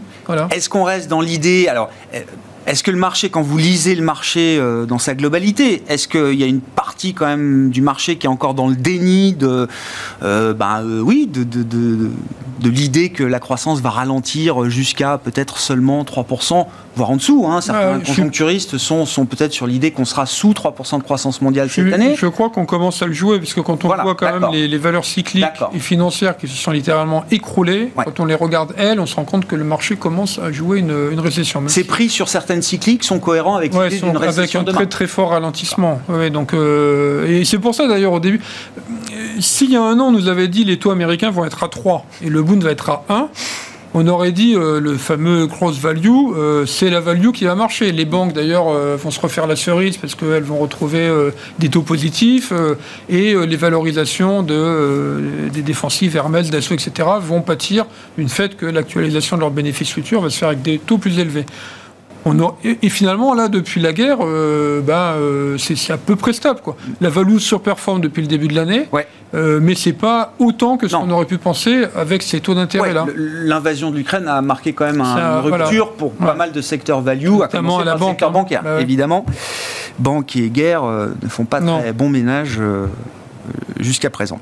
Est-ce 0.51 0.69
qu'on 0.69 0.83
reste 0.83 1.09
dans 1.09 1.21
l'idée 1.21 1.67
alors 1.67 1.89
est-ce 2.65 2.81
que 2.81 2.91
le 2.91 2.97
marché, 2.97 3.29
quand 3.29 3.41
vous 3.41 3.57
lisez 3.57 3.93
le 3.93 4.03
marché 4.03 4.57
dans 4.87 4.97
sa 4.97 5.15
globalité, 5.15 5.83
est-ce 5.89 6.07
qu'il 6.07 6.35
y 6.35 6.43
a 6.43 6.45
une 6.45 6.61
partie 6.61 7.13
quand 7.13 7.25
même 7.25 7.71
du 7.71 7.81
marché 7.81 8.15
qui 8.15 8.25
est 8.25 8.29
encore 8.29 8.53
dans 8.53 8.69
le 8.69 8.75
déni 8.77 9.33
de, 9.33 9.67
bah, 10.21 10.79
euh, 10.79 11.01
oui, 11.01 11.27
de, 11.27 11.43
de, 11.43 12.09
de 12.63 12.69
l'idée 12.69 13.09
que 13.09 13.23
la 13.23 13.39
croissance 13.39 13.81
va 13.81 13.89
ralentir 13.89 14.69
jusqu'à 14.69 15.17
peut-être 15.17 15.59
seulement 15.59 16.03
3%, 16.03 16.65
voire 16.95 17.11
en 17.11 17.17
dessous 17.17 17.45
hein. 17.47 17.59
Certains 17.61 17.99
conjoncturistes 17.99 18.77
sont, 18.77 19.05
sont 19.05 19.25
peut-être 19.25 19.51
sur 19.51 19.67
l'idée 19.67 19.91
qu'on 19.91 20.05
sera 20.05 20.25
sous 20.25 20.51
3% 20.51 20.99
de 20.99 21.03
croissance 21.03 21.41
mondiale 21.41 21.69
cette 21.69 21.93
année. 21.93 22.15
Je 22.17 22.27
crois 22.27 22.49
qu'on 22.49 22.65
commence 22.65 23.01
à 23.01 23.05
le 23.05 23.13
jouer, 23.13 23.39
parce 23.39 23.53
que 23.53 23.59
quand 23.59 23.83
on 23.83 23.89
voit 23.89 24.15
quand 24.15 24.39
même 24.39 24.49
les, 24.51 24.77
valeurs 24.77 25.05
cycliques 25.05 25.45
et 25.73 25.79
financières 25.79 26.37
qui 26.37 26.47
se 26.47 26.55
sont 26.55 26.71
littéralement 26.71 27.25
écroulées, 27.31 27.91
quand 27.95 28.19
on 28.19 28.25
les 28.25 28.35
regarde 28.35 28.73
elles, 28.77 28.99
on 28.99 29.05
se 29.05 29.15
rend 29.15 29.25
compte 29.25 29.45
que 29.45 29.55
le 29.55 29.65
marché 29.65 29.97
commence 29.97 30.39
à 30.39 30.51
jouer 30.51 30.79
une, 30.79 30.95
une 31.11 31.19
récession. 31.19 31.61
C'est 31.67 31.83
pris 31.83 32.09
sur 32.09 32.29
certaines 32.29 32.61
cycliques 32.61 33.03
sont 33.03 33.19
cohérents 33.19 33.55
avec 33.55 33.73
ouais, 33.73 33.89
sont 33.91 34.15
avec 34.15 34.55
un 34.55 34.63
très 34.63 34.87
très 34.87 35.07
fort 35.07 35.31
ralentissement. 35.31 36.01
donc, 36.31 36.53
euh, 36.53 37.27
et 37.27 37.45
c'est 37.45 37.59
pour 37.59 37.75
ça 37.75 37.87
d'ailleurs 37.87 38.13
au 38.13 38.19
début, 38.19 38.41
s'il 39.39 39.71
y 39.71 39.75
a 39.75 39.81
un 39.81 39.99
an 39.99 40.07
on 40.07 40.11
nous 40.11 40.27
avait 40.27 40.47
dit 40.47 40.63
les 40.63 40.77
taux 40.77 40.91
américains 40.91 41.31
vont 41.31 41.45
être 41.45 41.63
à 41.63 41.67
3 41.67 42.05
et 42.23 42.29
le 42.29 42.41
Va 42.61 42.71
être 42.71 42.89
à 42.89 43.05
1, 43.09 43.29
on 43.95 44.07
aurait 44.07 44.31
dit 44.31 44.55
euh, 44.55 44.79
le 44.79 44.97
fameux 44.97 45.47
cross 45.47 45.77
value, 45.77 46.07
euh, 46.35 46.65
c'est 46.65 46.89
la 46.89 46.99
value 46.99 47.31
qui 47.31 47.45
va 47.45 47.55
marcher. 47.55 47.91
Les 47.91 48.05
banques 48.05 48.33
d'ailleurs 48.33 48.65
vont 48.97 49.11
se 49.11 49.19
refaire 49.19 49.47
la 49.47 49.55
cerise 49.55 49.97
parce 49.97 50.15
qu'elles 50.15 50.43
vont 50.43 50.57
retrouver 50.57 51.09
des 51.59 51.69
taux 51.69 51.81
positifs 51.81 52.53
et 53.09 53.35
les 53.35 53.55
valorisations 53.55 54.43
de, 54.43 55.49
des 55.51 55.61
défensives 55.61 56.15
Hermès, 56.15 56.49
Dassault, 56.49 56.75
etc. 56.75 57.09
vont 57.21 57.41
pâtir 57.41 57.85
d'une 58.17 58.29
fait 58.29 58.55
que 58.55 58.65
l'actualisation 58.65 59.35
de 59.35 59.41
leurs 59.41 59.51
bénéfices 59.51 59.91
futurs 59.91 60.21
va 60.21 60.29
se 60.29 60.37
faire 60.37 60.49
avec 60.49 60.61
des 60.61 60.79
taux 60.79 60.97
plus 60.97 61.19
élevés 61.19 61.45
et, 62.63 62.89
finalement, 62.89 63.33
là, 63.33 63.47
depuis 63.47 63.81
la 63.81 63.91
guerre, 63.91 64.19
euh, 64.21 64.81
bah, 64.81 65.15
euh, 65.17 65.57
c'est 65.57 65.91
à 65.91 65.97
peu 65.97 66.15
près 66.15 66.33
stable. 66.33 66.61
Quoi. 66.63 66.75
La 67.01 67.09
value 67.09 67.37
surperforme 67.37 68.01
depuis 68.01 68.21
le 68.21 68.27
début 68.27 68.47
de 68.47 68.55
l'année, 68.55 68.87
ouais. 68.91 69.07
euh, 69.33 69.59
mais 69.61 69.75
c'est 69.75 69.93
pas 69.93 70.33
autant 70.39 70.77
que 70.77 70.87
ce 70.87 70.95
qu'on 70.95 71.09
aurait 71.09 71.25
pu 71.25 71.37
penser 71.37 71.85
avec 71.95 72.23
ces 72.23 72.39
taux 72.39 72.55
d'intérêt-là. 72.55 73.05
L'invasion 73.15 73.91
de 73.91 73.97
l'Ukraine 73.97 74.27
a 74.27 74.41
marqué 74.41 74.73
quand 74.73 74.85
même 74.85 75.01
une 75.01 75.51
rupture 75.51 75.93
pour 75.93 76.13
pas 76.13 76.35
mal 76.35 76.51
de 76.51 76.61
secteurs 76.61 77.01
value, 77.01 77.29
Notamment 77.29 77.79
à, 77.79 77.83
la 77.83 77.95
banque, 77.95 78.11
secteur 78.11 78.29
hein. 78.29 78.33
bancaire, 78.33 78.63
bah 78.63 78.81
évidemment. 78.81 79.25
Banque 79.99 80.35
et 80.35 80.49
guerre 80.49 80.83
euh, 80.83 81.09
ne 81.21 81.27
font 81.27 81.45
pas 81.45 81.61
très 81.61 81.93
bon 81.93 82.09
ménage 82.09 82.59
jusqu'à 83.79 84.09
présent. 84.09 84.39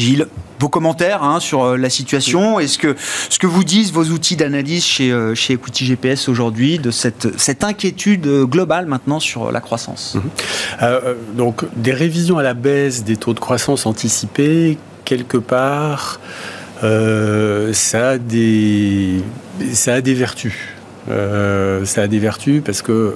Gilles 0.00 0.26
vos 0.60 0.68
commentaires 0.68 1.24
hein, 1.24 1.40
sur 1.40 1.64
euh, 1.64 1.76
la 1.76 1.88
situation 1.88 2.60
et 2.60 2.66
ce 2.68 2.78
que, 2.78 3.46
vous 3.46 3.64
disent 3.64 3.92
vos 3.92 4.04
outils 4.04 4.36
d'analyse 4.36 4.84
chez, 4.84 5.10
euh, 5.10 5.34
chez 5.34 5.54
Equity 5.54 5.86
GPS 5.86 6.28
aujourd'hui 6.28 6.78
de 6.78 6.90
cette, 6.90 7.64
inquiétude 7.64 8.26
globale 8.44 8.86
maintenant 8.86 9.20
sur 9.20 9.50
la 9.50 9.60
croissance? 9.60 10.14
Mhm. 10.14 10.22
Euh, 10.82 11.14
donc 11.34 11.64
des 11.76 11.92
révisions 11.92 12.38
à 12.38 12.42
la 12.42 12.54
baisse 12.54 13.04
des 13.04 13.16
taux 13.16 13.32
de 13.32 13.40
croissance 13.40 13.86
anticipés, 13.86 14.76
quelque 15.04 15.38
part, 15.38 16.20
ça 16.82 18.10
a 18.10 18.18
des 18.18 19.22
vertus. 20.14 20.54
ça 21.08 22.02
a 22.02 22.06
des 22.06 22.18
vertus 22.18 22.62
parce 22.64 22.82
que 22.82 23.14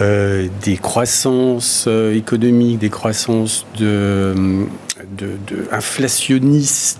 des 0.00 0.76
croissances 0.76 1.88
économiques, 2.12 2.78
des 2.78 2.90
croissances 2.90 3.66
de 3.78 4.66
de, 5.16 5.32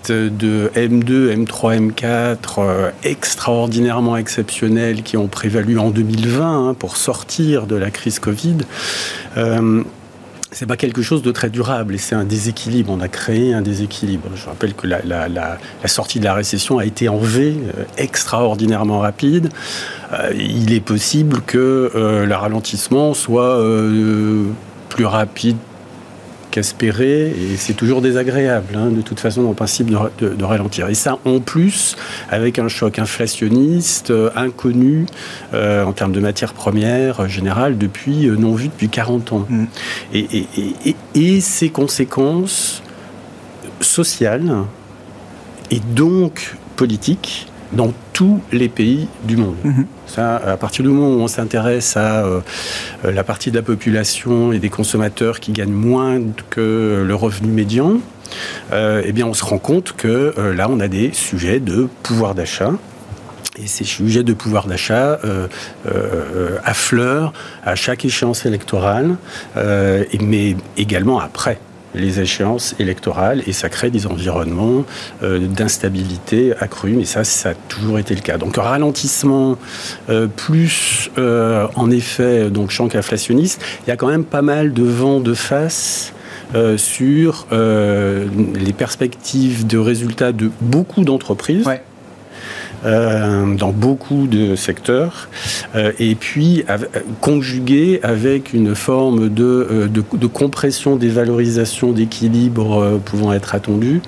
de 0.08 0.70
M2, 0.74 1.44
M3, 1.44 1.90
M4 1.92 2.92
extraordinairement 3.02 4.16
exceptionnels 4.16 5.02
qui 5.02 5.16
ont 5.16 5.28
prévalu 5.28 5.78
en 5.78 5.90
2020 5.90 6.68
hein, 6.68 6.74
pour 6.74 6.96
sortir 6.96 7.66
de 7.66 7.76
la 7.76 7.90
crise 7.90 8.18
Covid. 8.18 8.58
Euh, 9.36 9.82
c'est 10.52 10.66
pas 10.66 10.76
quelque 10.76 11.02
chose 11.02 11.22
de 11.22 11.32
très 11.32 11.50
durable 11.50 11.94
et 11.94 11.98
c'est 11.98 12.14
un 12.14 12.24
déséquilibre. 12.24 12.90
On 12.90 13.00
a 13.00 13.08
créé 13.08 13.52
un 13.52 13.60
déséquilibre. 13.60 14.28
Je 14.34 14.46
rappelle 14.46 14.74
que 14.74 14.86
la, 14.86 15.58
sortie 15.86 16.18
de 16.18 16.24
la 16.24 16.34
récession 16.34 16.78
a 16.78 16.84
été 16.84 17.08
en 17.08 17.18
V 17.18 17.56
euh, 17.56 17.82
extraordinairement 17.98 19.00
rapide. 19.00 19.50
Euh, 20.12 20.32
il 20.34 20.72
est 20.72 20.80
possible 20.80 21.42
que 21.42 21.90
le 21.94 22.34
ralentissement 22.34 23.12
soit 23.12 23.60
plus 24.88 25.04
rapide, 25.04 25.56
et 26.58 27.56
c'est 27.56 27.74
toujours 27.74 28.00
désagréable, 28.00 28.76
hein, 28.76 28.90
de 28.90 29.02
toute 29.02 29.20
façon, 29.20 29.48
le 29.48 29.54
principe 29.54 29.90
de, 29.90 30.44
ralentir. 30.44 30.88
Et 30.88 30.94
ça, 30.94 31.18
en 31.24 31.40
plus, 31.40 31.96
avec 32.30 32.58
un 32.58 32.68
choc 32.68 32.98
inflationniste 32.98 34.10
euh, 34.10 34.30
inconnu 34.36 35.06
euh, 35.54 35.84
en 35.84 35.92
termes 35.92 36.12
de 36.12 36.20
matières 36.20 36.54
premières 36.54 37.20
euh, 37.20 37.28
générales 37.28 37.76
depuis 37.78 38.28
non 38.28 38.54
vu 38.54 38.68
depuis 38.68 38.88
40 38.88 39.32
ans. 39.32 39.46
Mm. 39.48 39.64
Et, 40.14 40.46
et, 41.14 41.40
ses 41.40 41.68
conséquences 41.68 42.82
sociales 43.80 44.52
et 45.70 45.80
donc 45.80 46.56
politiques 46.76 47.48
dans 47.76 47.92
tous 48.12 48.40
les 48.50 48.68
pays 48.68 49.06
du 49.24 49.36
monde. 49.36 49.56
Mhm. 49.62 49.86
Ça, 50.06 50.36
à 50.36 50.56
partir 50.56 50.84
du 50.84 50.90
moment 50.90 51.14
où 51.14 51.20
on 51.20 51.28
s'intéresse 51.28 51.96
à 51.96 52.24
euh, 52.24 52.40
la 53.04 53.22
partie 53.22 53.50
de 53.50 53.56
la 53.56 53.62
population 53.62 54.52
et 54.52 54.58
des 54.58 54.70
consommateurs 54.70 55.38
qui 55.38 55.52
gagnent 55.52 55.72
moins 55.72 56.20
que 56.50 57.04
le 57.06 57.14
revenu 57.14 57.52
médian, 57.52 57.98
euh, 58.72 59.02
eh 59.04 59.12
bien, 59.12 59.26
on 59.26 59.34
se 59.34 59.44
rend 59.44 59.58
compte 59.58 59.92
que 59.92 60.34
euh, 60.38 60.54
là, 60.54 60.68
on 60.70 60.80
a 60.80 60.88
des 60.88 61.12
sujets 61.12 61.60
de 61.60 61.88
pouvoir 62.02 62.34
d'achat. 62.34 62.72
Et 63.58 63.66
ces 63.66 63.84
sujets 63.84 64.22
de 64.22 64.34
pouvoir 64.34 64.66
d'achat 64.66 65.18
affleurent 66.62 67.32
à 67.64 67.74
chaque 67.74 68.04
échéance 68.04 68.44
électorale, 68.44 69.16
mais 70.20 70.56
également 70.76 71.20
après 71.20 71.58
les 71.96 72.20
échéances 72.20 72.74
électorales 72.78 73.42
et 73.46 73.52
ça 73.52 73.68
crée 73.68 73.90
des 73.90 74.06
environnements 74.06 74.84
euh, 75.22 75.38
d'instabilité 75.38 76.52
accrue. 76.60 76.92
Mais 76.92 77.04
ça, 77.04 77.24
ça 77.24 77.50
a 77.50 77.54
toujours 77.54 77.98
été 77.98 78.14
le 78.14 78.20
cas. 78.20 78.38
Donc 78.38 78.58
un 78.58 78.62
ralentissement 78.62 79.58
euh, 80.08 80.26
plus, 80.26 81.10
euh, 81.18 81.66
en 81.74 81.90
effet, 81.90 82.50
donc 82.50 82.70
choc 82.70 82.94
inflationniste, 82.94 83.62
il 83.86 83.90
y 83.90 83.92
a 83.92 83.96
quand 83.96 84.08
même 84.08 84.24
pas 84.24 84.42
mal 84.42 84.72
de 84.72 84.82
vent 84.82 85.20
de 85.20 85.34
face 85.34 86.12
sur 86.76 87.46
les 87.50 88.72
perspectives 88.72 89.66
de 89.66 89.78
résultats 89.78 90.32
de 90.32 90.50
beaucoup 90.60 91.04
d'entreprises. 91.04 91.68
Dans 92.84 93.72
beaucoup 93.72 94.26
de 94.26 94.56
secteurs, 94.56 95.28
euh, 95.74 95.92
et 95.98 96.14
puis 96.14 96.64
conjugué 97.20 98.00
avec 98.02 98.52
une 98.52 98.74
forme 98.74 99.28
de, 99.28 99.88
de, 99.90 100.26
compression 100.26 100.96
des 100.96 101.08
valorisations 101.08 101.92
d'équilibre 101.92 103.00
pouvant 103.04 103.32
être 103.32 103.54
attendues, 103.54 104.00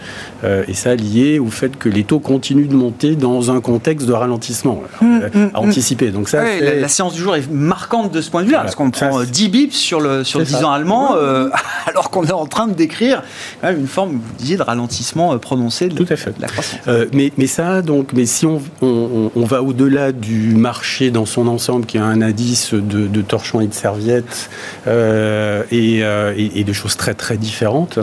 et 0.44 0.74
ça 0.74 0.94
lié 0.94 1.38
au 1.38 1.48
fait 1.48 1.76
que 1.76 1.88
les 1.88 2.04
taux 2.04 2.20
continuent 2.20 2.68
de 2.68 2.74
monter 2.74 3.16
dans 3.16 3.50
un 3.50 3.60
contexte 3.60 4.06
de 4.06 4.12
ralentissement 4.12 4.82
mmh, 5.00 5.06
mmh, 5.06 5.20
à 5.54 5.60
mmh. 5.60 5.64
anticiper. 5.68 6.10
Donc 6.10 6.28
ça, 6.28 6.42
la, 6.60 6.88
séance 6.88 7.14
du 7.14 7.20
jour 7.20 7.36
est 7.36 7.50
marquante 7.50 8.12
de 8.12 8.20
ce 8.20 8.30
point 8.30 8.42
de 8.42 8.46
vue-là, 8.46 8.60
parce 8.60 8.74
qu'on 8.74 8.90
prend 8.90 9.22
10 9.22 9.48
bips 9.48 9.74
sur 9.74 10.00
le, 10.00 10.24
sur 10.24 10.40
10 10.40 10.56
ans 10.56 10.72
allemand, 10.72 11.14
alors 11.86 12.10
qu'on 12.10 12.24
est 12.24 12.32
en 12.32 12.46
train 12.46 12.66
de 12.66 12.74
décrire 12.74 13.22
une 13.62 13.86
forme, 13.86 14.12
vous 14.12 14.38
disiez, 14.38 14.56
de 14.56 14.62
ralentissement 14.62 15.36
prononcé 15.38 15.88
de, 15.88 15.94
Tout 15.94 16.12
à 16.12 16.16
fait. 16.16 16.34
la 16.40 16.48
croissance. 16.48 16.80
mais, 17.12 17.32
mais 17.36 17.46
ça, 17.46 17.82
donc, 17.82 18.12
mais 18.12 18.26
si 18.26 18.46
on 18.46 18.57
on, 18.82 19.30
va 19.36 19.62
au-delà 19.62 20.12
du 20.12 20.54
marché 20.54 21.10
dans 21.10 21.26
son 21.26 21.48
ensemble, 21.48 21.86
qui 21.86 21.98
a 21.98 22.04
un 22.04 22.22
indice 22.22 22.74
de, 22.74 23.22
torchons 23.22 23.60
et 23.60 23.66
de 23.66 23.74
serviettes 23.74 24.50
euh, 24.86 25.62
euh, 25.72 26.34
et, 26.36 26.64
de 26.64 26.72
choses 26.72 26.96
très 26.96 27.14
très 27.14 27.36
différentes, 27.36 27.98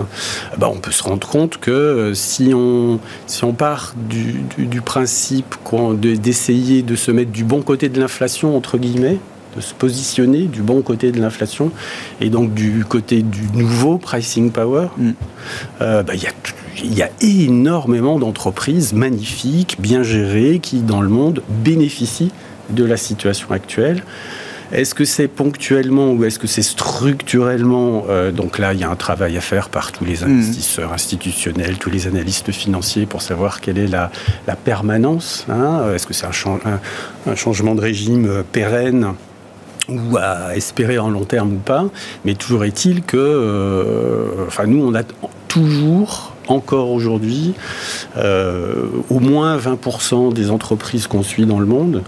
bah, 0.58 0.70
on 0.74 0.80
peut 0.80 0.91
se 0.91 1.04
rendre 1.04 1.28
compte 1.28 1.58
que 1.58 1.72
euh, 1.72 2.13
si 2.13 2.52
on, 2.54 3.00
si 3.28 3.44
on 3.44 3.54
part 3.54 3.94
du, 4.10 4.82
principe 4.82 5.56
d'essayer 6.02 6.82
de 6.82 6.96
se 6.96 7.12
mettre 7.12 7.32
du 7.32 7.44
bon 7.44 7.62
côté 7.62 7.89
de 7.89 8.00
l'inflation, 8.00 8.56
entre 8.58 8.78
guillemets, 8.78 9.18
de 9.56 9.62
se 9.62 9.74
positionner 9.74 10.44
du 10.44 10.62
bon 10.62 10.82
côté 10.82 11.12
de 11.12 11.22
l'inflation 11.22 11.72
et 12.20 12.30
donc 12.30 12.54
du 12.54 12.84
côté 12.88 13.22
du 13.22 13.48
nouveau 13.54 13.98
pricing 13.98 14.52
power, 14.52 14.88
mm. 14.98 15.12
bah, 15.80 16.04
il 16.13 16.22
y 16.22 16.28
a 16.28 16.32
il 16.83 16.93
y 16.93 17.01
a 17.01 17.09
énormément 17.21 18.19
d'entreprises 18.19 18.93
magnifiques, 18.93 19.77
bien 19.79 20.03
gérées, 20.03 20.59
qui 20.59 20.81
dans 20.81 21.01
le 21.01 21.09
monde 21.09 21.41
bénéficient 21.49 22.31
de 22.69 22.83
la 22.83 22.97
situation 22.97 23.51
actuelle. 23.51 24.03
Est-ce 24.71 24.95
que 24.95 25.05
c'est 25.05 25.27
ponctuellement 25.27 26.11
ou 26.11 26.23
est-ce 26.23 26.39
que 26.39 26.47
c'est 26.47 26.63
structurellement 26.63 28.05
euh, 28.09 28.31
Donc 28.31 28.57
là, 28.57 28.73
il 28.73 28.79
y 28.79 28.83
a 28.83 28.89
un 28.89 28.95
travail 28.95 29.38
à 29.38 29.41
faire 29.41 29.69
par 29.69 29.91
tous 29.91 30.05
les 30.05 30.21
mmh. 30.21 30.23
investisseurs 30.23 30.91
institutionnels, 30.91 31.77
tous 31.77 31.91
les 31.91 32.07
analystes 32.07 32.51
financiers 32.51 33.05
pour 33.05 33.21
savoir 33.21 33.61
quelle 33.61 33.77
est 33.77 33.88
la, 33.88 34.09
permanence. 34.63 35.45
Hein. 35.49 35.93
Est-ce 35.93 36.07
que 36.07 36.13
c'est 36.13 36.25
un, 36.25 37.35
changement 37.35 37.75
de 37.75 37.81
régime 37.81 38.25
euh, 38.25 38.43
pérenne 38.43 39.13
ou 39.88 40.17
à 40.17 40.55
espérer 40.55 40.97
en 40.97 41.09
long 41.09 41.25
terme 41.25 41.53
ou 41.53 41.59
pas? 41.59 41.85
Mais 42.25 42.33
toujours 42.33 42.65
est-il 42.65 43.03
que, 43.03 43.17
euh, 43.17 44.47
enfin, 44.47 44.65
nous, 44.65 44.83
on 44.83 44.95
a 44.95 45.03
toujours 45.47 46.35
encore 46.47 46.91
aujourd'hui, 46.91 47.53
euh, 48.17 48.88
au 49.10 49.19
moins 49.19 49.58
20% 49.58 50.34
des 50.34 50.51
entreprises 50.51 51.08
qu'on 51.08 51.23
suit 51.23 51.45
dans 51.45 51.60
le 51.60 51.65
monde 51.65 52.03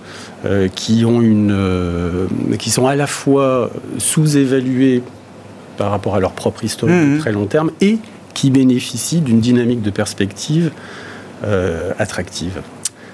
euh, 0.45 0.67
qui, 0.67 1.05
ont 1.05 1.21
une, 1.21 1.51
euh, 1.51 2.27
qui 2.59 2.69
sont 2.69 2.87
à 2.87 2.95
la 2.95 3.07
fois 3.07 3.69
sous-évaluées 3.97 5.03
par 5.77 5.91
rapport 5.91 6.15
à 6.15 6.19
leur 6.19 6.31
propre 6.31 6.63
historique 6.63 6.95
de 6.95 7.15
mmh. 7.15 7.19
très 7.19 7.31
long 7.31 7.45
terme 7.45 7.71
et 7.81 7.99
qui 8.33 8.49
bénéficient 8.51 9.21
d'une 9.21 9.39
dynamique 9.39 9.81
de 9.81 9.89
perspective 9.89 10.71
attractive. 11.99 12.61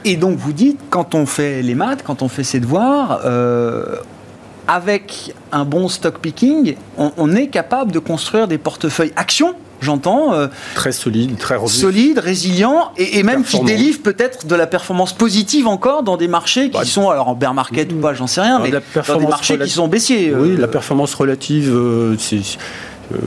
Et 0.06 0.16
donc 0.16 0.38
vous 0.38 0.54
dites, 0.54 0.80
quand 0.90 1.14
on 1.14 1.26
fait 1.26 1.62
les 1.62 1.76
maths, 1.76 2.04
quand 2.04 2.22
on 2.22 2.30
fait 2.30 2.46
ses 2.46 2.62
devoirs, 2.62 3.20
avec 4.66 5.36
un 5.52 5.66
bon 5.66 5.90
stock 5.90 6.20
picking, 6.20 6.76
on, 6.98 7.12
on, 7.18 7.36
est 7.36 7.48
capable 7.48 7.92
de 7.92 8.00
construire 8.00 8.48
des 8.48 8.58
portefeuilles 8.58 9.12
actions 9.18 9.56
j'entends. 9.84 10.34
Euh, 10.34 10.48
très 10.76 10.92
solide, 10.92 11.38
très 11.38 11.56
robuste. 11.56 11.80
Solide, 11.80 12.20
résilient, 12.20 12.92
et, 12.98 13.24
même 13.24 13.44
qui 13.44 13.60
délivre 13.62 14.02
peut-être 14.02 14.48
de 14.48 14.56
la 14.56 14.68
performance 14.68 15.14
positive 15.14 15.68
encore 15.68 16.04
dans 16.04 16.18
des 16.18 16.28
marchés 16.28 16.70
qui 16.70 16.78
bah, 16.80 16.86
sont, 16.86 17.10
alors 17.10 17.30
en 17.30 17.36
bear 17.36 17.54
market 17.54 17.92
ou 17.92 17.98
pas, 17.98 18.14
j'en 18.14 18.28
sais 18.28 18.42
rien, 18.42 18.60
mais 18.60 18.72
dans 18.72 19.20
des 19.20 19.28
marchés 19.28 19.58
qui 19.60 19.70
sont 19.70 19.88
baissiers. 19.88 20.34
Oui, 20.34 20.52
euh. 20.52 20.58
la 20.58 20.68
performance 20.68 21.14
relative, 21.14 21.72
euh, 21.74 22.16
c'est. 22.18 22.42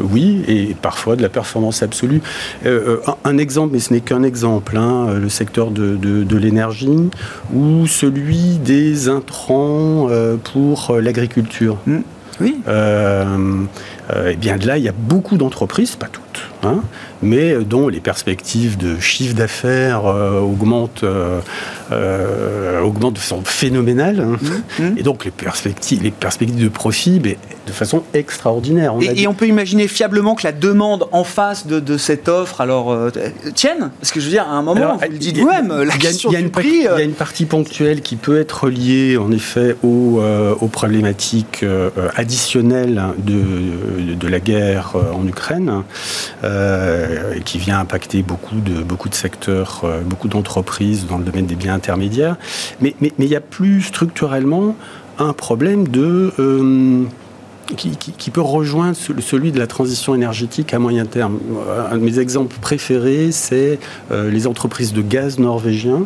oui, 0.00 0.42
et 0.48 0.74
parfois 0.80 1.16
de 1.16 1.22
la 1.22 1.28
performance 1.28 1.82
absolue. 1.82 2.22
un, 2.64 3.38
exemple, 3.38 3.74
mais 3.74 3.80
ce 3.80 3.92
n'est 3.92 4.00
qu'un 4.00 4.22
exemple, 4.22 4.76
hein, 4.76 5.14
le 5.14 5.28
secteur 5.28 5.70
de, 5.70 5.96
de, 5.96 6.36
l'énergie 6.36 7.10
ou 7.54 7.86
celui 7.86 8.58
des 8.58 9.08
intrants 9.08 10.08
pour 10.52 10.96
l'agriculture. 11.00 11.78
Mmh. 11.86 11.98
Oui. 12.38 12.60
et 12.66 14.32
eh 14.32 14.36
bien 14.36 14.56
là, 14.58 14.76
il 14.76 14.84
y 14.84 14.88
a 14.88 14.94
beaucoup 14.96 15.38
d'entreprises, 15.38 15.96
pas 15.96 16.06
toutes, 16.06 16.25
Hein, 16.62 16.82
mais 17.22 17.54
dont 17.64 17.88
les 17.88 18.00
perspectives 18.00 18.76
de 18.76 18.98
chiffre 18.98 19.34
d'affaires 19.34 20.06
euh, 20.06 20.40
augmentent, 20.40 21.04
euh, 21.04 21.40
euh, 21.92 22.80
augmentent 22.80 23.14
de 23.14 23.18
façon 23.18 23.42
phénoménale. 23.44 24.20
Hein. 24.20 24.36
Mmh, 24.40 24.82
mmh. 24.82 24.98
Et 24.98 25.02
donc 25.02 25.24
les 25.24 25.30
perspectives, 25.30 26.02
les 26.02 26.10
perspectives 26.10 26.62
de 26.62 26.68
profit, 26.68 27.20
mais 27.22 27.38
de 27.66 27.72
façon 27.72 28.02
extraordinaire. 28.14 28.94
et, 29.00 29.26
on 29.26 29.34
peut 29.34 29.46
imaginer 29.46 29.88
fiablement 29.88 30.34
que 30.34 30.44
la 30.44 30.52
demande 30.52 31.08
en 31.12 31.24
face 31.24 31.66
de, 31.66 31.96
cette 31.96 32.28
offre 32.28 32.60
alors 32.60 33.10
tienne 33.54 33.90
Parce 34.00 34.12
que 34.12 34.20
je 34.20 34.26
veux 34.26 34.30
dire, 34.30 34.46
à 34.48 34.52
un 34.52 34.62
moment, 34.62 34.96
vous 34.96 35.10
le 35.10 35.18
dites 35.18 35.38
vous-même, 35.38 35.82
la 35.82 35.96
question 35.96 36.30
du 36.30 36.48
prix... 36.48 36.68
Il 36.68 36.82
y 36.82 36.88
a 36.88 37.02
une 37.02 37.12
partie 37.12 37.44
ponctuelle 37.44 38.02
qui 38.02 38.16
peut 38.16 38.38
être 38.38 38.68
liée, 38.68 39.16
en 39.16 39.32
effet, 39.32 39.76
aux, 39.82 40.20
aux 40.60 40.68
problématiques 40.68 41.64
additionnelles 42.14 43.02
de, 43.18 44.14
de, 44.14 44.28
la 44.28 44.40
guerre 44.40 44.94
en 45.14 45.26
Ukraine. 45.26 45.82
Euh, 46.44 47.40
qui 47.44 47.58
vient 47.58 47.78
impacter 47.78 48.22
beaucoup 48.22 48.56
de, 48.56 48.82
beaucoup 48.82 49.08
de 49.08 49.14
secteurs, 49.14 49.82
euh, 49.84 50.00
beaucoup 50.02 50.28
d'entreprises 50.28 51.06
dans 51.06 51.18
le 51.18 51.24
domaine 51.24 51.46
des 51.46 51.54
biens 51.54 51.74
intermédiaires. 51.74 52.36
Mais, 52.80 52.94
mais, 53.00 53.12
mais 53.18 53.24
il 53.24 53.30
y 53.30 53.36
a 53.36 53.40
plus 53.40 53.82
structurellement 53.82 54.76
un 55.18 55.32
problème 55.32 55.88
de... 55.88 56.32
Euh, 56.38 57.04
qui, 57.76 58.30
peut 58.30 58.40
rejoindre 58.40 58.96
celui 58.96 59.50
de 59.50 59.58
la 59.58 59.66
transition 59.66 60.14
énergétique 60.14 60.72
à 60.72 60.78
moyen 60.78 61.04
terme. 61.04 61.40
Un 61.90 61.96
de 61.96 62.02
mes 62.02 62.20
exemples 62.20 62.54
préférés, 62.60 63.32
c'est 63.32 63.80
les 64.12 64.46
entreprises 64.46 64.92
de 64.92 65.02
gaz 65.02 65.40
norvégiens. 65.40 66.04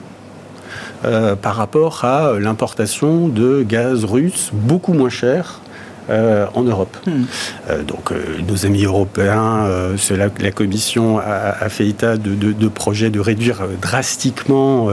par 1.02 1.56
rapport 1.56 2.06
à 2.06 2.38
l'importation 2.38 3.28
de 3.28 3.62
gaz 3.62 4.06
russe 4.06 4.48
beaucoup 4.54 4.94
moins 4.94 5.10
cher 5.10 5.60
euh, 6.10 6.46
en 6.54 6.62
Europe. 6.62 6.96
Hmm. 7.06 7.22
Euh, 7.68 7.82
donc 7.82 8.10
euh, 8.10 8.16
nos 8.48 8.66
amis 8.66 8.84
européens, 8.84 9.68
la, 10.10 10.28
la, 10.40 10.50
Commission 10.50 11.18
a, 11.18 11.68
fait 11.68 11.86
état 11.86 12.16
de, 12.16 12.68
projets 12.68 13.10
de 13.10 13.20
réduire 13.20 13.62
drastiquement 13.80 14.88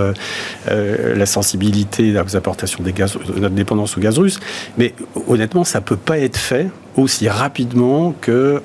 la 0.67 1.25
sensibilité 1.25 2.15
aux 2.19 2.35
importations 2.35 2.83
des 2.83 2.93
gaz, 2.93 3.17
notre 3.35 3.55
dépendance 3.55 3.97
au 3.97 4.01
gaz 4.01 4.19
russe. 4.19 4.39
Mais 4.77 4.93
honnêtement, 5.27 5.63
ça 5.63 5.81
peut 5.81 5.97
pas 5.97 6.19
être 6.19 6.37
fait 6.37 6.69
aussi 6.95 7.27
rapidement 7.27 8.13
que 8.21 8.61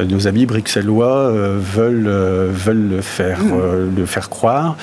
nos 0.00 0.26
amis 0.26 0.46
bruxellois 0.46 1.30
veulent, 1.32 2.08
veulent 2.50 2.88
le, 2.90 3.00
faire, 3.00 3.40
hmm. 3.40 3.96
le 3.96 4.06
faire 4.06 4.28
croire, 4.28 4.76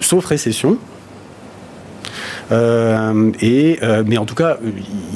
sauf 0.00 0.26
récession. 0.26 0.78
Euh, 2.50 3.30
et, 3.40 3.78
euh, 3.82 4.02
mais 4.06 4.18
en 4.18 4.24
tout 4.24 4.34
cas, 4.34 4.58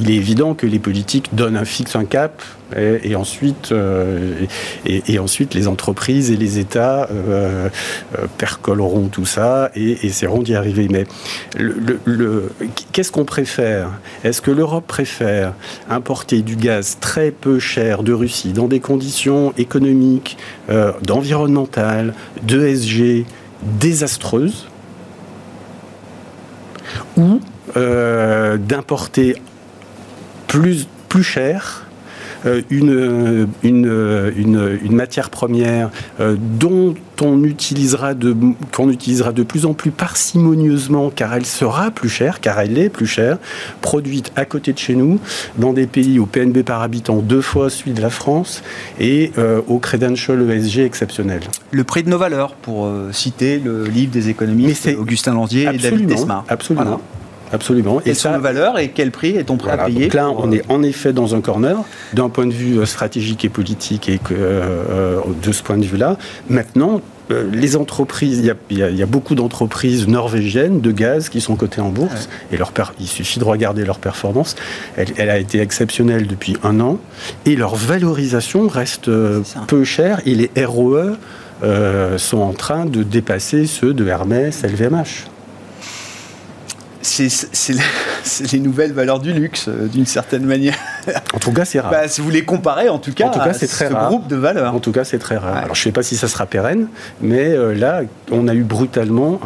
il 0.00 0.10
est 0.10 0.14
évident 0.14 0.54
que 0.54 0.66
les 0.66 0.78
politiques 0.78 1.34
donnent 1.34 1.56
un 1.56 1.64
fixe, 1.64 1.96
un 1.96 2.04
cap, 2.04 2.42
et, 2.76 3.14
ensuite, 3.14 3.70
euh, 3.70 4.44
et, 4.84 5.20
ensuite 5.20 5.54
les 5.54 5.68
entreprises 5.68 6.32
et 6.32 6.36
les 6.36 6.58
États 6.58 7.08
percoleront 8.38 9.06
tout 9.06 9.24
ça 9.24 9.70
et 9.76 10.04
essaieront 10.04 10.42
d'y 10.42 10.56
arriver. 10.56 10.88
Mais 10.90 11.06
qu'est-ce 12.90 13.12
qu'on 13.12 13.24
préfère? 13.24 13.90
Est-ce 14.24 14.42
que 14.42 14.50
l'Europe 14.50 14.84
préfère 14.88 15.52
importer 15.88 16.42
du 16.42 16.56
gaz 16.56 16.96
très 17.00 17.30
peu 17.30 17.60
cher 17.60 18.02
de 18.02 18.12
Russie 18.12 18.52
dans 18.52 18.66
des 18.66 18.80
conditions 18.80 19.52
économiques, 19.58 20.36
d'environnementales, 21.02 22.14
d'ESG 22.42 23.26
désastreuses? 23.78 24.66
Ou 27.16 27.40
euh, 27.76 28.56
d'importer 28.56 29.36
plus, 30.46 30.86
plus 31.08 31.24
cher 31.24 31.85
euh, 32.44 32.62
une, 32.70 33.48
une, 33.62 34.78
une, 34.84 34.94
matière 34.94 35.30
première 35.30 35.90
euh, 36.20 36.36
dont 36.38 36.94
on 37.22 37.44
utilisera 37.44 38.14
de, 38.14 38.36
qu'on 38.74 38.90
utilisera 38.90 39.32
de 39.32 39.42
plus 39.42 39.64
en 39.64 39.72
plus 39.72 39.90
parcimonieusement 39.90 41.10
car 41.10 41.34
elle 41.34 41.46
sera 41.46 41.90
plus 41.90 42.08
chère, 42.08 42.40
car 42.40 42.60
elle 42.60 42.78
est 42.78 42.88
plus 42.88 43.06
chère, 43.06 43.38
produite 43.80 44.32
à 44.36 44.44
côté 44.44 44.72
de 44.72 44.78
chez 44.78 44.94
nous, 44.94 45.18
dans 45.56 45.72
des 45.72 45.86
pays 45.86 46.18
au 46.18 46.26
PNB 46.26 46.62
par 46.62 46.82
habitant 46.82 47.16
deux 47.16 47.40
fois 47.40 47.70
celui 47.70 47.92
de 47.92 48.02
la 48.02 48.10
France 48.10 48.62
et 49.00 49.32
au 49.66 49.78
credential 49.78 50.48
ESG 50.50 50.80
exceptionnel. 50.80 51.40
Le 51.70 51.84
prix 51.84 52.02
de 52.02 52.10
nos 52.10 52.18
valeurs, 52.18 52.54
pour 52.54 52.88
citer 53.12 53.58
le 53.58 53.84
livre 53.84 54.12
des 54.12 54.28
économistes 54.28 54.88
Augustin 54.98 55.34
Landier 55.34 55.68
et 55.72 55.78
David 55.78 56.06
Desmar. 56.06 56.44
Absolument. 56.48 57.00
Absolument. 57.52 57.98
Quelles 57.98 58.12
et 58.12 58.14
sont 58.14 58.32
nos 58.32 58.40
valeurs 58.40 58.78
et 58.78 58.88
quel 58.88 59.10
prix 59.10 59.36
est-on 59.36 59.56
prêt 59.56 59.72
à 59.72 59.78
payer 59.78 60.04
Donc 60.04 60.14
là, 60.14 60.30
on 60.30 60.50
est 60.52 60.62
en 60.68 60.82
effet 60.82 61.12
dans 61.12 61.34
un 61.34 61.40
corner 61.40 61.76
d'un 62.12 62.28
point 62.28 62.46
de 62.46 62.52
vue 62.52 62.84
stratégique 62.86 63.44
et 63.44 63.48
politique 63.48 64.08
et 64.08 64.18
que, 64.18 64.34
de 65.42 65.52
ce 65.52 65.62
point 65.62 65.78
de 65.78 65.84
vue-là. 65.84 66.16
Maintenant, 66.48 67.00
les 67.30 67.76
entreprises, 67.76 68.38
il 68.70 68.78
y, 68.78 69.02
a, 69.02 69.06
beaucoup 69.06 69.34
d'entreprises 69.34 70.06
norvégiennes 70.06 70.80
de 70.80 70.92
gaz 70.92 71.28
qui 71.28 71.40
sont 71.40 71.56
cotées 71.56 71.80
en 71.80 71.88
bourse 71.88 72.28
et 72.52 72.56
leur 72.56 72.72
il 73.00 73.06
suffit 73.06 73.38
de 73.38 73.44
regarder 73.44 73.84
leur 73.84 73.98
performance. 73.98 74.54
Elle, 74.96 75.30
a 75.30 75.38
été 75.38 75.60
exceptionnelle 75.60 76.26
depuis 76.26 76.56
un 76.62 76.80
an 76.80 76.98
et 77.44 77.56
leur 77.56 77.74
valorisation 77.74 78.68
reste 78.68 79.10
peu 79.66 79.84
chère 79.84 80.20
et 80.26 80.34
les 80.34 80.64
ROE 80.64 81.16
euh, 81.62 82.18
sont 82.18 82.38
en 82.38 82.52
train 82.52 82.84
de 82.84 83.02
dépasser 83.02 83.66
ceux 83.66 83.94
de 83.94 84.06
Hermès, 84.06 84.62
LVMH. 84.62 85.26
C'est 88.22 88.52
les 88.52 88.58
nouvelles 88.58 88.92
valeurs 88.92 89.20
du 89.20 89.32
luxe, 89.32 89.68
euh, 89.68 89.86
d'une 89.86 90.06
certaine 90.06 90.44
manière. 90.44 90.76
En 91.34 91.38
tout 91.38 91.52
cas, 91.52 91.64
c'est 91.64 91.78
rare. 91.78 91.92
Bah, 91.92 92.08
si 92.08 92.20
vous 92.20 92.30
les 92.30 92.44
comparez, 92.44 92.88
en 92.88 92.98
tout 92.98 93.12
cas, 93.12 93.28
en 93.28 93.30
tout 93.30 93.38
cas 93.38 93.52
c'est 93.52 93.68
très 93.68 93.88
ce 93.88 93.92
groupe 93.92 94.26
de 94.26 94.34
valeurs. 94.34 94.74
En 94.74 94.80
tout 94.80 94.90
cas, 94.90 95.04
c'est 95.04 95.20
très 95.20 95.36
rare. 95.36 95.56
Alors, 95.56 95.74
je 95.76 95.80
ne 95.80 95.84
sais 95.84 95.92
pas 95.92 96.02
si 96.02 96.16
ça 96.16 96.26
sera 96.26 96.46
pérenne, 96.46 96.88
mais 97.20 97.50
euh, 97.50 97.74
là, 97.74 98.00
on 98.32 98.48
a 98.48 98.54
eu 98.54 98.64
brutalement 98.64 99.40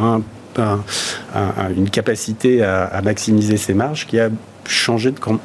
une 0.57 1.89
capacité 1.91 2.63
à, 2.63 2.85
à 2.85 3.01
maximiser 3.03 3.57
ses 3.57 3.75
marges 3.75 4.07
qui 4.07 4.19
a 4.19 4.29
changé 4.65 5.11
de 5.11 5.19
camp. 5.19 5.39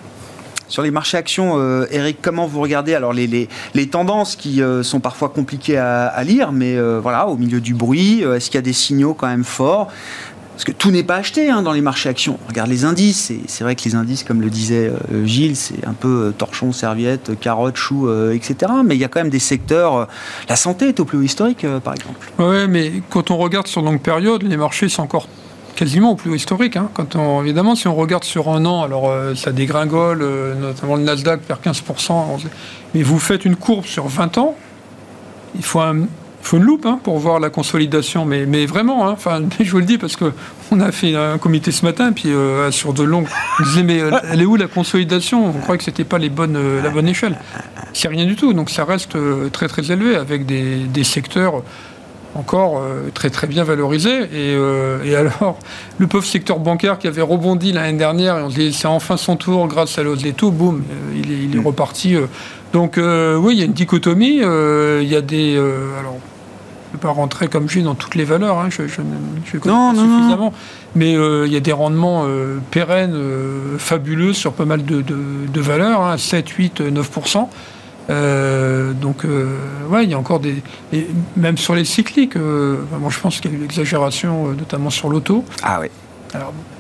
Sur 0.69 0.83
les 0.83 0.91
marchés 0.91 1.17
actions, 1.17 1.55
euh, 1.59 1.87
Eric, 1.93 2.19
comment 2.21 2.47
vous 2.47 2.61
regardez 2.61 2.95
alors 2.95 3.13
les, 3.13 3.29
les, 3.29 3.49
les 3.75 3.89
tendances 3.89 4.35
qui 4.35 4.61
euh, 4.63 4.83
sont 4.83 4.99
parfois 4.99 5.29
compliquées 5.29 5.79
à, 5.79 6.07
à 6.07 6.25
lire, 6.25 6.51
mais 6.51 6.77
euh, 6.77 6.99
voilà, 7.01 7.29
au 7.29 7.37
milieu 7.37 7.61
du 7.61 7.73
bruit, 7.73 8.23
est-ce 8.23 8.47
qu'il 8.47 8.57
y 8.57 8.59
a 8.59 8.63
des 8.63 8.73
signaux 8.73 9.15
quand 9.15 9.29
même 9.29 9.45
forts? 9.45 9.89
Parce 10.57 10.65
que 10.65 10.73
tout 10.73 10.91
n'est 10.91 11.03
pas 11.03 11.17
acheté 11.17 11.51
hein, 11.51 11.63
dans 11.63 11.73
les 11.73 11.83
marchés 11.83 12.09
actions. 12.09 12.39
On 12.45 12.49
regarde 12.49 12.71
les 12.71 12.85
indices, 12.85 13.31
c'est 13.47 13.63
vrai 13.63 13.77
que 13.77 13.85
les 13.85 13.95
indices, 13.95 14.25
comme 14.25 14.41
le 14.41 14.51
disait 14.51 14.91
Gilles, 15.25 15.55
c'est 15.55 15.87
un 15.87 15.93
peu 15.93 16.33
torchon, 16.37 16.73
serviette, 16.73 17.39
carotte, 17.39 17.77
chou, 17.77 18.11
etc. 18.33 18.73
Mais 18.85 18.97
il 18.97 19.01
y 19.01 19.05
a 19.05 19.09
quand 19.09 19.21
même 19.21 19.31
des 19.31 19.39
secteurs. 19.39 20.09
la 20.49 20.57
santé 20.57 20.89
est 20.89 20.99
au 20.99 21.05
plus 21.05 21.19
haut 21.19 21.23
historique, 21.23 21.67
par 21.85 21.95
exemple. 21.95 22.33
Oui, 22.39 22.67
mais 22.69 23.03
quand 23.11 23.31
on 23.31 23.37
regarde 23.37 23.67
sur 23.67 23.83
longue 23.83 24.01
période, 24.01 24.43
les 24.43 24.57
marchés 24.57 24.89
sont 24.89 25.03
encore 25.03 25.29
quasiment 25.77 26.13
au 26.13 26.15
plus 26.17 26.31
haut 26.31 26.35
historique. 26.35 26.77
Hein. 26.77 26.91
Quand 26.95 27.15
on, 27.15 27.43
évidemment, 27.43 27.77
si 27.77 27.87
on 27.87 27.95
regarde 27.95 28.25
sur 28.25 28.49
un 28.49 28.65
an, 28.65 28.83
alors 28.83 29.11
euh, 29.11 29.35
ça 29.37 29.53
dégringole, 29.53 30.23
euh, 30.23 30.55
notamment 30.55 30.97
le 30.97 31.03
Nasdaq 31.03 31.43
perd 31.43 31.61
15%, 31.63 32.41
mais 32.95 33.03
vous 33.03 33.21
faites 33.21 33.45
une 33.45 33.55
courbe 33.55 33.85
sur 33.85 34.09
20 34.09 34.39
ans, 34.39 34.57
il 35.55 35.65
faut, 35.65 35.81
un, 35.81 36.07
faut 36.47 36.57
une 36.59 36.65
loupe 36.65 36.87
hein, 36.87 36.99
pour 37.03 37.19
voir 37.19 37.41
la 37.41 37.51
consolidation, 37.51 38.25
mais, 38.25 38.47
mais 38.47 38.67
vraiment, 38.67 39.07
hein, 39.07 39.13
enfin, 39.13 39.43
je 39.61 39.71
vous 39.71 39.79
le 39.79 39.85
dis 39.85 39.99
parce 39.99 40.17
qu'on 40.17 40.81
a 40.81 40.93
fait 40.93 41.15
un 41.15 41.39
comité 41.39 41.73
ce 41.73 41.85
matin, 41.85 42.13
puis 42.13 42.31
euh, 42.31 42.71
sur 42.71 42.93
de 42.93 43.03
longues, 43.03 43.29
on 43.61 43.63
disait, 43.65 43.83
mais 43.83 44.01
elle 44.31 44.41
est 44.41 44.47
où 44.47 44.57
la 44.57 44.69
consolidation? 44.69 45.47
On 45.47 45.53
croyait 45.53 45.79
que 45.79 45.85
c'était 45.85 46.05
pas 46.05 46.19
les 46.19 46.31
bonnes, 46.31 46.59
la 46.83 46.91
bonne 46.91 47.09
échelle. 47.09 47.39
C'est 47.93 48.09
rien 48.09 48.27
du 48.27 48.37
tout, 48.37 48.53
donc 48.53 48.71
ça 48.71 48.85
reste 48.85 49.17
très 49.53 49.69
très 49.69 49.91
élevé 49.91 50.17
avec 50.17 50.47
des, 50.47 50.77
des 50.85 51.05
secteurs 51.05 51.63
encore 52.37 52.79
euh, 52.79 53.11
très 53.15 53.31
très 53.31 53.47
bien 53.47 53.65
valorisé. 53.65 54.29
Euh, 54.33 55.03
et, 55.05 55.17
alors, 55.17 55.59
le 55.99 56.07
pauvre 56.07 56.25
secteur 56.25 56.59
bancaire 56.59 56.99
qui 56.99 57.07
avait 57.07 57.23
rebondi 57.23 57.73
l'année 57.73 57.99
dernière, 57.99 58.39
et 58.39 58.43
on 58.43 58.51
se 58.51 58.57
dit 58.57 58.73
c'est 58.73 58.87
enfin 58.87 59.17
son 59.17 59.37
tour 59.37 59.67
grâce 59.67 59.99
à 59.99 60.03
l'ose 60.03 60.23
des 60.23 60.33
taux, 60.33 60.51
boum, 60.51 60.83
euh, 60.91 61.19
il 61.19 61.33
est, 61.33 61.45
il 61.45 61.57
est 61.57 61.61
mm. 61.61 61.67
reparti. 61.67 62.17
Donc 62.73 62.99
oui, 62.99 63.55
il 63.55 63.59
y 63.59 63.63
a 63.63 63.65
une 63.65 63.73
dichotomie, 63.73 64.43
il 64.43 65.09
y 65.09 65.17
a 65.17 65.21
des... 65.23 65.57
alors, 65.99 66.19
ne 66.97 67.01
vais 67.01 67.09
pas 67.09 67.11
rentrer 67.11 67.49
comme 67.49 67.67
je 67.67 67.73
suis 67.73 67.83
dans 67.83 67.95
toutes 67.95 68.15
les 68.15 68.25
valeurs, 68.25 68.59
hein, 68.59 68.69
je, 68.71 68.87
je, 68.87 68.97
connais 69.59 69.75
pas 69.75 69.95
suffisamment, 69.95 70.53
mais 70.95 71.13
il 71.13 71.53
y 71.53 71.57
a 71.57 71.61
des 71.61 71.73
rendements 71.73 72.27
pérennes, 72.71 73.19
fabuleux 73.79 74.33
sur 74.33 74.53
pas 74.53 74.65
mal 74.65 74.85
de, 74.85 75.03
de, 75.03 75.61
valeurs, 75.61 76.03
hein, 76.03 76.19
7, 76.19 76.49
8, 76.49 76.81
9%. 76.81 77.49
Euh, 78.09 78.93
donc, 78.93 79.25
euh, 79.25 79.57
ouais, 79.89 80.05
il 80.05 80.11
y 80.11 80.15
a 80.15 80.19
encore 80.19 80.41
des. 80.41 80.63
même 81.37 81.59
sur 81.59 81.75
les 81.75 81.85
cycliques, 81.85 82.37
euh, 82.37 82.77
moi 83.01 83.11
je 83.11 83.19
pense 83.19 83.41
qu'il 83.41 83.51
y 83.51 83.55
a 83.55 83.57
eu 83.57 83.61
l'exagération, 83.61 84.49
notamment 84.49 84.91
sur 84.91 85.09
l'auto. 85.09 85.45
Ah 85.63 85.79
oui. 85.81 85.89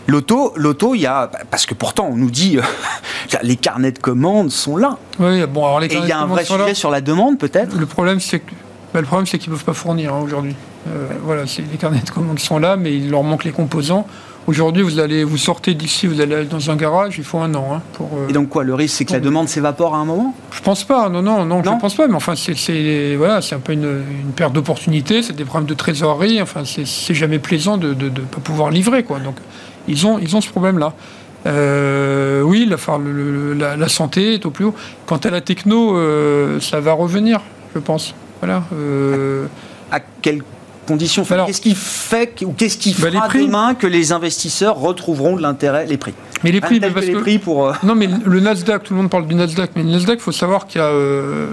L'auto, 0.06 0.52
l'auto, 0.56 0.94
il 0.94 1.00
y 1.00 1.06
a 1.06 1.30
parce 1.50 1.66
que 1.66 1.74
pourtant 1.74 2.08
on 2.10 2.16
nous 2.16 2.30
dit 2.30 2.58
les 3.42 3.56
carnets 3.56 3.92
de 3.92 3.98
commandes 3.98 4.50
sont 4.50 4.76
là. 4.76 4.98
Oui, 5.18 5.44
bon 5.46 5.64
alors 5.64 5.80
les 5.80 5.86
Et 5.86 5.96
il 5.96 6.06
y 6.06 6.12
a 6.12 6.20
un 6.20 6.26
vrai 6.26 6.44
sujet 6.44 6.74
sur 6.74 6.90
la 6.90 7.00
demande 7.00 7.38
peut-être? 7.38 7.76
Le 7.76 7.86
problème 7.86 8.20
c'est 8.20 8.40
que 8.40 8.52
bah, 8.96 9.00
le 9.02 9.06
problème 9.06 9.26
c'est 9.26 9.38
qu'ils 9.38 9.50
peuvent 9.50 9.64
pas 9.64 9.74
fournir 9.74 10.14
hein, 10.14 10.20
aujourd'hui. 10.22 10.54
voilà, 11.22 11.42
les 11.42 11.78
carnets 11.78 12.00
de 12.00 12.10
commandes 12.10 12.38
sont 12.38 12.58
là, 12.58 12.76
mais 12.76 12.96
il 12.96 13.10
leur 13.10 13.22
manque 13.22 13.44
les 13.44 13.52
composants. 13.52 14.06
Aujourd'hui, 14.46 14.84
vous 14.84 15.00
allez, 15.00 15.24
vous 15.24 15.38
sortez 15.38 15.74
d'ici, 15.74 16.06
vous 16.06 16.20
allez 16.20 16.44
dans 16.44 16.70
un 16.70 16.76
garage, 16.76 17.18
il 17.18 17.24
faut 17.24 17.38
un 17.38 17.52
an. 17.56 17.68
Hein, 17.74 17.82
pour, 17.94 18.10
euh, 18.16 18.28
Et 18.28 18.32
donc 18.32 18.48
quoi, 18.48 18.62
le 18.62 18.74
risque, 18.74 18.98
c'est 18.98 19.04
que 19.04 19.12
la 19.12 19.18
demande 19.18 19.48
s'évapore 19.48 19.96
à 19.96 19.98
un 19.98 20.04
moment? 20.04 20.36
Je 20.52 20.60
pense 20.60 20.84
pas, 20.84 21.08
non, 21.08 21.20
non, 21.20 21.44
non, 21.44 21.64
je 21.64 21.70
ne 21.70 21.80
pense 21.80 21.96
pas, 21.96 22.06
mais 22.06 22.14
enfin, 22.14 22.34
c'est 22.36 23.16
voilà, 23.16 23.40
un 23.50 23.58
peu 23.58 23.72
une, 23.72 24.04
perte 24.36 24.52
d'opportunité, 24.52 25.22
c'est 25.22 25.34
des 25.34 25.44
problèmes 25.44 25.68
de 25.68 25.74
trésorerie, 25.74 26.40
enfin, 26.40 26.62
c'est 26.64 27.14
jamais 27.14 27.40
plaisant 27.40 27.76
de 27.76 27.88
ne 27.88 28.08
pas 28.08 28.40
pouvoir 28.40 28.70
livrer, 28.70 29.02
quoi. 29.02 29.18
Donc, 29.18 29.36
ils 29.88 30.06
ont, 30.06 30.18
ils 30.20 30.36
ont 30.36 30.40
ce 30.40 30.50
problème-là. 30.50 30.92
Euh, 31.46 32.42
oui, 32.42 32.70
la, 33.58 33.76
la, 33.76 33.88
santé 33.88 34.34
est 34.34 34.46
au 34.46 34.50
plus 34.50 34.66
haut. 34.66 34.74
Quant 35.06 35.18
à 35.18 35.30
la 35.30 35.40
techno, 35.40 35.96
euh, 35.96 36.60
ça 36.60 36.80
va 36.80 36.92
revenir, 36.92 37.40
je 37.74 37.80
pense. 37.80 38.14
Voilà. 38.40 38.62
à 39.90 40.00
quel 40.22 40.42
conditions. 40.86 41.24
Qu'est-ce 41.24 41.60
qui 41.60 41.74
fait 41.74 42.42
ou 42.44 42.52
qu'est-ce 42.52 42.78
qui 42.78 42.94
bah, 42.98 43.10
fera 43.10 43.28
demain 43.28 43.74
que 43.74 43.86
les 43.86 44.12
investisseurs 44.12 44.76
retrouveront 44.76 45.36
de 45.36 45.42
l'intérêt 45.42 45.86
les 45.86 45.98
prix? 45.98 46.14
Mais 46.44 46.52
les 46.52 46.60
prix, 46.60 46.80
parce 46.80 47.06
que, 47.06 47.18
prix 47.18 47.38
pour. 47.38 47.68
Euh, 47.68 47.72
non, 47.82 47.94
mais 47.94 48.08
le 48.24 48.40
Nasdaq, 48.40 48.84
tout 48.84 48.94
le 48.94 49.00
monde 49.00 49.10
parle 49.10 49.26
du 49.26 49.34
Nasdaq, 49.34 49.70
mais 49.74 49.82
le 49.82 49.90
Nasdaq, 49.90 50.18
il 50.18 50.22
faut 50.22 50.32
savoir 50.32 50.66
qu'il 50.66 50.80
y 50.80 50.84
a. 50.84 50.88
Euh, 50.88 51.48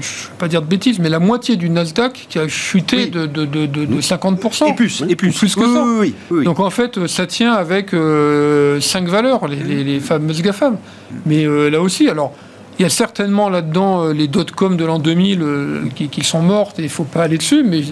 je 0.00 0.24
ne 0.24 0.30
vais 0.30 0.38
pas 0.38 0.48
dire 0.48 0.60
de 0.60 0.66
bêtises, 0.66 0.98
mais 0.98 1.08
la 1.08 1.20
moitié 1.20 1.54
du 1.54 1.70
Nasdaq 1.70 2.26
qui 2.28 2.38
a 2.40 2.48
chuté 2.48 3.06
de, 3.06 3.26
de, 3.26 3.44
de, 3.44 3.66
de, 3.66 4.00
50%. 4.00 4.70
Et 4.70 4.74
plus, 4.74 5.04
et 5.08 5.14
plus. 5.14 5.30
plus 5.30 5.54
que 5.54 5.62
ça. 5.62 6.42
Donc 6.42 6.58
en 6.58 6.70
fait, 6.70 7.06
ça 7.06 7.28
tient 7.28 7.52
avec 7.52 7.94
euh, 7.94 8.80
cinq 8.80 9.06
valeurs, 9.06 9.46
les, 9.46 9.84
les, 9.84 10.00
fameuses 10.00 10.42
GAFAM. 10.42 10.78
Mais 11.26 11.46
là 11.70 11.80
aussi, 11.80 12.08
alors, 12.08 12.34
il 12.78 12.82
y 12.82 12.84
a 12.84 12.90
certainement 12.90 13.48
là-dedans 13.48 14.08
les 14.08 14.28
dot-com 14.28 14.76
de 14.76 14.84
l'an 14.84 14.98
2000 14.98 15.90
qui, 15.94 16.08
qui, 16.08 16.24
sont 16.24 16.42
mortes 16.42 16.78
et 16.78 16.82
il 16.82 16.86
ne 16.86 16.90
faut 16.90 17.04
pas 17.04 17.22
aller 17.22 17.38
dessus, 17.38 17.62
mais 17.64 17.82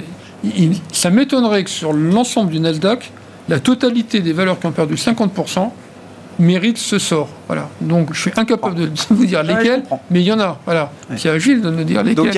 ça 0.92 1.10
m'étonnerait 1.10 1.64
que 1.64 1.70
sur 1.70 1.92
l'ensemble 1.92 2.50
du 2.50 2.60
Nasdaq, 2.60 3.12
la 3.48 3.60
totalité 3.60 4.20
des 4.20 4.32
valeurs 4.32 4.58
qui 4.58 4.66
ont 4.66 4.72
perdu 4.72 4.94
50% 4.94 5.70
mérite 6.38 6.78
ce 6.78 6.98
sort. 6.98 7.28
Voilà. 7.46 7.68
Donc 7.80 8.12
je 8.12 8.20
suis 8.20 8.32
incapable 8.36 8.74
de 8.74 8.90
vous 9.10 9.26
dire 9.26 9.42
lesquelles, 9.42 9.82
mais 10.10 10.20
il 10.20 10.26
y 10.26 10.32
en 10.32 10.40
a. 10.40 10.58
Voilà. 10.64 10.90
C'est 11.16 11.28
à 11.28 11.38
Gilles 11.38 11.62
de 11.62 11.70
nous 11.70 11.84
dire 11.84 12.02
lesquelles. 12.02 12.14
Donc, 12.14 12.34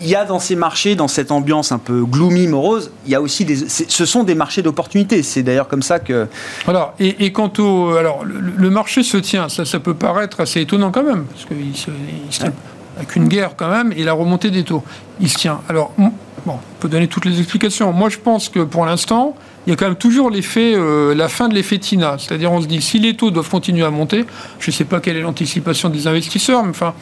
il 0.00 0.08
y, 0.08 0.14
a 0.14 0.24
dans 0.24 0.38
ces 0.38 0.56
marchés, 0.56 0.94
dans 0.94 1.08
cette 1.08 1.30
ambiance 1.30 1.72
un 1.72 1.78
peu 1.78 2.04
gloomy, 2.04 2.46
morose, 2.46 2.90
il 3.04 3.12
y 3.12 3.14
a 3.14 3.20
aussi 3.20 3.44
des. 3.44 3.56
Ce 3.68 4.06
sont 4.06 4.24
des 4.24 4.34
marchés 4.34 4.62
d'opportunités. 4.62 5.22
C'est 5.22 5.42
d'ailleurs 5.42 5.68
comme 5.68 5.82
ça 5.82 5.98
que. 5.98 6.28
Voilà. 6.64 6.94
Et, 7.00 7.32
quant 7.32 7.52
au. 7.58 7.96
Alors, 7.96 8.24
le, 8.24 8.70
marché 8.70 9.02
se 9.02 9.16
tient. 9.16 9.48
Ça, 9.48 9.64
ça 9.64 9.80
peut 9.80 9.94
paraître 9.94 10.40
assez 10.40 10.60
étonnant 10.60 10.90
quand 10.90 11.02
même, 11.02 11.24
parce 11.24 11.44
qu'il 11.44 11.76
se, 11.76 11.90
il 11.90 12.52
avec 12.96 13.14
une 13.14 13.28
guerre 13.28 13.52
quand 13.56 13.70
même, 13.70 13.92
et 13.92 14.02
la 14.02 14.12
remontée 14.12 14.50
des 14.50 14.64
taux. 14.64 14.82
Il 15.20 15.28
se 15.28 15.38
tient. 15.38 15.60
Alors, 15.68 15.92
bon, 15.96 16.12
on 16.46 16.80
peut 16.80 16.88
donner 16.88 17.06
toutes 17.08 17.24
les 17.24 17.38
explications. 17.38 17.92
Moi, 17.92 18.08
je 18.08 18.18
pense 18.18 18.48
que 18.48 18.60
pour 18.60 18.84
l'instant, 18.84 19.36
il 19.66 19.70
y 19.70 19.72
a 19.72 19.76
quand 19.76 19.86
même 19.86 19.96
toujours 19.96 20.30
l'effet, 20.30 20.74
euh, 20.74 21.14
la 21.14 21.28
fin 21.28 21.48
de 21.48 21.54
l'effet 21.54 21.78
TINA. 21.78 22.16
C'est-à-dire, 22.18 22.50
on 22.52 22.60
se 22.60 22.66
dit, 22.66 22.80
si 22.80 22.98
les 22.98 23.14
taux 23.14 23.30
doivent 23.30 23.50
continuer 23.50 23.84
à 23.84 23.90
monter, 23.90 24.24
je 24.60 24.70
ne 24.70 24.74
sais 24.74 24.84
pas 24.84 25.00
quelle 25.00 25.16
est 25.16 25.20
l'anticipation 25.20 25.88
des 25.90 26.06
investisseurs, 26.06 26.62
mais 26.62 26.70
enfin, 26.70 26.94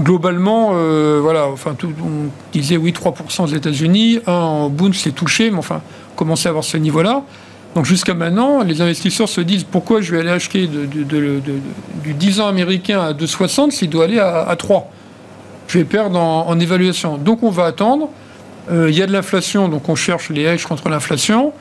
globalement, 0.00 0.70
euh, 0.72 1.20
voilà, 1.22 1.46
enfin, 1.46 1.76
on 1.84 2.30
disait 2.52 2.76
oui, 2.76 2.92
3% 2.92 3.44
aux 3.44 3.46
États-Unis, 3.46 4.20
un 4.26 4.32
en 4.32 4.68
Bund, 4.68 4.94
c'est 4.94 5.12
touché, 5.12 5.50
mais 5.50 5.58
enfin, 5.58 5.82
commencer 6.16 6.48
à 6.48 6.50
avoir 6.50 6.64
ce 6.64 6.76
niveau-là. 6.76 7.22
Donc 7.74 7.84
jusqu'à 7.84 8.14
maintenant, 8.14 8.62
les 8.62 8.80
investisseurs 8.80 9.28
se 9.28 9.40
disent 9.40 9.64
pourquoi 9.64 10.00
je 10.00 10.10
vais 10.10 10.20
aller 10.20 10.30
acheter 10.30 10.66
du 10.66 12.14
10 12.14 12.40
ans 12.40 12.48
américain 12.48 13.00
à 13.00 13.12
2,60 13.12 13.70
s'il 13.70 13.90
doit 13.90 14.04
aller 14.04 14.18
à, 14.18 14.48
à 14.48 14.56
3 14.56 14.90
je 15.68 15.78
vais 15.78 15.84
perdre 15.84 16.18
en, 16.18 16.58
évaluation. 16.58 17.18
Donc 17.18 17.42
on 17.42 17.50
va 17.50 17.66
attendre. 17.66 18.08
Euh, 18.70 18.90
il 18.90 18.96
y 18.96 19.02
a 19.02 19.06
de 19.06 19.12
l'inflation, 19.12 19.68
donc 19.68 19.88
on 19.88 19.94
cherche 19.94 20.30
les 20.30 20.42
hedges 20.42 20.64
contre 20.64 20.88
l'inflation. 20.88 21.52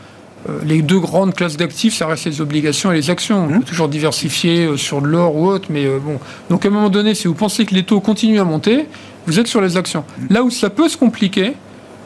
Euh, 0.49 0.59
les 0.65 0.81
deux 0.81 0.99
grandes 0.99 1.33
classes 1.33 1.57
d'actifs, 1.57 1.95
ça 1.95 2.07
reste 2.07 2.25
les 2.25 2.41
obligations 2.41 2.91
et 2.91 2.95
les 2.95 3.09
actions. 3.09 3.45
On 3.45 3.47
peut 3.47 3.55
mmh. 3.55 3.63
toujours 3.63 3.87
diversifier 3.89 4.65
euh, 4.65 4.77
sur 4.77 5.01
de 5.01 5.07
l'or 5.07 5.35
ou 5.35 5.47
autre, 5.47 5.67
mais 5.69 5.87
bon. 5.87 6.19
Donc 6.49 6.65
à 6.65 6.69
un 6.69 6.71
moment 6.71 6.89
donné, 6.89 7.15
si 7.15 7.27
vous 7.27 7.33
pensez 7.33 7.65
que 7.65 7.73
les 7.73 7.83
taux 7.83 7.99
continuent 7.99 8.39
à 8.39 8.43
monter, 8.43 8.87
vous 9.25 9.39
êtes 9.39 9.47
sur 9.47 9.61
les 9.61 9.77
actions. 9.77 10.03
Mmh. 10.17 10.33
Là 10.33 10.43
où 10.43 10.49
ça 10.49 10.69
peut 10.69 10.89
se 10.89 10.97
compliquer, 10.97 11.53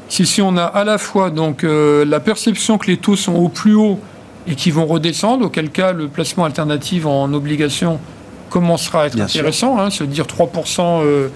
c'est 0.10 0.26
si 0.26 0.42
on 0.42 0.58
a 0.58 0.64
à 0.64 0.84
la 0.84 0.98
fois 0.98 1.30
donc 1.30 1.64
la 1.64 2.20
perception 2.20 2.78
que 2.78 2.88
les 2.88 2.98
taux 2.98 3.16
sont 3.16 3.34
au 3.34 3.48
plus 3.48 3.76
haut 3.76 3.98
et 4.46 4.56
qui 4.56 4.70
vont 4.70 4.86
redescendre, 4.86 5.46
auquel 5.46 5.70
cas 5.70 5.94
le 5.94 6.10
placement 6.10 6.44
alternatif 6.44 7.06
en 7.06 7.32
obligations 7.32 7.98
commencera 8.50 9.04
à 9.04 9.06
être 9.08 9.22
intéressant, 9.22 9.80
hein, 9.80 9.90
se 9.90 10.04
dire 10.04 10.26
3% 10.26 11.30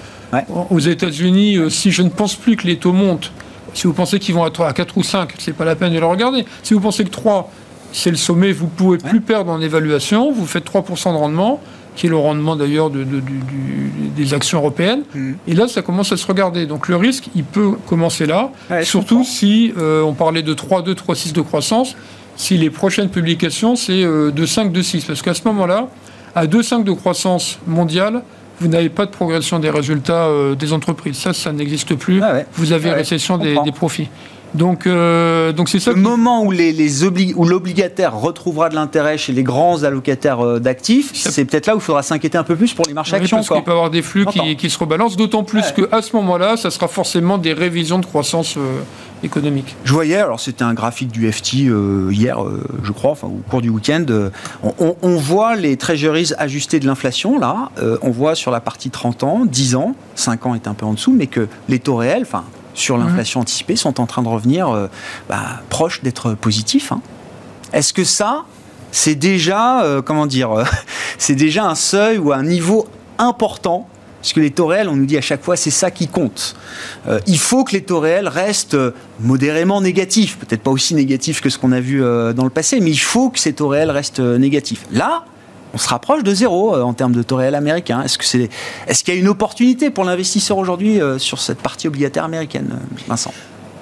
aux 0.69 0.79
États-Unis, 0.79 1.57
euh, 1.57 1.69
si 1.69 1.91
je 1.91 2.01
ne 2.01 2.09
pense 2.09 2.35
plus 2.35 2.55
que 2.55 2.67
les 2.67 2.77
taux 2.77 2.93
montent, 2.93 3.31
si 3.75 3.87
vous 3.87 3.93
pensez 3.93 4.19
qu'ils 4.19 4.33
vont 4.33 4.45
à 4.45 4.73
4 4.73 4.97
ou 4.97 5.03
5, 5.03 5.35
c'est 5.37 5.53
pas 5.53 5.65
la 5.65 5.75
peine 5.75 5.93
de 5.93 5.99
le 5.99 6.05
regarder. 6.05 6.45
Si 6.63 6.73
vous 6.73 6.79
pensez 6.79 7.03
que 7.03 7.09
3, 7.09 7.51
c'est 7.91 8.09
le 8.09 8.15
sommet, 8.15 8.51
vous 8.53 8.65
ne 8.65 8.69
pouvez 8.69 8.97
plus 8.97 9.21
perdre 9.21 9.51
en 9.51 9.61
évaluation, 9.61 10.31
vous 10.31 10.45
faites 10.45 10.65
3% 10.65 11.11
de 11.11 11.17
rendement, 11.17 11.61
qui 11.95 12.07
est 12.07 12.09
le 12.09 12.17
rendement 12.17 12.55
d'ailleurs 12.55 12.89
de, 12.89 13.05
des 14.15 14.33
actions 14.33 14.59
européennes. 14.59 15.03
Mm. 15.13 15.33
Et 15.47 15.53
là, 15.53 15.67
ça 15.67 15.81
commence 15.81 16.11
à 16.13 16.17
se 16.17 16.25
regarder. 16.25 16.65
Donc 16.65 16.87
le 16.87 16.95
risque, 16.95 17.29
il 17.35 17.43
peut 17.43 17.71
commencer 17.85 18.25
là, 18.25 18.49
surtout 18.83 19.25
si 19.25 19.73
euh, 19.77 20.01
on 20.01 20.13
parlait 20.13 20.43
de 20.43 20.53
3,2, 20.53 20.93
3,6 20.93 21.33
de 21.33 21.41
croissance, 21.41 21.95
si 22.37 22.57
les 22.57 22.69
prochaines 22.69 23.09
publications, 23.09 23.75
c'est 23.75 24.03
euh, 24.03 24.31
de 24.31 24.45
5, 24.45 24.71
de 24.71 24.81
6. 24.81 25.03
Parce 25.03 25.21
qu'à 25.21 25.33
ce 25.33 25.41
moment-là, 25.45 25.89
à 26.33 26.47
2,5 26.47 26.83
de 26.83 26.91
croissance 26.93 27.59
mondiale, 27.67 28.23
vous 28.59 28.67
n'avez 28.67 28.89
pas 28.89 29.05
de 29.05 29.11
progression 29.11 29.59
des 29.59 29.69
résultats 29.69 30.25
euh, 30.25 30.55
des 30.55 30.73
entreprises. 30.73 31.17
Ça, 31.17 31.33
ça 31.33 31.51
n'existe 31.51 31.95
plus. 31.95 32.21
Ah 32.21 32.41
vous 32.53 32.71
avez 32.71 32.89
ah 32.89 32.95
récession 32.95 33.37
des, 33.37 33.55
des, 33.63 33.71
profits. 33.71 34.09
Donc, 34.53 34.87
euh, 34.87 35.51
donc 35.51 35.67
c'est 35.67 35.79
ça. 35.79 35.91
Le 35.91 35.97
moment 35.97 36.43
où 36.43 36.51
les, 36.51 36.71
les 36.71 37.03
où 37.03 37.45
l'obligataire 37.45 38.17
retrouvera 38.17 38.69
de 38.69 38.75
l'intérêt 38.75 39.17
chez 39.17 39.33
les 39.33 39.43
grands 39.43 39.83
allocataires 39.83 40.39
euh, 40.39 40.59
d'actifs, 40.59 41.11
c'est 41.13 41.43
peut-être 41.45 41.67
là 41.67 41.75
où 41.75 41.79
il 41.79 41.83
faudra 41.83 42.03
s'inquiéter 42.03 42.37
un 42.37 42.43
peu 42.43 42.55
plus 42.55 42.73
pour 42.73 42.85
les 42.87 42.93
marchés 42.93 43.15
actions. 43.15 43.37
Parce 43.37 43.49
qu'il 43.49 43.63
peut 43.63 43.71
y 43.71 43.73
avoir 43.73 43.89
des 43.89 44.01
flux 44.01 44.25
qui, 44.25 44.55
qui, 44.55 44.69
se 44.69 44.79
rebalancent, 44.79 45.17
d'autant 45.17 45.43
plus 45.43 45.63
qu'à 45.73 46.01
ce 46.01 46.15
moment-là, 46.15 46.55
ça 46.55 46.71
sera 46.71 46.87
forcément 46.87 47.37
des 47.37 47.53
révisions 47.53 47.99
de 47.99 48.05
croissance. 48.05 48.57
Euh, 49.25 49.35
économique. 49.35 49.75
Je 49.83 49.93
voyais, 49.93 50.17
alors 50.17 50.39
c'était 50.39 50.63
un 50.63 50.73
graphique 50.73 51.11
du 51.11 51.31
FT 51.31 51.53
hier, 51.53 52.37
je 52.83 52.91
crois, 52.91 53.11
enfin 53.11 53.27
au 53.27 53.41
cours 53.49 53.61
du 53.61 53.69
week-end. 53.69 54.05
On, 54.63 54.95
on, 55.01 55.17
voit 55.17 55.55
les 55.55 55.77
treasuries 55.77 56.31
ajustées 56.37 56.79
de 56.79 56.85
l'inflation 56.85 57.39
là. 57.39 57.71
on 58.01 58.11
voit 58.11 58.35
sur 58.35 58.51
la 58.51 58.59
partie 58.59 58.89
30 58.89 59.23
ans, 59.23 59.45
10 59.45 59.75
ans, 59.75 59.95
5 60.15 60.45
ans 60.45 60.55
est 60.55 60.67
un 60.67 60.73
peu 60.73 60.85
en 60.85 60.93
dessous, 60.93 61.11
mais 61.11 61.27
que 61.27 61.47
les 61.69 61.79
taux 61.79 61.95
réels, 61.95 62.23
enfin 62.23 62.43
sur 62.75 62.97
l'inflation 62.97 63.39
anticipée 63.39 63.75
sont 63.75 63.99
en 63.99 64.05
train 64.05 64.21
de 64.21 64.27
revenir 64.27 64.69
euh, 64.69 64.87
bah, 65.29 65.61
proches 65.69 66.03
d'être 66.03 66.33
positifs. 66.33 66.91
Hein. 66.91 67.01
Est-ce 67.73 67.93
que 67.93 68.03
ça, 68.03 68.43
c'est 68.91 69.15
déjà, 69.15 69.83
euh, 69.83 70.01
comment 70.01 70.27
dire, 70.27 70.51
euh, 70.51 70.63
c'est 71.17 71.35
déjà 71.35 71.65
un 71.65 71.75
seuil 71.75 72.17
ou 72.17 72.31
un 72.31 72.43
niveau 72.43 72.87
important 73.17 73.87
parce 74.25 74.33
que 74.33 74.39
les 74.39 74.51
taux 74.51 74.67
réels, 74.67 74.89
on 74.89 74.95
nous 74.95 75.05
dit 75.05 75.17
à 75.17 75.21
chaque 75.21 75.43
fois, 75.43 75.55
c'est 75.55 75.71
ça 75.71 75.91
qui 75.91 76.07
compte. 76.07 76.55
il 77.27 77.37
faut 77.37 77.63
que 77.63 77.73
les 77.73 77.83
taux 77.83 77.99
réels 77.99 78.27
restent 78.27 78.77
modérément 79.19 79.81
négatifs. 79.81 80.37
Peut-être 80.37 80.61
pas 80.61 80.71
aussi 80.71 80.95
négatifs 80.95 81.41
que 81.41 81.49
ce 81.49 81.57
qu'on 81.59 81.71
a 81.71 81.79
vu 81.79 81.99
dans 81.99 82.43
le 82.43 82.49
passé, 82.49 82.79
mais 82.79 82.91
il 82.91 82.97
faut 82.97 83.29
que 83.29 83.39
ces 83.39 83.53
taux 83.53 83.67
réels 83.67 83.91
restent 83.91 84.19
négatifs. 84.19 84.85
Là, 84.91 85.25
on 85.75 85.77
se 85.77 85.89
rapproche 85.89 86.23
de 86.23 86.33
zéro 86.33 86.73
euh, 86.73 86.81
en 86.81 86.93
termes 86.93 87.11
de 87.11 87.21
taux 87.21 87.35
réel 87.35 87.53
américain. 87.53 88.01
Est-ce 88.01 88.17
est-ce 88.87 89.03
qu'il 89.03 89.13
y 89.13 89.17
a 89.17 89.19
une 89.19 89.27
opportunité 89.27 89.89
pour 89.89 90.05
l'investisseur 90.05 90.57
aujourd'hui 90.57 91.01
euh, 91.01 91.19
sur 91.19 91.39
cette 91.39 91.59
partie 91.59 91.89
obligataire 91.89 92.23
américaine, 92.23 92.69
euh, 92.71 92.97
Vincent? 93.09 93.33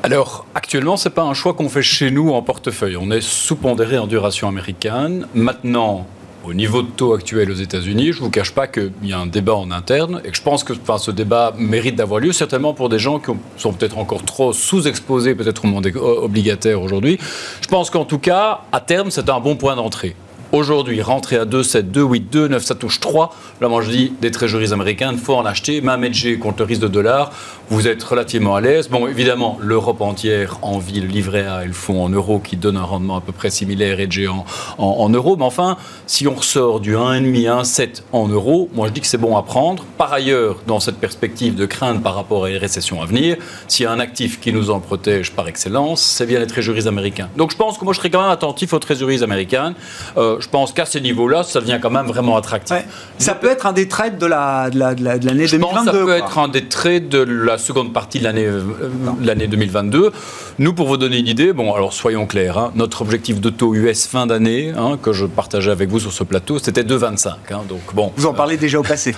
Alors, 0.01 0.45
actuellement, 0.55 0.97
ce 0.97 1.07
n'est 1.07 1.13
pas 1.13 1.21
un 1.21 1.35
choix 1.35 1.53
qu'on 1.53 1.69
fait 1.69 1.83
chez 1.83 2.09
nous 2.09 2.31
en 2.31 2.41
portefeuille. 2.41 2.97
On 2.97 3.11
est 3.11 3.21
sous-pondéré 3.21 3.99
en 3.99 4.07
duration 4.07 4.47
américaine. 4.47 5.27
Maintenant, 5.35 6.07
au 6.43 6.53
niveau 6.53 6.81
de 6.81 6.89
taux 6.89 7.13
actuel 7.13 7.49
aux 7.51 7.55
États-Unis, 7.55 8.11
je 8.11 8.19
ne 8.19 8.25
vous 8.25 8.29
cache 8.29 8.51
pas 8.51 8.67
qu'il 8.67 8.91
y 9.03 9.13
a 9.13 9.19
un 9.19 9.25
débat 9.25 9.55
en 9.55 9.71
interne 9.71 10.21
et 10.25 10.29
que 10.29 10.37
je 10.37 10.41
pense 10.41 10.63
que 10.63 10.73
enfin, 10.73 10.97
ce 10.97 11.11
débat 11.11 11.53
mérite 11.57 11.95
d'avoir 11.95 12.19
lieu, 12.19 12.33
certainement 12.33 12.73
pour 12.73 12.89
des 12.89 12.99
gens 12.99 13.19
qui 13.19 13.31
sont 13.57 13.73
peut-être 13.73 13.97
encore 13.97 14.23
trop 14.23 14.53
sous-exposés 14.53 15.35
peut-être 15.35 15.65
au 15.65 15.67
monde 15.67 15.89
obligataire 15.95 16.81
aujourd'hui. 16.81 17.17
Je 17.61 17.67
pense 17.67 17.89
qu'en 17.89 18.05
tout 18.05 18.19
cas, 18.19 18.61
à 18.71 18.79
terme, 18.79 19.09
c'est 19.11 19.29
un 19.29 19.39
bon 19.39 19.55
point 19.55 19.75
d'entrée. 19.75 20.15
Aujourd'hui, 20.53 21.01
rentrer 21.01 21.37
à 21.37 21.45
2,7, 21.45 21.89
2,8, 21.89 22.29
2,9, 22.31 22.59
ça 22.59 22.75
touche 22.75 22.99
3. 22.99 23.33
Là, 23.59 23.69
moi, 23.69 23.81
je 23.81 23.89
dis 23.89 24.13
des 24.21 24.29
trésoreries 24.29 24.71
américaines, 24.71 25.13
il 25.13 25.17
faut 25.17 25.33
en 25.33 25.47
acheter. 25.47 25.81
Même 25.81 26.03
hedger 26.03 26.37
contre 26.37 26.59
le 26.59 26.65
risque 26.65 26.81
de 26.81 26.87
dollar, 26.87 27.31
vous 27.69 27.87
êtes 27.87 28.03
relativement 28.03 28.53
à 28.53 28.61
l'aise. 28.61 28.87
Bon, 28.87 29.07
évidemment, 29.07 29.57
l'Europe 29.59 30.01
entière 30.01 30.59
en 30.61 30.77
ville, 30.77 31.07
livret 31.07 31.47
A 31.47 31.63
et 31.63 31.65
le 31.65 31.73
fonds 31.73 32.03
en 32.03 32.09
euros 32.09 32.37
qui 32.37 32.55
donne 32.55 32.77
un 32.77 32.83
rendement 32.83 33.17
à 33.17 33.21
peu 33.21 33.31
près 33.31 33.49
similaire 33.49 33.99
hedgé 33.99 34.27
en, 34.27 34.45
en, 34.77 35.09
euros. 35.09 35.37
Mais 35.37 35.43
enfin, 35.43 35.75
si 36.05 36.27
on 36.27 36.35
ressort 36.35 36.81
du 36.81 36.93
1,5, 36.93 37.63
1,7 37.63 38.03
en 38.11 38.27
euros, 38.27 38.69
moi, 38.75 38.89
je 38.89 38.93
dis 38.93 39.01
que 39.01 39.07
c'est 39.07 39.17
bon 39.17 39.35
à 39.35 39.41
prendre. 39.41 39.83
Par 39.97 40.13
ailleurs, 40.13 40.57
dans 40.67 40.79
cette 40.79 40.97
perspective 40.97 41.55
de 41.55 41.65
crainte 41.65 42.03
par 42.03 42.13
rapport 42.13 42.45
à 42.45 42.51
une 42.51 42.57
récession 42.57 43.01
à 43.01 43.07
venir, 43.07 43.37
s'il 43.67 43.85
y 43.85 43.87
a 43.87 43.91
un 43.91 43.99
actif 43.99 44.39
qui 44.39 44.53
nous 44.53 44.69
en 44.69 44.79
protège 44.79 45.31
par 45.31 45.47
excellence, 45.47 46.03
c'est 46.03 46.27
bien 46.27 46.37
les 46.37 46.45
trésoreries 46.45 46.87
américaines. 46.87 47.29
Donc, 47.37 47.49
je 47.49 47.57
pense 47.57 47.79
que 47.79 47.85
moi, 47.85 47.93
je 47.93 47.97
serais 47.97 48.11
quand 48.11 48.21
même 48.21 48.29
attentif 48.29 48.71
aux 48.71 48.79
trésoreries 48.79 49.23
américaines. 49.23 49.73
Euh, 50.17 50.37
je 50.43 50.49
pense 50.49 50.73
qu'à 50.73 50.85
ces 50.85 50.99
niveaux-là, 50.99 51.43
ça 51.43 51.61
devient 51.61 51.79
quand 51.81 51.89
même 51.89 52.05
vraiment 52.05 52.35
attractif. 52.35 52.75
Ça 53.17 53.33
peut 53.33 53.49
être 53.49 53.65
un 53.65 53.71
des 53.73 53.87
traits 53.87 54.17
de 54.17 54.25
l'année 54.25 54.75
la, 54.75 54.93
de 54.93 55.03
la, 55.03 55.17
de 55.17 55.29
2022. 55.29 55.47
Je 55.47 55.57
pense 55.57 55.85
ça 55.85 55.91
peut 55.91 56.11
être 56.11 56.37
un 56.37 56.47
des 56.49 56.65
traits 56.65 57.07
de 57.07 57.19
la 57.19 57.57
seconde 57.57 57.93
partie 57.93 58.19
de 58.19 58.25
l'année 58.25 58.45
euh, 58.45 58.61
l'année 59.21 59.47
2022. 59.47 60.11
Nous, 60.59 60.73
pour 60.73 60.87
vous 60.87 60.97
donner 60.97 61.17
une 61.17 61.27
idée, 61.27 61.53
bon, 61.53 61.73
alors 61.73 61.93
soyons 61.93 62.25
clairs, 62.25 62.57
hein, 62.57 62.71
notre 62.75 63.01
objectif 63.01 63.39
de 63.39 63.49
taux 63.49 63.73
US 63.73 64.05
fin 64.07 64.27
d'année, 64.27 64.73
hein, 64.77 64.97
que 65.01 65.13
je 65.13 65.25
partageais 65.25 65.71
avec 65.71 65.89
vous 65.89 65.99
sur 65.99 66.11
ce 66.11 66.23
plateau, 66.23 66.59
c'était 66.59 66.83
2,25. 66.83 67.29
Hein, 67.29 67.61
donc 67.69 67.81
bon. 67.93 68.11
Vous 68.17 68.25
en 68.25 68.33
parlez 68.33 68.57
déjà 68.57 68.79
au 68.79 68.83
passé. 68.83 69.15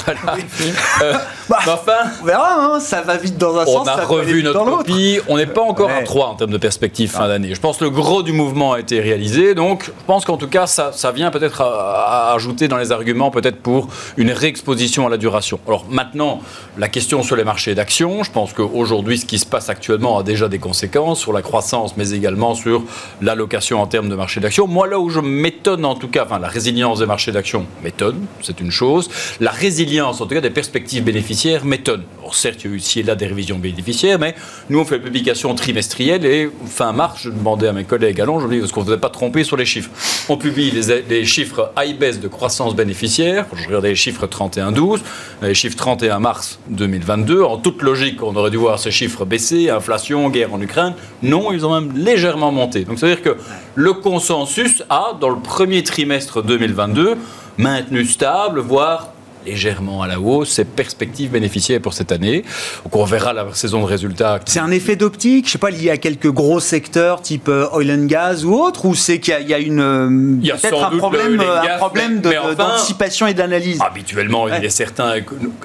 euh, 1.01 1.13
bah, 1.49 1.57
enfin, 1.67 2.09
on 2.21 2.25
verra. 2.25 2.79
ça 2.79 3.01
va 3.01 3.17
vite 3.17 3.37
dans 3.37 3.57
un 3.57 3.65
sens. 3.65 3.87
On 3.87 3.87
a 3.87 4.05
revu 4.05 4.43
notre 4.43 4.63
copie. 4.63 5.19
On 5.27 5.37
n'est 5.37 5.45
pas 5.47 5.61
encore 5.61 5.89
à 5.89 6.03
3 6.03 6.27
en 6.27 6.35
termes 6.35 6.51
de 6.51 6.57
perspective 6.57 7.09
fin 7.09 7.27
d'année. 7.27 7.55
Je 7.55 7.59
pense 7.59 7.77
que 7.77 7.83
le 7.83 7.89
gros 7.89 8.21
du 8.21 8.31
mouvement 8.31 8.73
a 8.73 8.79
été 8.79 8.99
réalisé. 8.99 9.55
Donc, 9.55 9.85
je 9.85 10.05
pense 10.05 10.23
qu'en 10.25 10.37
tout 10.37 10.47
cas, 10.47 10.67
ça, 10.67 10.91
ça 10.93 11.11
vient 11.15 11.31
peut-être 11.31 11.61
à, 11.61 12.33
ajouter 12.33 12.67
dans 12.67 12.77
les 12.77 12.91
arguments, 12.91 13.31
peut-être 13.31 13.57
pour 13.57 13.87
une 14.17 14.31
réexposition 14.31 15.07
à 15.07 15.09
la 15.09 15.17
duration. 15.17 15.59
Alors 15.67 15.85
maintenant, 15.89 16.41
la 16.77 16.87
question 16.87 17.23
sur 17.23 17.35
les 17.35 17.43
marchés 17.43 17.73
d'actions, 17.73 18.23
je 18.23 18.31
pense 18.31 18.53
qu'aujourd'hui, 18.53 19.17
ce 19.17 19.25
qui 19.25 19.39
se 19.39 19.45
passe 19.45 19.69
actuellement 19.69 20.19
a 20.19 20.23
déjà 20.23 20.47
des 20.47 20.59
conséquences 20.59 21.19
sur 21.19 21.33
la 21.33 21.41
croissance, 21.41 21.97
mais 21.97 22.11
également 22.11 22.53
sur 22.53 22.83
l'allocation 23.21 23.81
en 23.81 23.87
termes 23.87 24.09
de 24.09 24.15
marché 24.15 24.39
d'actions. 24.39 24.67
Moi, 24.67 24.87
là 24.87 24.99
où 24.99 25.09
je 25.09 25.19
m'étonne, 25.19 25.85
en 25.85 25.95
tout 25.95 26.09
cas, 26.09 26.25
enfin, 26.25 26.39
la 26.39 26.47
résilience 26.47 26.99
des 26.99 27.05
marchés 27.05 27.31
d'actions 27.31 27.65
m'étonne, 27.83 28.25
c'est 28.41 28.59
une 28.59 28.71
chose. 28.71 29.09
La 29.39 29.51
résilience, 29.51 30.21
en 30.21 30.25
tout 30.25 30.35
cas, 30.35 30.41
des 30.41 30.49
perspectives 30.49 31.03
bénéficiaires 31.03 31.65
m'étonne. 31.65 32.03
certes, 32.33 32.63
il 32.63 32.69
y 32.69 32.73
a 32.73 32.75
eu 32.75 32.79
ici 32.79 32.99
et 32.99 33.03
là 33.03 33.15
des 33.15 33.27
révisions 33.27 33.57
bénéficiaires, 33.57 34.19
mais 34.19 34.35
nous, 34.69 34.79
on 34.79 34.85
fait 34.85 34.97
une 34.97 35.03
publication 35.03 35.55
trimestrielle 35.55 36.25
et 36.25 36.49
fin 36.67 36.91
mars, 36.91 37.21
je 37.23 37.29
demandais 37.29 37.67
à 37.67 37.73
mes 37.73 37.85
collègues 37.85 38.19
à 38.19 38.25
Londres, 38.25 38.41
je 38.41 38.47
me 38.47 38.59
dis, 38.59 38.63
est-ce 38.63 38.73
qu'on 38.73 38.83
ne 38.83 38.93
a 38.93 38.97
pas 38.97 39.09
trompé 39.09 39.43
sur 39.43 39.57
les 39.57 39.65
chiffres? 39.65 39.89
On 40.29 40.37
publie 40.37 40.71
les, 40.71 40.91
les 41.09 41.25
chiffres 41.25 41.71
high 41.77 41.97
baisse 41.97 42.19
de 42.19 42.27
croissance 42.27 42.75
bénéficiaire. 42.75 43.45
Je 43.55 43.65
regardais 43.67 43.89
les 43.89 43.95
chiffres 43.95 44.27
31-12, 44.27 44.99
les 45.41 45.53
chiffres 45.53 45.77
31 45.77 46.19
mars 46.19 46.59
2022. 46.69 47.41
En 47.43 47.57
toute 47.57 47.81
logique, 47.81 48.21
on 48.23 48.35
aurait 48.35 48.51
dû 48.51 48.57
voir 48.57 48.79
ces 48.79 48.91
chiffres 48.91 49.25
baisser, 49.25 49.69
inflation, 49.69 50.29
guerre 50.29 50.53
en 50.53 50.61
Ukraine. 50.61 50.93
Non, 51.23 51.51
ils 51.51 51.65
ont 51.65 51.73
même 51.79 51.97
légèrement 51.97 52.51
monté. 52.51 52.85
Donc, 52.85 52.99
c'est-à-dire 52.99 53.21
que 53.21 53.37
le 53.75 53.93
consensus 53.93 54.83
a, 54.89 55.13
dans 55.19 55.29
le 55.29 55.39
premier 55.39 55.83
trimestre 55.83 56.43
2022, 56.43 57.15
maintenu 57.57 58.05
stable, 58.05 58.59
voire 58.59 59.14
légèrement 59.45 60.01
à 60.01 60.07
la 60.07 60.19
hausse, 60.19 60.49
ses 60.49 60.65
perspectives 60.65 61.31
bénéficiaires 61.31 61.81
pour 61.81 61.93
cette 61.93 62.11
année. 62.11 62.43
Donc 62.83 62.95
on 62.95 63.05
verra 63.05 63.33
la 63.33 63.45
saison 63.53 63.81
de 63.81 63.85
résultats. 63.85 64.39
C'est 64.45 64.59
un 64.59 64.71
effet 64.71 64.95
d'optique, 64.95 65.47
je 65.47 65.51
sais 65.53 65.57
pas, 65.57 65.69
lié 65.69 65.89
à 65.89 65.97
quelques 65.97 66.31
gros 66.31 66.59
secteurs 66.59 67.21
type 67.21 67.47
euh, 67.49 67.67
oil 67.73 67.91
and 67.91 68.05
gas 68.05 68.43
ou 68.43 68.53
autre, 68.53 68.85
ou 68.85 68.95
c'est 68.95 69.19
qu'il 69.19 69.47
y, 69.47 69.53
a 69.53 69.59
une 69.59 69.79
euh, 69.79 70.57
peut-être 70.59 70.83
un 70.83 70.97
problème, 70.97 71.39
un 71.41 71.77
problème 71.77 72.21
d'anticipation 72.21 73.27
et 73.27 73.33
d'analyse. 73.33 73.79
Habituellement, 73.81 74.47
il 74.47 74.63
y 74.63 74.67
a 74.67 74.69
certains 74.69 75.13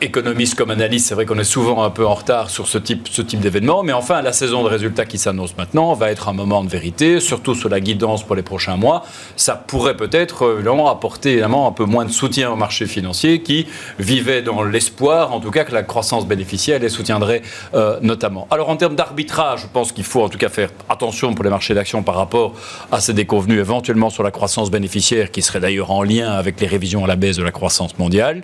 économistes 0.01 0.55
comme 0.55 0.71
analystes, 0.71 1.09
c'est 1.09 1.14
vrai 1.14 1.27
qu'on 1.27 1.38
est 1.38 1.45
souvent 1.45 1.83
un 1.83 1.90
peu 1.90 2.07
en 2.07 2.14
retard 2.14 2.51
sur 2.51 2.69
ce 2.69 2.79
type, 2.79 3.09
ce 3.11 3.23
type 3.23 3.40
d'événement, 3.40 3.83
mais 3.83 3.93
enfin 3.93 4.23
la 4.23 4.33
saison 4.33 4.62
de 4.62 4.69
résultats 4.69 5.05
qui 5.05 5.19
s'annonce 5.19 5.57
maintenant 5.57 5.93
va 5.95 6.11
être 6.11 6.29
un 6.29 6.33
moment 6.33 6.64
de 6.64 6.69
vérité, 6.69 7.21
surtout 7.21 7.55
sur 7.55 7.69
la 7.69 7.81
guidance 7.81 8.25
pour 8.25 8.37
les 8.37 8.43
prochains 8.43 8.77
mois. 8.77 9.05
Ça 9.37 9.55
pourrait 9.55 9.97
peut-être 9.97 10.45
euh, 10.45 10.90
apporter 10.90 11.33
évidemment 11.33 11.69
un 11.69 11.73
peu 11.73 11.85
moins 11.85 12.05
de 12.05 12.11
soutien 12.11 12.51
au 12.51 12.57
marché 12.57 12.87
financier 12.87 13.43
qui 13.43 13.66
vivait 13.98 14.42
dans 14.42 14.62
l'espoir, 14.62 15.33
en 15.33 15.40
tout 15.40 15.50
cas, 15.50 15.64
que 15.64 15.72
la 15.72 15.83
croissance 15.83 16.26
bénéficiaire 16.26 16.78
les 16.78 16.88
soutiendrait 16.88 17.42
euh, 17.74 17.98
notamment. 18.02 18.46
Alors 18.50 18.68
en 18.68 18.76
termes 18.76 18.94
d'arbitrage, 18.94 19.62
je 19.62 19.66
pense 19.66 19.92
qu'il 19.92 20.04
faut 20.04 20.22
en 20.22 20.28
tout 20.28 20.38
cas 20.38 20.48
faire 20.48 20.70
attention 20.88 21.35
pour 21.35 21.44
les 21.44 21.50
marchés 21.50 21.74
d'actions 21.74 22.02
par 22.02 22.16
rapport 22.16 22.54
à 22.90 23.00
ces 23.00 23.12
déconvenus 23.12 23.59
éventuellement 23.59 24.11
sur 24.11 24.22
la 24.22 24.30
croissance 24.30 24.70
bénéficiaire, 24.70 25.30
qui 25.30 25.42
serait 25.42 25.61
d'ailleurs 25.61 25.90
en 25.90 26.02
lien 26.02 26.30
avec 26.33 26.61
les 26.61 26.66
révisions 26.66 27.04
à 27.04 27.06
la 27.06 27.16
baisse 27.16 27.37
de 27.37 27.42
la 27.42 27.52
croissance 27.52 27.98
mondiale. 27.98 28.42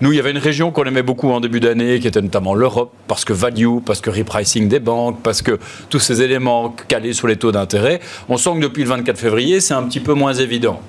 Nous, 0.00 0.12
il 0.12 0.16
y 0.16 0.20
avait 0.20 0.30
une 0.30 0.38
région 0.38 0.70
qu'on 0.70 0.84
aimait 0.84 1.02
beaucoup 1.02 1.30
en 1.30 1.40
début 1.40 1.60
d'année, 1.60 2.00
qui 2.00 2.08
était 2.08 2.22
notamment 2.22 2.54
l'Europe, 2.54 2.92
parce 3.08 3.24
que 3.24 3.32
value, 3.32 3.78
parce 3.84 4.00
que 4.00 4.10
repricing 4.10 4.68
des 4.68 4.80
banques, 4.80 5.20
parce 5.22 5.42
que 5.42 5.58
tous 5.88 5.98
ces 5.98 6.22
éléments 6.22 6.74
calés 6.88 7.12
sur 7.12 7.26
les 7.26 7.36
taux 7.36 7.52
d'intérêt. 7.52 8.00
On 8.28 8.36
sent 8.36 8.50
que 8.54 8.60
depuis 8.60 8.82
le 8.82 8.88
24 8.90 9.18
février, 9.18 9.60
c'est 9.60 9.74
un 9.74 9.82
petit 9.84 10.00
peu 10.00 10.14
moins 10.14 10.34
évident. 10.34 10.80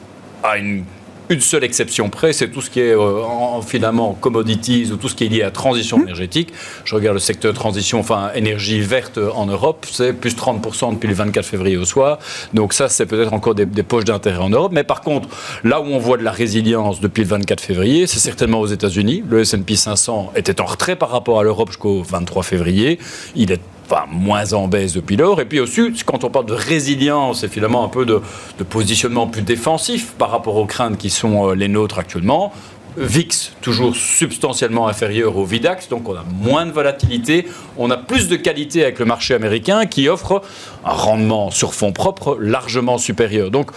À 0.44 0.58
une 0.58 0.84
une 1.30 1.42
seule 1.42 1.64
exception 1.64 2.10
près, 2.10 2.34
c'est 2.34 2.50
tout 2.50 2.62
ce 2.62 2.70
qui 2.70 2.80
est 2.80 2.94
euh, 2.94 3.24
en, 3.24 3.62
finalement 3.62 4.14
commodities 4.14 4.92
ou 4.92 4.98
tout 4.98 5.10
ce 5.10 5.16
qui 5.16 5.26
est 5.26 5.30
lié 5.30 5.44
à 5.44 5.52
transition 5.52 5.98
mmh. 5.98 6.04
énergétique. 6.04 6.54
Je 6.86 6.96
regarde 6.96 7.16
le 7.16 7.20
secteur 7.20 7.54
transition, 7.54 8.00
enfin 8.00 8.32
énergie 8.36 8.80
verte 8.82 9.18
en 9.18 9.46
Europe, 9.46 9.86
c'est 9.90 10.14
plus 10.14 10.36
30% 10.36 10.94
depuis 10.94 11.08
le 11.08 11.14
24 11.14 11.46
février 11.46 11.78
au 11.78 11.86
soir. 11.86 12.20
Donc 12.54 12.74
ça, 12.74 12.90
c'est 12.90 13.06
peut-être 13.06 13.34
encore 13.34 13.56
des, 13.56 13.66
poches 13.84 14.06
d'intérêt 14.06 14.40
en 14.40 14.50
Europe. 14.50 14.72
Mais 14.74 14.84
par 14.84 15.02
contre, 15.02 15.30
là 15.64 15.82
où 15.82 15.86
on 15.86 16.00
voit 16.00 16.18
de 16.18 16.24
la 16.24 16.32
résilience 16.32 17.00
depuis 17.00 17.24
le 17.24 17.30
24 17.30 17.62
février, 17.62 18.08
c'est 18.08 18.20
certainement 18.20 18.60
aux 18.60 18.68
États-Unis. 18.68 19.24
Le 19.30 19.42
S&P 19.42 19.76
500 19.76 20.34
était 20.36 20.62
en 20.62 20.66
retrait 20.66 20.96
par 20.96 21.10
rapport 21.10 21.40
à 21.40 21.44
l'Europe 21.44 21.70
jusqu'au 21.70 22.02
23 22.04 22.44
février. 22.44 23.00
Il 23.36 23.52
est 23.52 23.62
enfin, 23.90 24.06
moins 24.10 24.54
en 24.54 24.68
baisse 24.68 24.94
depuis 24.94 25.16
lors. 25.16 25.40
Et 25.42 25.46
puis 25.46 25.60
aussi, 25.60 25.82
quand 26.06 26.24
on 26.24 26.30
parle 26.30 26.46
de 26.46 26.54
résilience 26.54 27.44
et 27.44 27.48
finalement 27.48 27.84
un 27.84 27.90
peu 27.90 28.06
de, 28.06 28.22
positionnement 28.70 29.28
plus 29.28 29.42
défensif 29.42 30.14
par 30.18 30.32
rapport 30.32 30.56
aux 30.58 30.66
craintes 30.66 30.98
qui 30.98 31.10
sont 31.10 31.50
euh, 31.50 31.56
les 31.56 31.68
nôtres 31.68 32.00
actuellement, 32.00 32.54
VIX 32.98 33.54
toujours 33.62 33.96
substantiellement 33.96 34.88
inférieur 34.88 35.38
au 35.38 35.46
VIDAX, 35.46 35.88
donc 35.88 36.10
on 36.10 36.16
a 36.16 36.24
moins 36.24 36.66
de 36.66 36.72
volatilité, 36.72 37.48
on 37.78 37.92
a 37.92 37.98
plus 37.98 38.28
de 38.28 38.36
qualité 38.36 38.82
avec 38.82 38.98
le 38.98 39.06
marché 39.06 39.36
américain 39.36 39.86
qui 39.86 40.10
offre 40.10 40.42
un 40.84 40.94
rendement 40.94 41.52
sur 41.52 41.76
fonds 41.76 41.92
propres 41.92 42.38
largement 42.42 42.98
supérieur. 42.98 43.52
Donc 43.52 43.70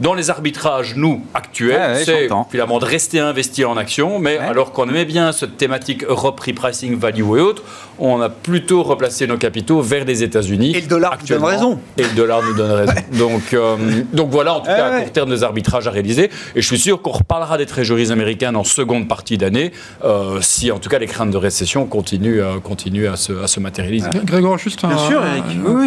dans 0.00 0.14
les 0.14 0.30
arbitrages, 0.30 0.94
nous, 0.96 1.24
actuels, 1.34 2.02
c'est 2.04 2.28
finalement 2.50 2.78
de 2.78 2.84
rester 2.84 3.20
investi 3.20 3.64
en 3.64 3.76
action, 3.76 4.18
mais 4.18 4.38
alors 4.38 4.72
qu'on 4.72 4.88
aimait 4.88 5.04
bien 5.04 5.32
cette 5.32 5.56
thématique 5.56 6.04
Europe, 6.04 6.40
repricing, 6.40 6.96
value 6.96 7.20
et 7.20 7.40
autres, 7.40 7.62
on 7.98 8.20
a 8.20 8.28
plutôt 8.28 8.82
replacé 8.82 9.26
nos 9.26 9.36
capitaux 9.36 9.80
vers 9.80 10.04
les 10.04 10.22
États-Unis. 10.22 10.74
Et 10.76 10.80
le 10.80 10.86
dollar 10.86 11.18
nous 11.20 11.26
donne 11.26 11.44
raison. 11.44 11.80
Et 11.96 12.02
le 12.02 12.14
dollar 12.14 12.42
nous 12.42 12.54
donne 12.54 12.70
raison. 12.70 12.92
donc, 13.12 13.52
euh, 13.52 13.76
donc 14.12 14.30
voilà, 14.30 14.54
en 14.54 14.60
tout 14.60 14.66
cas, 14.66 14.92
à 14.92 15.00
court 15.00 15.12
terme, 15.12 15.30
des 15.30 15.42
arbitrages 15.42 15.86
à 15.86 15.90
réaliser. 15.90 16.30
Et 16.54 16.62
je 16.62 16.66
suis 16.66 16.78
sûr 16.78 17.02
qu'on 17.02 17.10
reparlera 17.10 17.58
des 17.58 17.66
trésoreries 17.66 18.12
américaines 18.12 18.56
en 18.56 18.64
seconde 18.64 19.08
partie 19.08 19.38
d'année, 19.38 19.72
euh, 20.04 20.38
si 20.40 20.70
en 20.70 20.78
tout 20.78 20.88
cas 20.88 20.98
les 20.98 21.06
craintes 21.06 21.30
de 21.30 21.36
récession 21.36 21.86
continuent, 21.86 22.40
euh, 22.40 22.60
continuent 22.60 23.08
à, 23.08 23.16
se, 23.16 23.32
à 23.32 23.46
se 23.46 23.60
matérialiser. 23.60 24.08
Grégoire, 24.24 24.58
juste 24.58 24.84
un, 24.84 24.96
sûr, 24.96 25.22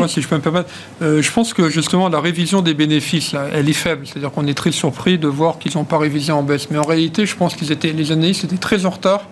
si 0.08 0.22
je 0.22 0.28
peux 0.28 0.36
me 0.36 0.42
permettre. 0.42 0.70
je 1.02 1.32
pense 1.32 1.54
que 1.54 1.70
justement, 1.70 2.10
la 2.10 2.20
révision 2.20 2.62
des 2.62 2.74
bénéfices, 2.74 3.34
là, 3.34 3.48
elle 3.54 3.70
est 3.70 3.74
faible. 3.74 4.01
C'est-à-dire 4.06 4.32
qu'on 4.32 4.48
est 4.48 4.54
très 4.54 4.72
surpris 4.72 5.18
de 5.18 5.28
voir 5.28 5.60
qu'ils 5.60 5.74
n'ont 5.76 5.84
pas 5.84 5.98
révisé 5.98 6.32
en 6.32 6.44
baisse. 6.44 6.70
Mais 6.72 6.78
en 6.78 6.84
réalité, 6.84 7.26
je 7.26 7.36
pense 7.36 7.56
qu'ils 7.56 7.72
étaient, 7.72 7.92
les 7.92 8.12
analystes 8.12 8.44
étaient 8.44 8.58
très 8.58 8.86
en 8.86 8.90
retard 8.90 9.28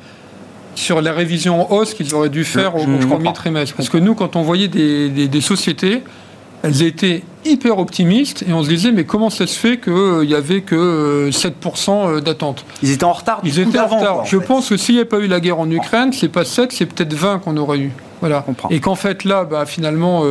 sur 0.75 1.01
la 1.01 1.11
révision 1.11 1.61
en 1.61 1.75
hausse 1.75 1.93
qu'ils 1.93 2.15
auraient 2.15 2.29
dû 2.29 2.43
faire 2.43 2.75
au, 2.75 2.85
premier 2.85 3.33
trimestre. 3.33 3.75
Parce 3.75 3.89
que 3.89 3.97
nous, 3.97 4.15
quand 4.15 4.35
on 4.35 4.41
voyait 4.41 4.67
des, 4.67 5.41
sociétés, 5.41 6.03
elles 6.63 6.83
étaient 6.83 7.23
hyper 7.45 7.79
optimistes 7.79 8.43
et 8.47 8.53
on 8.53 8.63
se 8.63 8.69
disait 8.69 8.91
mais 8.91 9.05
comment 9.05 9.29
ça 9.29 9.47
se 9.47 9.57
fait 9.57 9.79
qu'il 9.79 9.93
euh, 9.93 10.25
n'y 10.25 10.33
avait 10.33 10.59
que 10.59 11.29
7% 11.31 11.39
euh, 11.39 12.17
euh, 12.17 12.21
d'attente 12.21 12.65
Ils 12.83 12.91
étaient 12.91 13.05
en 13.05 13.13
retard. 13.13 13.39
Ils 13.45 13.59
étaient 13.59 13.79
en 13.79 13.87
retard. 13.87 14.25
Je 14.25 14.37
pense 14.37 14.67
que 14.69 14.75
s'il 14.75 14.95
n'y 14.95 14.99
avait 14.99 15.09
pas 15.09 15.19
eu 15.19 15.27
la 15.27 15.39
guerre 15.39 15.59
en 15.59 15.69
Ukraine, 15.71 16.11
c'est 16.11 16.27
pas 16.27 16.43
7, 16.43 16.71
c'est 16.73 16.85
peut-être 16.85 17.13
20 17.13 17.39
qu'on 17.39 17.55
aurait 17.55 17.79
eu. 17.79 17.91
Voilà. 18.21 18.45
Et 18.69 18.79
qu'en 18.79 18.95
fait 18.95 19.23
là, 19.23 19.45
bah, 19.45 19.65
finalement, 19.65 20.23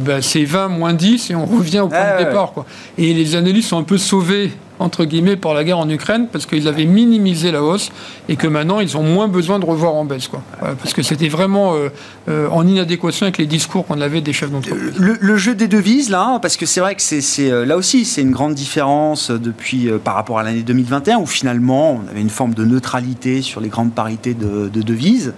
bah, 0.00 0.22
c'est 0.22 0.44
20 0.44 0.68
moins 0.68 0.94
10 0.94 1.30
et 1.30 1.34
on 1.34 1.46
revient 1.46 1.80
au 1.80 1.88
point 1.88 2.18
de 2.18 2.24
départ. 2.24 2.52
Quoi. 2.52 2.66
Et 2.98 3.12
les 3.14 3.36
analystes 3.36 3.68
sont 3.68 3.78
un 3.78 3.84
peu 3.84 3.98
sauvés 3.98 4.52
entre 4.82 5.04
guillemets, 5.04 5.36
par 5.36 5.54
la 5.54 5.64
guerre 5.64 5.78
en 5.78 5.88
Ukraine, 5.88 6.26
parce 6.30 6.46
qu'ils 6.46 6.68
avaient 6.68 6.84
minimisé 6.84 7.52
la 7.52 7.62
hausse 7.62 7.90
et 8.28 8.36
que 8.36 8.46
maintenant, 8.46 8.80
ils 8.80 8.96
ont 8.96 9.02
moins 9.02 9.28
besoin 9.28 9.58
de 9.58 9.64
revoir 9.64 9.94
en 9.94 10.04
baisse. 10.04 10.28
Quoi. 10.28 10.42
parce 10.60 10.92
que 10.92 11.02
c'était 11.02 11.28
vraiment 11.28 11.74
euh, 11.74 11.88
euh, 12.28 12.48
en 12.48 12.66
inadéquation 12.66 13.24
avec 13.24 13.38
les 13.38 13.46
discours 13.46 13.86
qu'on 13.86 14.00
avait 14.00 14.20
des 14.20 14.32
chefs 14.32 14.50
d'entreprise. 14.50 14.94
Le, 14.98 15.36
jeu 15.36 15.54
des 15.54 15.68
devises, 15.68 16.10
là, 16.10 16.38
parce 16.40 16.56
que 16.56 16.66
c'est 16.66 16.80
vrai 16.80 16.94
que 16.94 17.02
c'est, 17.02 17.50
euh, 17.50 17.64
là 17.64 17.76
aussi, 17.76 18.04
c'est 18.04 18.22
une 18.22 18.32
grande 18.32 18.54
différence 18.54 19.30
depuis, 19.30 19.88
par 20.04 20.14
rapport 20.14 20.38
à 20.38 20.42
l'année 20.42 20.62
2021, 20.62 21.18
où 21.18 21.26
finalement, 21.26 22.02
on 22.04 22.10
avait 22.10 22.20
une 22.20 22.30
forme 22.30 22.54
de 22.54 22.64
neutralité 22.64 23.42
sur 23.42 23.60
les 23.60 23.68
grandes 23.68 23.92
parités 23.92 24.34
de, 24.34 24.68
de 24.68 24.82
devises. 24.82 25.32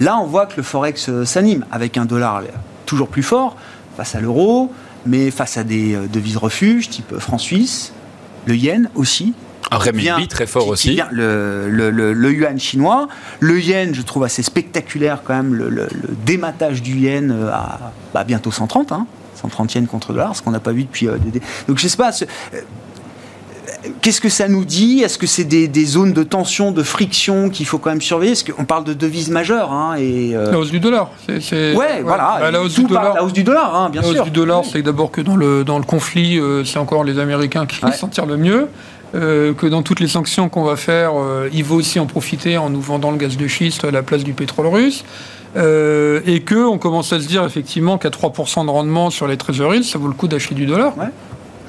Là, 0.00 0.18
on 0.18 0.26
voit 0.26 0.46
que 0.46 0.56
le 0.56 0.62
Forex 0.62 1.10
s'anime 1.24 1.64
avec 1.70 1.98
un 1.98 2.04
dollar 2.04 2.42
toujours 2.86 3.08
plus 3.08 3.22
fort 3.22 3.56
face 3.96 4.14
à 4.14 4.20
l'euro, 4.20 4.72
mais 5.06 5.30
face 5.30 5.56
à 5.56 5.64
des 5.64 5.96
devises 6.12 6.36
refuges 6.36 6.88
type 6.88 7.18
franc-suisse, 7.18 7.92
le 8.46 8.56
yen 8.56 8.90
aussi. 8.94 9.34
Un 9.70 9.78
renminbi 9.78 10.28
très 10.28 10.46
fort 10.46 10.68
aussi. 10.68 11.00
le, 11.10 11.68
le, 11.68 12.32
yuan 12.32 12.58
chinois. 12.58 13.08
Le 13.40 13.60
yen, 13.60 13.94
je 13.94 14.02
trouve 14.02 14.24
assez 14.24 14.42
spectaculaire 14.42 15.22
quand 15.24 15.34
même, 15.34 15.54
le, 15.54 15.88
dématage 16.24 16.82
du 16.82 16.96
yen 16.96 17.30
euh, 17.30 17.50
à 17.50 17.92
bah, 18.12 18.24
bientôt 18.24 18.50
130, 18.50 18.92
hein, 18.92 19.06
130 19.36 19.74
yens 19.74 19.88
contre 19.88 20.12
dollar, 20.12 20.36
ce 20.36 20.42
qu'on 20.42 20.50
n'a 20.50 20.60
pas 20.60 20.72
vu 20.72 20.84
depuis. 20.84 21.08
Euh, 21.08 21.16
donc 21.66 21.78
je 21.78 21.88
sais 21.88 21.96
pas. 21.96 22.10
Euh, 22.22 22.60
qu'est-ce 24.00 24.20
que 24.20 24.28
ça 24.28 24.48
nous 24.48 24.64
dit? 24.64 25.00
Est-ce 25.00 25.18
que 25.18 25.26
c'est 25.26 25.44
des, 25.44 25.84
zones 25.84 26.12
de 26.12 26.22
tension, 26.22 26.70
de 26.70 26.82
friction 26.82 27.50
qu'il 27.50 27.66
faut 27.66 27.78
quand 27.78 27.90
même 27.90 28.00
surveiller? 28.00 28.32
Est-ce 28.32 28.44
qu'on 28.44 28.64
parle 28.64 28.84
de 28.84 28.94
devises 28.94 29.30
majeures 29.30 29.72
hein, 29.72 29.96
et 29.98 30.32
La 30.32 30.58
hausse 30.58 30.70
du 30.70 30.80
dollar. 30.80 31.10
C'est, 31.40 31.74
ouais, 31.74 32.02
voilà. 32.02 32.38
Bah, 32.40 32.50
la, 32.50 32.62
hausse 32.62 32.74
du 32.74 32.84
dollar, 32.84 33.14
la 33.14 33.24
hausse 33.24 33.32
du 33.32 33.44
dollar, 33.44 33.74
hein, 33.74 33.90
bien 33.90 34.02
sûr. 34.02 34.12
La 34.12 34.20
hausse 34.20 34.26
du 34.26 34.32
dollar, 34.32 34.64
c'est 34.64 34.82
d'abord 34.82 35.10
que 35.10 35.20
dans 35.20 35.36
le, 35.36 35.64
dans 35.64 35.78
le 35.78 35.84
conflit, 35.84 36.40
c'est 36.64 36.78
encore 36.78 37.04
les 37.04 37.18
Américains 37.18 37.66
qui 37.66 37.80
s'en 37.96 38.08
tirent 38.08 38.26
le 38.26 38.36
mieux. 38.36 38.68
Euh, 39.14 39.54
que 39.54 39.66
dans 39.66 39.82
toutes 39.82 40.00
les 40.00 40.08
sanctions 40.08 40.48
qu'on 40.48 40.64
va 40.64 40.74
faire, 40.74 41.12
euh, 41.16 41.48
il 41.52 41.62
faut 41.62 41.76
aussi 41.76 42.00
en 42.00 42.06
profiter 42.06 42.58
en 42.58 42.68
nous 42.68 42.80
vendant 42.80 43.12
le 43.12 43.16
gaz 43.16 43.36
de 43.36 43.46
schiste 43.46 43.84
à 43.84 43.92
la 43.92 44.02
place 44.02 44.24
du 44.24 44.32
pétrole 44.32 44.66
russe. 44.66 45.04
Euh, 45.56 46.20
et 46.26 46.40
qu'on 46.40 46.78
commence 46.78 47.12
à 47.12 47.20
se 47.20 47.28
dire 47.28 47.44
effectivement 47.44 47.96
qu'à 47.96 48.08
3% 48.08 48.64
de 48.64 48.70
rendement 48.70 49.10
sur 49.10 49.28
les 49.28 49.36
trésoreries, 49.36 49.84
ça 49.84 50.00
vaut 50.00 50.08
le 50.08 50.14
coup 50.14 50.26
d'acheter 50.26 50.56
du 50.56 50.66
dollar 50.66 50.94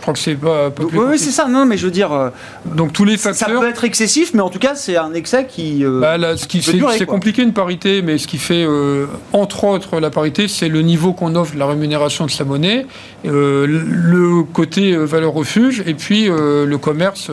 crois 0.06 0.14
que 0.14 0.20
c'est 0.20 0.36
pas, 0.36 0.72
Oui, 0.94 1.18
c'est 1.18 1.32
ça. 1.32 1.48
Non, 1.48 1.66
mais 1.66 1.78
je 1.78 1.86
veux 1.86 1.92
dire. 1.92 2.14
Euh, 2.14 2.30
Donc 2.66 2.94
tous 2.94 3.06
les 3.06 3.18
facteurs. 3.18 3.50
Ça 3.50 3.60
peut 3.60 3.68
être 3.68 3.84
excessif, 3.84 4.34
mais 4.34 4.42
en 4.42 4.50
tout 4.50 4.60
cas, 4.60 4.76
c'est 4.76 4.98
un 4.98 5.14
excès 5.14 5.48
qui. 5.48 5.84
Euh, 5.84 6.00
bah, 6.00 6.38
ce 6.38 6.48
qui 6.48 6.62
c'est 6.62 7.06
compliqué 7.06 7.42
une 7.42 7.54
parité, 7.54 8.02
mais 8.02 8.18
ce 8.18 8.28
qui 8.28 8.38
fait 8.38 8.66
euh, 8.66 9.08
entre 9.34 9.64
autres 9.64 10.00
la 10.00 10.10
parité, 10.10 10.48
c'est 10.48 10.70
le 10.70 10.82
niveau 10.82 11.14
qu'on 11.14 11.36
offre 11.36 11.56
de 11.56 11.60
la 11.60 11.66
rémunération 11.66 12.26
de 12.26 12.32
sa 12.32 12.44
monnaie, 12.44 12.86
le 13.24 14.44
côté 14.44 14.96
valeur 14.96 15.34
refuge, 15.34 15.84
et 15.86 15.96
puis 15.96 16.28
le 16.28 16.76
commerce. 16.76 17.32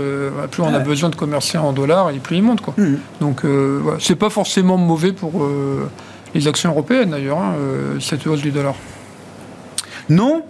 plus 0.51 0.63
on 0.63 0.75
a 0.75 0.79
besoin 0.79 1.11
de 1.11 1.17
commercer 1.17 1.59
en 1.59 1.73
dollars, 1.73 2.11
et 2.11 2.19
plus 2.19 2.37
il 2.37 2.43
monte, 2.43 2.63
quoi. 2.63 2.75
Mmh. 2.77 2.95
Donc, 3.21 3.45
voilà. 3.45 3.99
c'est 4.01 4.17
pas 4.17 4.31
forcément 4.31 4.79
mauvais 4.79 5.13
pour 5.13 5.47
les 6.35 6.49
actions 6.49 6.71
européennes 6.71 7.11
d'ailleurs, 7.11 7.39
hein, 7.39 7.55
cette 8.01 8.27
hausse 8.27 8.41
du 8.41 8.51
dollar. 8.51 8.75
Non, 10.09 10.43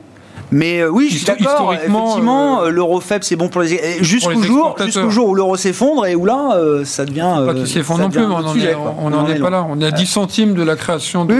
mais 0.53 0.81
euh, 0.83 0.89
oui, 0.89 1.09
je 1.11 1.17
suis 1.17 1.25
d'accord. 1.25 1.73
Effectivement, 1.73 2.63
euh, 2.63 2.69
l'euro 2.69 3.01
faible, 3.01 3.25
c'est 3.25 3.37
bon 3.37 3.49
pour 3.49 3.63
les 3.63 4.03
jusqu'au 4.03 4.43
jour, 4.43 4.77
jusqu'au 4.85 5.11
jour 5.11 5.29
où 5.29 5.35
l'euro 5.35 5.57
s'effondre 5.57 6.07
et 6.07 6.15
où 6.15 6.27
là, 6.27 6.57
euh, 6.57 6.85
ça 6.85 7.07
devient. 7.07 7.43
pas 7.47 7.55
qu'il 7.55 7.67
s'effondre 7.67 8.03
non 8.03 8.11
plus, 8.11 8.23
on 8.23 9.11
n'en 9.11 9.27
est, 9.27 9.39
pas 9.41 9.51
là. 9.51 9.67
On 9.69 9.81
est 9.81 9.87
à 9.87 9.91
10 9.91 10.07
centimes 10.07 10.55
de 10.55 10.63
la 10.63 10.77
création 10.77 11.25
de, 11.25 11.35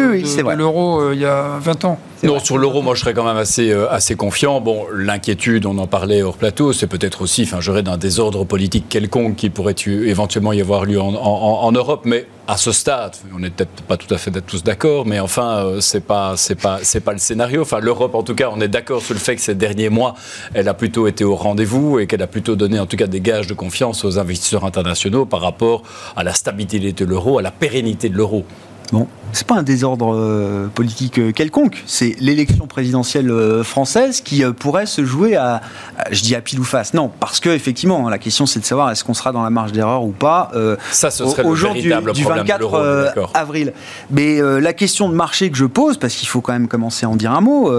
l'euro 0.57 1.13
il 1.13 1.21
y 1.21 1.27
a 1.27 1.59
20 1.61 1.85
ans. 1.85 1.99
Non, 2.23 2.39
sur 2.39 2.57
l'euro, 2.57 2.83
moi 2.83 2.95
je 2.95 3.01
serais 3.01 3.15
quand 3.15 3.25
même 3.25 3.37
assez, 3.37 3.73
assez 3.73 4.15
confiant. 4.15 4.61
Bon, 4.61 4.85
l'inquiétude, 4.95 5.67
on 5.67 5.77
en 5.79 5.87
parlait 5.87 6.23
hors 6.23 6.37
plateau, 6.37 6.73
c'est 6.73 6.87
peut-être 6.87 7.23
aussi, 7.23 7.43
enfin, 7.43 7.59
j'aurais 7.61 7.83
d'un 7.83 7.97
désordre 7.97 8.45
politique 8.45 8.89
quelconque 8.89 9.37
qui 9.37 9.51
pourrait 9.51 9.75
éventuellement 9.87 10.53
y 10.53 10.61
avoir 10.61 10.85
lieu 10.85 11.01
en, 11.01 11.15
en 11.15 11.73
Europe, 11.73 12.03
mais 12.05 12.27
à 12.53 12.59
ce 12.59 12.71
stade, 12.71 13.17
on 13.35 13.39
n'est 13.39 13.49
peut-être 13.49 13.83
pas 13.85 13.97
tout 13.97 14.13
à 14.13 14.19
fait 14.19 14.31
tous 14.43 14.63
d'accord, 14.63 15.07
mais 15.07 15.19
enfin, 15.21 15.65
euh, 15.65 15.81
c'est 15.81 16.05
pas, 16.05 16.37
c'est 16.37 16.55
pas, 16.55 16.81
pas 17.03 17.13
le 17.15 17.19
scénario. 17.19 17.63
Enfin, 17.63 17.81
l'Europe, 17.81 18.15
en 18.15 18.23
tout 18.23 18.35
cas, 18.35 18.51
on 18.53 18.61
est 18.61 18.69
d'accord 18.69 19.01
sur 19.01 19.15
le 19.15 19.21
fait 19.21 19.37
que 19.37 19.41
ces 19.41 19.55
derniers 19.55 19.89
mois, 19.89 20.15
elle 20.53 20.69
a 20.69 20.75
plutôt 20.75 21.07
été 21.07 21.25
au 21.25 21.35
rendez-vous 21.35 21.99
et 21.99 22.07
qu'elle 22.07 22.21
a 22.21 22.27
plutôt 22.27 22.55
donné, 22.55 22.79
en 22.79 22.85
tout 22.85 22.99
cas, 22.99 23.07
des 23.07 23.23
gages 23.23 23.47
de 23.47 23.55
confiance 23.55 24.05
aux 24.05 24.19
investisseurs 24.19 24.67
internationaux 24.67 25.25
par 25.25 25.41
rapport 25.41 25.83
à 26.15 26.25
la 26.25 26.35
stabilité 26.35 26.93
de 26.93 27.05
l'euro, 27.07 27.39
à 27.39 27.43
la 27.43 27.53
pérennité 27.53 28.11
de 28.11 28.19
l'euro. 28.19 28.45
Bon, 28.93 29.09
c'est 29.33 29.47
pas 29.47 29.55
un 29.55 29.63
désordre 29.63 30.15
euh, 30.15 30.69
politique 30.69 31.19
euh, 31.19 31.33
quelconque, 31.33 31.83
c'est 31.87 32.15
l'élection 32.21 32.67
présidentielle 32.67 33.31
euh, 33.31 33.65
française 33.65 34.21
qui 34.21 34.45
pourrait 34.59 34.85
se 34.85 35.03
jouer 35.07 35.35
à, 35.35 35.63
je 36.11 36.21
dis 36.23 36.35
à 36.35 36.43
pile 36.43 36.61
ou 36.61 36.65
face. 36.65 36.93
Non, 36.93 37.11
parce 37.19 37.41
que 37.41 37.49
effectivement, 37.49 38.11
la 38.11 38.19
question 38.19 38.45
c'est 38.45 38.61
de 38.61 38.67
savoir 38.67 38.91
est-ce 38.91 39.03
qu'on 39.03 39.15
sera 39.15 39.33
dans 39.33 39.43
la 39.43 39.49
marge 39.49 39.73
d'erreur 39.73 40.05
ou 40.05 40.11
pas. 40.11 40.51
Ça, 40.91 41.11
ce 41.11 41.27
serait 41.27 41.45
au, 41.45 41.55
jour 41.55 41.73
du, 41.73 41.89
24 41.89 43.31
avril. 43.33 43.73
Mais 44.11 44.41
la 44.61 44.73
question 44.75 45.09
de 45.09 45.15
marché 45.15 45.51
que 45.51 45.57
je 45.57 45.65
pose, 45.65 45.97
parce 45.97 46.15
qu'il 46.15 46.29
faut 46.29 46.43
quand 46.43 46.53
même 46.53 46.69
commencer 46.69 47.07
à 47.07 47.09
en 47.09 47.17
dire 47.17 47.33
un 47.33 47.41
mot, 47.41 47.73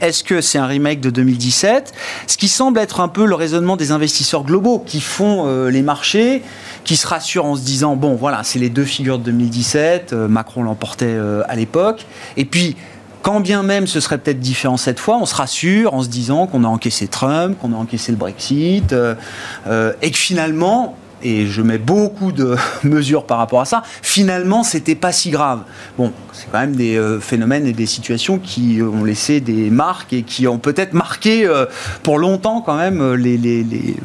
est-ce 0.00 0.24
que 0.24 0.40
c'est 0.40 0.58
un 0.58 0.66
remake 0.66 1.00
de 1.00 1.10
2017 1.10 1.92
Ce 2.26 2.36
qui 2.36 2.48
semble 2.48 2.78
être 2.80 3.00
un 3.00 3.08
peu 3.08 3.26
le 3.26 3.34
raisonnement 3.34 3.76
des 3.76 3.92
investisseurs 3.92 4.44
globaux 4.44 4.82
qui 4.84 5.00
font 5.00 5.66
les 5.68 5.82
marchés 5.82 6.42
qui 6.86 6.96
se 6.96 7.06
rassure 7.06 7.44
en 7.44 7.56
se 7.56 7.62
disant 7.62 7.96
bon 7.96 8.14
voilà 8.14 8.42
c'est 8.44 8.60
les 8.60 8.70
deux 8.70 8.84
figures 8.84 9.18
de 9.18 9.24
2017, 9.24 10.12
euh, 10.12 10.28
Macron 10.28 10.62
l'emportait 10.62 11.06
euh, 11.06 11.42
à 11.48 11.56
l'époque, 11.56 12.06
et 12.36 12.46
puis 12.46 12.76
quand 13.22 13.40
bien 13.40 13.64
même 13.64 13.88
ce 13.88 13.98
serait 13.98 14.18
peut-être 14.18 14.38
différent 14.38 14.76
cette 14.76 15.00
fois, 15.00 15.18
on 15.20 15.26
se 15.26 15.34
rassure 15.34 15.92
en 15.92 16.02
se 16.02 16.08
disant 16.08 16.46
qu'on 16.46 16.62
a 16.62 16.68
encaissé 16.68 17.08
Trump, 17.08 17.58
qu'on 17.60 17.72
a 17.72 17.76
encaissé 17.76 18.12
le 18.12 18.18
Brexit, 18.18 18.92
euh, 18.92 19.14
et 20.00 20.12
que 20.12 20.16
finalement 20.16 20.96
et 21.22 21.46
je 21.46 21.62
mets 21.62 21.78
beaucoup 21.78 22.32
de 22.32 22.56
mesures 22.84 23.24
par 23.24 23.38
rapport 23.38 23.60
à 23.60 23.64
ça, 23.64 23.82
finalement, 24.02 24.62
c'était 24.62 24.94
pas 24.94 25.12
si 25.12 25.30
grave. 25.30 25.60
Bon, 25.98 26.12
c'est 26.32 26.50
quand 26.50 26.60
même 26.60 26.76
des 26.76 26.96
euh, 26.96 27.20
phénomènes 27.20 27.66
et 27.66 27.72
des 27.72 27.86
situations 27.86 28.38
qui 28.38 28.80
ont 28.82 29.04
laissé 29.04 29.40
des 29.40 29.70
marques 29.70 30.12
et 30.12 30.22
qui 30.22 30.46
ont 30.46 30.58
peut-être 30.58 30.92
marqué 30.92 31.46
euh, 31.46 31.66
pour 32.02 32.18
longtemps 32.18 32.60
quand 32.60 32.76
même 32.76 33.00
euh, 33.00 33.16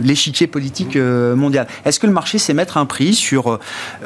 l'échiquier 0.02 0.48
politique 0.48 0.96
mondial. 0.96 1.68
Est-ce 1.86 2.00
que 2.00 2.08
le 2.08 2.14
marché 2.14 2.38
sait 2.38 2.54
mettre 2.54 2.78
un 2.78 2.86
prix 2.86 3.14
sur 3.14 3.60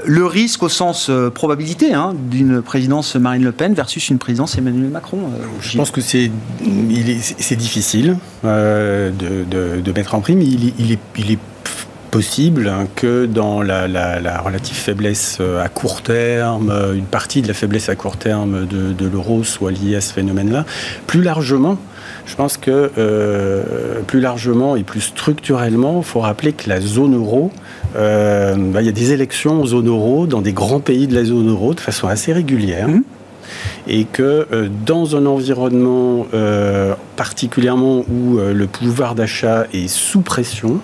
le 0.06 0.26
risque 0.26 0.64
au 0.64 0.70
sens 0.70 1.10
probabilité 1.34 1.93
hein, 1.93 2.14
d'une 2.30 2.62
présidence 2.62 3.16
Marine 3.16 3.43
Le 3.43 3.51
Pen 3.51 3.74
versus 3.74 4.10
une 4.10 4.18
présidence 4.18 4.58
Emmanuel 4.58 4.89
Macron 4.89 5.30
Je 5.62 5.78
pense 5.78 5.91
que 5.91 6.01
c'est 6.01 6.30
difficile 7.56 8.18
de, 8.43 9.12
de, 9.82 9.91
mettre 9.91 10.16
un 10.16 10.20
prix, 10.20 10.36
mais 10.36 10.45
il 10.45 10.68
est, 10.68 10.74
il 10.80 10.91
est, 10.91 10.99
il 11.18 11.32
est 11.32 11.39
possible 12.16 12.72
que 12.95 13.26
dans 13.26 13.61
la, 13.61 14.39
relative 14.39 14.78
faiblesse 14.78 15.41
à 15.61 15.68
court 15.68 16.01
terme, 16.01 16.72
une 16.95 17.03
partie 17.03 17.41
de 17.41 17.49
la 17.49 17.53
faiblesse 17.53 17.89
à 17.89 17.95
court 17.95 18.16
terme 18.16 18.66
de, 18.66 19.05
l'euro 19.05 19.43
soit 19.43 19.72
liée 19.72 19.97
à 19.97 20.01
ce 20.01 20.13
phénomène-là. 20.13 20.63
Plus 21.07 21.22
largement, 21.22 21.78
je 22.26 22.36
pense 22.36 22.55
que 22.55 22.89
plus 24.07 24.22
largement 24.22 24.78
et 24.78 24.84
plus 24.84 25.01
structurellement, 25.01 25.97
il 25.97 26.05
faut 26.05 26.22
rappeler 26.22 26.53
que 26.53 26.70
la 26.70 26.80
zone 26.80 27.16
euro, 27.16 27.51
bah, 27.93 28.53
il 28.80 28.86
y 28.86 28.89
a 28.89 28.93
des 28.93 29.11
élections 29.11 29.61
en 29.61 29.66
zone 29.66 29.89
euro 29.89 30.26
dans 30.26 30.41
des 30.41 30.53
grands 30.53 30.80
pays 30.80 31.07
de 31.07 31.16
la 31.16 31.26
zone 31.26 31.49
euro 31.49 31.74
de 31.74 31.82
façon 31.82 32.07
assez 32.07 32.32
régulière. 32.32 32.88
Mmh 32.88 33.01
et 33.88 34.05
que 34.05 34.47
euh, 34.51 34.68
dans 34.86 35.16
un 35.16 35.26
environnement 35.26 36.28
euh, 36.34 36.95
particulièrement 37.16 38.03
où 38.09 38.39
euh, 38.39 38.53
le 38.53 38.68
pouvoir 38.68 39.16
d'achat 39.16 39.66
est 39.74 39.88
sous 39.88 40.22
pression, 40.22 40.80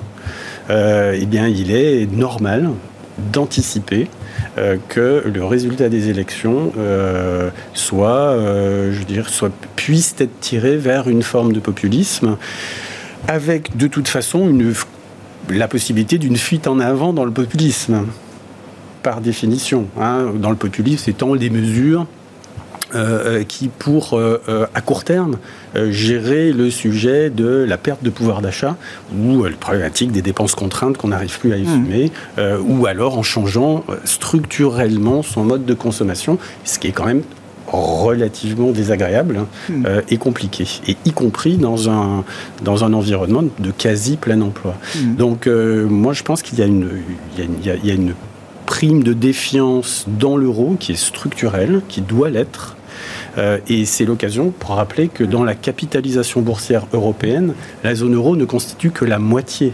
eh 0.69 1.25
bien, 1.25 1.47
il 1.47 1.71
est 1.71 2.11
normal 2.11 2.69
d'anticiper 3.31 4.07
que 4.89 5.23
le 5.25 5.45
résultat 5.45 5.89
des 5.89 6.09
élections 6.09 6.71
soit, 7.73 8.37
je 8.91 9.47
puisse 9.75 10.15
être 10.19 10.39
tiré 10.39 10.77
vers 10.77 11.09
une 11.09 11.23
forme 11.23 11.53
de 11.53 11.59
populisme, 11.59 12.37
avec 13.27 13.75
de 13.77 13.87
toute 13.87 14.07
façon 14.07 14.51
la 15.49 15.67
possibilité 15.67 16.17
d'une 16.17 16.37
fuite 16.37 16.67
en 16.67 16.79
avant 16.79 17.13
dans 17.13 17.25
le 17.25 17.31
populisme, 17.31 18.05
par 19.03 19.21
définition. 19.21 19.87
Hein. 19.99 20.31
Dans 20.35 20.51
le 20.51 20.55
populisme, 20.55 21.03
c'est 21.05 21.17
tant 21.17 21.33
les 21.33 21.49
mesures 21.49 22.05
euh, 22.93 23.39
euh, 23.39 23.43
qui, 23.43 23.67
pour 23.67 24.17
euh, 24.17 24.39
à 24.73 24.81
court 24.81 25.03
terme, 25.03 25.37
gérer 25.89 26.51
le 26.51 26.69
sujet 26.69 27.29
de 27.29 27.65
la 27.67 27.77
perte 27.77 28.03
de 28.03 28.09
pouvoir 28.09 28.41
d'achat 28.41 28.75
ou 29.17 29.43
la 29.43 29.51
problématique 29.51 30.11
des 30.11 30.21
dépenses 30.21 30.53
contraintes 30.53 30.97
qu'on 30.97 31.09
n'arrive 31.09 31.39
plus 31.39 31.53
à 31.53 31.55
assumer, 31.55 32.11
mmh. 32.37 32.41
ou 32.67 32.85
alors 32.85 33.17
en 33.17 33.23
changeant 33.23 33.85
structurellement 34.03 35.23
son 35.23 35.45
mode 35.45 35.65
de 35.65 35.73
consommation, 35.73 36.37
ce 36.65 36.77
qui 36.77 36.87
est 36.87 36.91
quand 36.91 37.05
même 37.05 37.21
relativement 37.67 38.71
désagréable 38.71 39.37
hein, 39.37 39.47
mmh. 39.69 39.85
et 40.09 40.17
compliqué, 40.17 40.67
et 40.87 40.97
y 41.05 41.11
compris 41.13 41.55
dans 41.55 41.89
un, 41.89 42.25
dans 42.61 42.83
un 42.83 42.91
environnement 42.91 43.43
de 43.59 43.71
quasi 43.71 44.17
plein 44.17 44.41
emploi. 44.41 44.75
Mmh. 44.95 45.15
Donc 45.15 45.47
moi 45.47 46.11
je 46.11 46.23
pense 46.23 46.41
qu'il 46.41 46.59
y, 46.59 46.63
y, 46.63 46.65
y, 46.65 47.87
y 47.87 47.91
a 47.91 47.93
une 47.93 48.13
prime 48.71 49.03
de 49.03 49.11
défiance 49.11 50.05
dans 50.07 50.37
l'euro 50.37 50.77
qui 50.79 50.93
est 50.93 50.95
structurelle, 50.95 51.81
qui 51.89 51.99
doit 51.99 52.29
l'être, 52.29 52.77
et 53.37 53.85
c'est 53.85 54.05
l'occasion 54.05 54.51
pour 54.51 54.71
rappeler 54.71 55.07
que 55.07 55.23
dans 55.23 55.43
la 55.43 55.55
capitalisation 55.55 56.41
boursière 56.41 56.85
européenne, 56.93 57.53
la 57.83 57.95
zone 57.95 58.15
euro 58.15 58.35
ne 58.35 58.45
constitue 58.45 58.91
que 58.91 59.05
la 59.05 59.19
moitié 59.19 59.73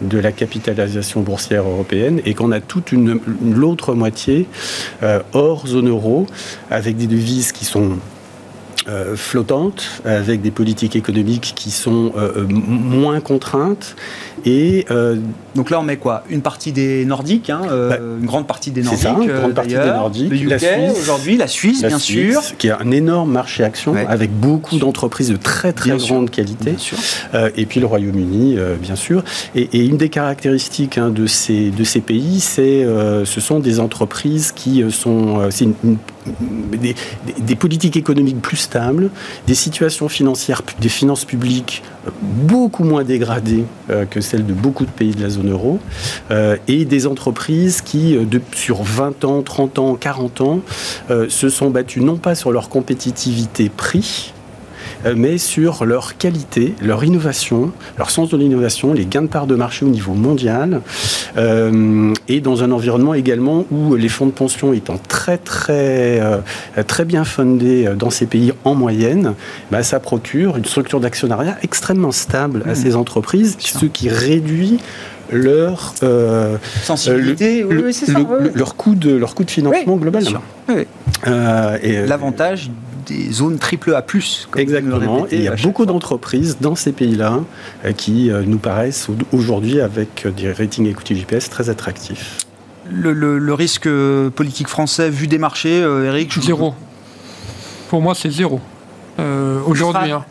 de 0.00 0.18
la 0.18 0.32
capitalisation 0.32 1.20
boursière 1.20 1.62
européenne 1.62 2.20
et 2.24 2.34
qu'on 2.34 2.52
a 2.52 2.60
toute 2.60 2.92
l'autre 2.92 3.94
moitié 3.94 4.46
euh, 5.02 5.20
hors 5.32 5.66
zone 5.66 5.88
euro 5.88 6.26
avec 6.70 6.96
des 6.96 7.06
devises 7.06 7.52
qui 7.52 7.64
sont 7.64 7.98
euh, 8.90 9.14
flottante, 9.14 10.02
avec 10.04 10.42
des 10.42 10.50
politiques 10.50 10.96
économiques 10.96 11.52
qui 11.54 11.70
sont 11.70 12.12
euh, 12.16 12.32
euh, 12.38 12.46
moins 12.48 13.20
contraintes. 13.20 13.94
Et 14.44 14.86
donc 15.54 15.70
là, 15.70 15.78
on 15.80 15.82
met 15.82 15.98
quoi? 15.98 16.24
Une 16.28 16.40
partie 16.40 16.72
des 16.72 17.04
Nordiques, 17.04 17.50
hein, 17.50 17.60
bah, 17.68 17.98
une 17.98 18.26
grande 18.26 18.46
partie 18.46 18.70
des 18.70 18.82
Nordiques. 18.82 19.02
Ça, 19.02 19.10
une 19.10 19.30
grande 19.30 19.54
partie 19.54 19.74
des 19.74 19.76
Nordiques. 19.76 20.30
Le 20.30 20.56
UK 20.56 20.98
aujourd'hui, 20.98 21.36
la 21.36 21.46
Suisse, 21.46 21.84
bien 21.84 21.98
sûr, 21.98 22.40
qui 22.58 22.68
est 22.68 22.72
un 22.72 22.90
énorme 22.90 23.30
marché 23.30 23.62
action 23.62 23.94
avec 24.08 24.32
beaucoup 24.32 24.78
d'entreprises 24.78 25.28
de 25.28 25.36
très 25.36 25.72
très 25.72 25.96
grande 25.96 26.30
qualité. 26.30 26.74
et 27.56 27.66
puis 27.66 27.80
le 27.80 27.86
Royaume-Uni, 27.86 28.56
bien 28.80 28.96
sûr. 28.96 29.22
Et, 29.54 29.84
une 29.84 29.98
des 29.98 30.08
caractéristiques 30.08 30.98
hein, 30.98 31.10
de 31.10 31.26
ces 31.26 31.70
de 31.70 31.84
ces 31.84 32.00
pays, 32.00 32.40
c'est 32.40 32.84
ce 33.24 33.40
sont 33.40 33.60
des 33.60 33.78
entreprises 33.78 34.52
qui 34.52 34.82
sont 34.90 35.50
c'est 35.50 35.66
une 35.84 35.98
des, 36.38 37.56
politiques 37.56 37.96
économiques 37.96 38.40
plus 38.40 38.56
stables, 38.56 39.10
des 39.46 39.54
situations 39.54 40.08
financières, 40.08 40.62
des 40.80 40.88
finances 40.88 41.24
publiques 41.24 41.82
euh, 42.06 42.10
beaucoup 42.22 42.84
moins 42.84 43.04
dégradées 43.04 43.64
euh, 43.90 44.04
que 44.04 44.20
celles 44.20 44.46
de 44.46 44.52
beaucoup 44.52 44.84
de 44.84 44.90
pays 44.90 45.14
de 45.14 45.22
la 45.22 45.30
zone 45.30 45.50
euro, 45.50 45.78
euh, 46.30 46.56
et 46.68 46.84
des 46.84 47.06
entreprises 47.06 47.82
qui, 47.82 48.16
sur 48.54 48.82
20 48.82 49.24
ans, 49.24 49.42
30 49.42 49.78
ans, 49.78 49.94
40 49.94 50.40
ans, 50.40 50.60
se 51.28 51.48
sont 51.48 51.70
battues 51.70 52.00
non 52.00 52.16
pas 52.16 52.34
sur 52.34 52.52
leur 52.52 52.68
compétitivité 52.68 53.68
prix, 53.68 54.32
mais 55.16 55.38
sur 55.38 55.84
leur 55.84 56.16
qualité, 56.16 56.74
leur 56.82 57.04
innovation, 57.04 57.72
leur 57.98 58.10
sens 58.10 58.30
de 58.30 58.36
l'innovation, 58.36 58.92
les 58.92 59.06
gains 59.06 59.22
de 59.22 59.28
part 59.28 59.46
de 59.46 59.54
marché 59.54 59.84
au 59.84 59.88
niveau 59.88 60.12
mondial, 60.12 60.80
euh, 61.36 62.12
et 62.28 62.40
dans 62.40 62.62
un 62.62 62.70
environnement 62.70 63.14
également 63.14 63.64
où 63.70 63.94
les 63.94 64.08
fonds 64.08 64.26
de 64.26 64.32
pension 64.32 64.72
étant 64.72 64.98
très 65.08 65.38
très 65.38 66.20
euh, 66.20 66.38
très 66.86 67.04
bien 67.04 67.24
fondés 67.24 67.88
dans 67.96 68.10
ces 68.10 68.26
pays 68.26 68.52
en 68.64 68.74
moyenne, 68.74 69.34
bah, 69.70 69.82
ça 69.82 70.00
procure 70.00 70.56
une 70.56 70.64
structure 70.64 71.00
d'actionnariat 71.00 71.56
extrêmement 71.62 72.12
stable 72.12 72.62
à 72.66 72.72
mmh. 72.72 72.74
ces 72.74 72.96
entreprises, 72.96 73.56
ce 73.58 73.86
qui 73.86 74.08
réduit 74.08 74.78
leur 75.32 75.94
sensibilité, 76.82 77.64
leur 78.54 78.76
coût 78.76 78.94
de 78.94 79.12
leur 79.12 79.34
coût 79.34 79.44
de 79.44 79.50
financement 79.50 79.96
global. 79.96 80.24
L'avantage 81.26 82.70
des 83.10 83.32
zones 83.32 83.58
triple 83.58 83.94
A+. 83.94 84.04
Exactement. 84.56 85.26
Et 85.30 85.36
il 85.36 85.42
y 85.42 85.48
a 85.48 85.56
beaucoup 85.56 85.86
d'entreprises 85.86 86.58
dans 86.60 86.74
ces 86.74 86.92
pays-là 86.92 87.40
euh, 87.84 87.92
qui 87.92 88.30
euh, 88.30 88.42
nous 88.46 88.58
paraissent 88.58 89.08
aujourd'hui 89.32 89.80
avec 89.80 90.26
euh, 90.26 90.30
des 90.30 90.52
ratings 90.52 90.86
equity 90.86 91.16
GPS 91.16 91.50
très 91.50 91.68
attractifs. 91.68 92.38
Le, 92.90 93.52
risque 93.52 93.88
politique 94.34 94.68
français 94.68 95.10
vu 95.10 95.28
des 95.28 95.38
marchés, 95.38 95.78
Eric 95.78 96.40
Zéro. 96.40 96.74
Pour 97.88 98.00
moi, 98.00 98.14
c'est 98.16 98.30
zéro. 98.30 98.60
aujourd'hui. 99.66 100.10
Hein. 100.10 100.24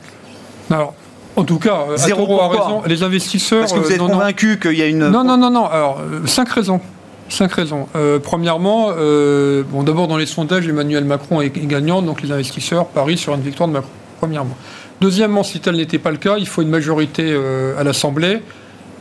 Alors, 0.69 0.93
en 1.38 1.45
tout 1.45 1.57
cas, 1.57 1.86
Zéro 1.95 2.41
a 2.41 2.49
raison. 2.49 2.82
Les 2.86 3.03
investisseurs. 3.03 3.61
Parce 3.61 3.71
que 3.71 3.80
vous 3.80 3.91
êtes 3.91 3.99
convaincu 3.99 4.59
qu'il 4.59 4.73
y 4.73 4.82
a 4.82 4.88
une. 4.88 5.07
Non, 5.07 5.23
non, 5.23 5.38
non, 5.38 5.49
non. 5.49 5.67
Alors, 5.67 6.01
cinq 6.25 6.49
raisons. 6.49 6.82
Cinq 7.30 7.53
raisons. 7.53 7.88
Euh, 7.95 8.17
premièrement, 8.17 8.89
euh, 8.97 9.63
bon, 9.63 9.84
d'abord 9.84 10.07
dans 10.07 10.17
les 10.17 10.25
sondages, 10.25 10.67
Emmanuel 10.67 11.05
Macron 11.05 11.41
est 11.41 11.51
gagnant, 11.51 12.01
donc 12.01 12.23
les 12.23 12.32
investisseurs 12.32 12.88
parient 12.88 13.17
sur 13.17 13.36
une 13.36 13.41
victoire 13.41 13.69
de 13.69 13.73
Macron. 13.73 13.89
Premièrement. 14.19 14.57
Deuxièmement, 14.99 15.43
si 15.43 15.59
tel 15.59 15.75
n'était 15.75 15.99
pas 15.99 16.11
le 16.11 16.17
cas, 16.17 16.38
il 16.38 16.47
faut 16.47 16.63
une 16.63 16.69
majorité 16.69 17.23
euh, 17.27 17.80
à 17.80 17.84
l'Assemblée. 17.84 18.41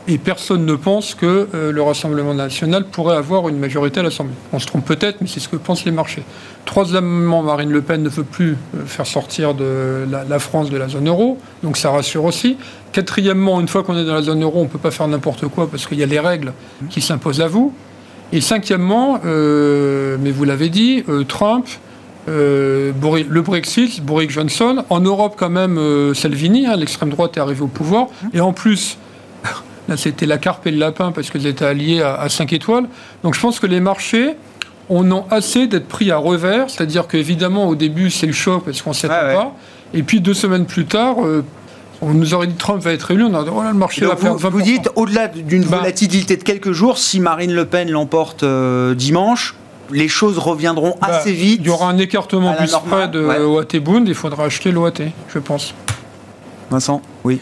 Et 0.07 0.17
personne 0.17 0.65
ne 0.65 0.73
pense 0.73 1.13
que 1.13 1.47
le 1.53 1.81
Rassemblement 1.83 2.33
national 2.33 2.85
pourrait 2.85 3.15
avoir 3.15 3.47
une 3.47 3.59
majorité 3.59 3.99
à 3.99 4.03
l'Assemblée. 4.03 4.33
On 4.51 4.57
se 4.57 4.65
trompe 4.65 4.83
peut-être, 4.85 5.17
mais 5.21 5.27
c'est 5.27 5.39
ce 5.39 5.47
que 5.47 5.55
pensent 5.55 5.85
les 5.85 5.91
marchés. 5.91 6.23
Troisièmement, 6.65 7.43
Marine 7.43 7.69
Le 7.69 7.83
Pen 7.83 8.01
ne 8.01 8.09
veut 8.09 8.23
plus 8.23 8.57
faire 8.87 9.05
sortir 9.05 9.53
de 9.53 10.07
la, 10.09 10.23
la, 10.23 10.39
France 10.39 10.71
de 10.71 10.77
la 10.77 10.87
zone 10.87 11.07
euro, 11.07 11.37
donc 11.61 11.77
ça 11.77 11.91
rassure 11.91 12.23
aussi. 12.23 12.57
Quatrièmement, 12.91 13.59
une 13.59 13.67
fois 13.67 13.83
qu'on 13.83 13.97
est 13.97 14.05
dans 14.05 14.15
la 14.15 14.23
zone 14.23 14.41
euro, 14.41 14.61
on 14.61 14.63
ne 14.63 14.69
peut 14.69 14.79
pas 14.79 14.89
faire 14.89 15.07
n'importe 15.07 15.47
quoi 15.47 15.69
parce 15.69 15.85
qu'il 15.85 15.99
y 15.99 16.03
a 16.03 16.07
les 16.07 16.19
règles 16.19 16.53
qui 16.89 17.01
s'imposent 17.01 17.41
à 17.41 17.47
vous. 17.47 17.75
Et 18.31 18.41
cinquièmement, 18.41 19.19
euh, 19.25 20.17
mais 20.19 20.31
vous 20.31 20.43
l'avez 20.43 20.69
dit, 20.69 21.03
euh, 21.09 21.23
Trump, 21.23 21.65
euh, 22.27 22.91
le 22.93 23.41
Brexit, 23.41 24.03
Boris 24.03 24.29
Johnson, 24.29 24.83
en 24.89 24.99
Europe 24.99 25.33
quand 25.35 25.49
même 25.49 25.79
Salvini, 26.13 26.67
hein, 26.67 26.75
l'extrême 26.75 27.09
droite 27.09 27.37
est 27.37 27.39
arrivée 27.39 27.61
au 27.61 27.67
pouvoir, 27.67 28.07
et 28.33 28.39
en 28.39 28.53
plus, 28.53 28.97
là 29.89 29.97
c'était 29.97 30.27
la 30.27 30.37
carpe 30.37 30.67
et 30.67 30.71
le 30.71 30.77
lapin 30.77 31.11
parce 31.11 31.31
qu'ils 31.31 31.47
étaient 31.47 31.65
alliés 31.65 32.03
à, 32.03 32.29
5 32.29 32.53
étoiles. 32.53 32.87
Donc 33.23 33.33
je 33.33 33.39
pense 33.39 33.59
que 33.59 33.65
les 33.65 33.79
marchés 33.79 34.35
on 34.91 35.11
ont 35.11 35.25
assez 35.31 35.67
d'être 35.67 35.87
pris 35.87 36.11
à 36.11 36.17
revers, 36.17 36.69
c'est-à-dire 36.69 37.07
qu'évidemment 37.07 37.67
au 37.67 37.75
début 37.75 38.11
c'est 38.11 38.27
le 38.27 38.33
choc 38.33 38.63
parce 38.65 38.81
qu'on 38.81 38.91
ne 38.91 38.95
sait 38.95 39.07
pas, 39.07 39.55
et 39.95 40.03
puis 40.03 40.21
deux 40.21 40.35
semaines 40.35 40.65
plus 40.65 40.85
tard, 40.85 41.17
on 42.01 42.13
nous 42.13 42.33
aurait 42.33 42.47
dit 42.47 42.55
Trump 42.55 42.81
va 42.81 42.93
être 42.93 43.11
élu, 43.11 43.23
on 43.23 43.33
a 43.33 43.43
dit, 43.43 43.49
oh 43.53 43.61
là, 43.61 43.71
le 43.71 43.77
marché 43.77 44.05
va 44.05 44.15
faire 44.15 44.35
Vous 44.35 44.61
dites, 44.61 44.89
au-delà 44.95 45.27
d'une 45.27 45.63
bah. 45.63 45.77
volatilité 45.77 46.37
de 46.37 46.43
quelques 46.43 46.71
jours, 46.71 46.97
si 46.97 47.19
Marine 47.19 47.53
Le 47.53 47.65
Pen 47.65 47.89
l'emporte 47.91 48.43
euh, 48.43 48.95
dimanche, 48.95 49.55
les 49.91 50.07
choses 50.07 50.37
reviendront 50.37 50.95
bah, 51.01 51.07
assez 51.07 51.33
vite. 51.33 51.59
Il 51.61 51.67
y 51.67 51.69
aura 51.69 51.89
un 51.89 51.97
écartement 51.97 52.55
du 52.59 52.67
spread 52.67 53.11
de 53.11 53.19
euh, 53.19 53.47
OAT-Bund, 53.47 54.07
il 54.07 54.15
faudra 54.15 54.45
acheter 54.45 54.71
l'OAT, 54.71 54.93
je 55.33 55.39
pense. 55.39 55.73
Vincent, 56.71 57.01
oui. 57.23 57.41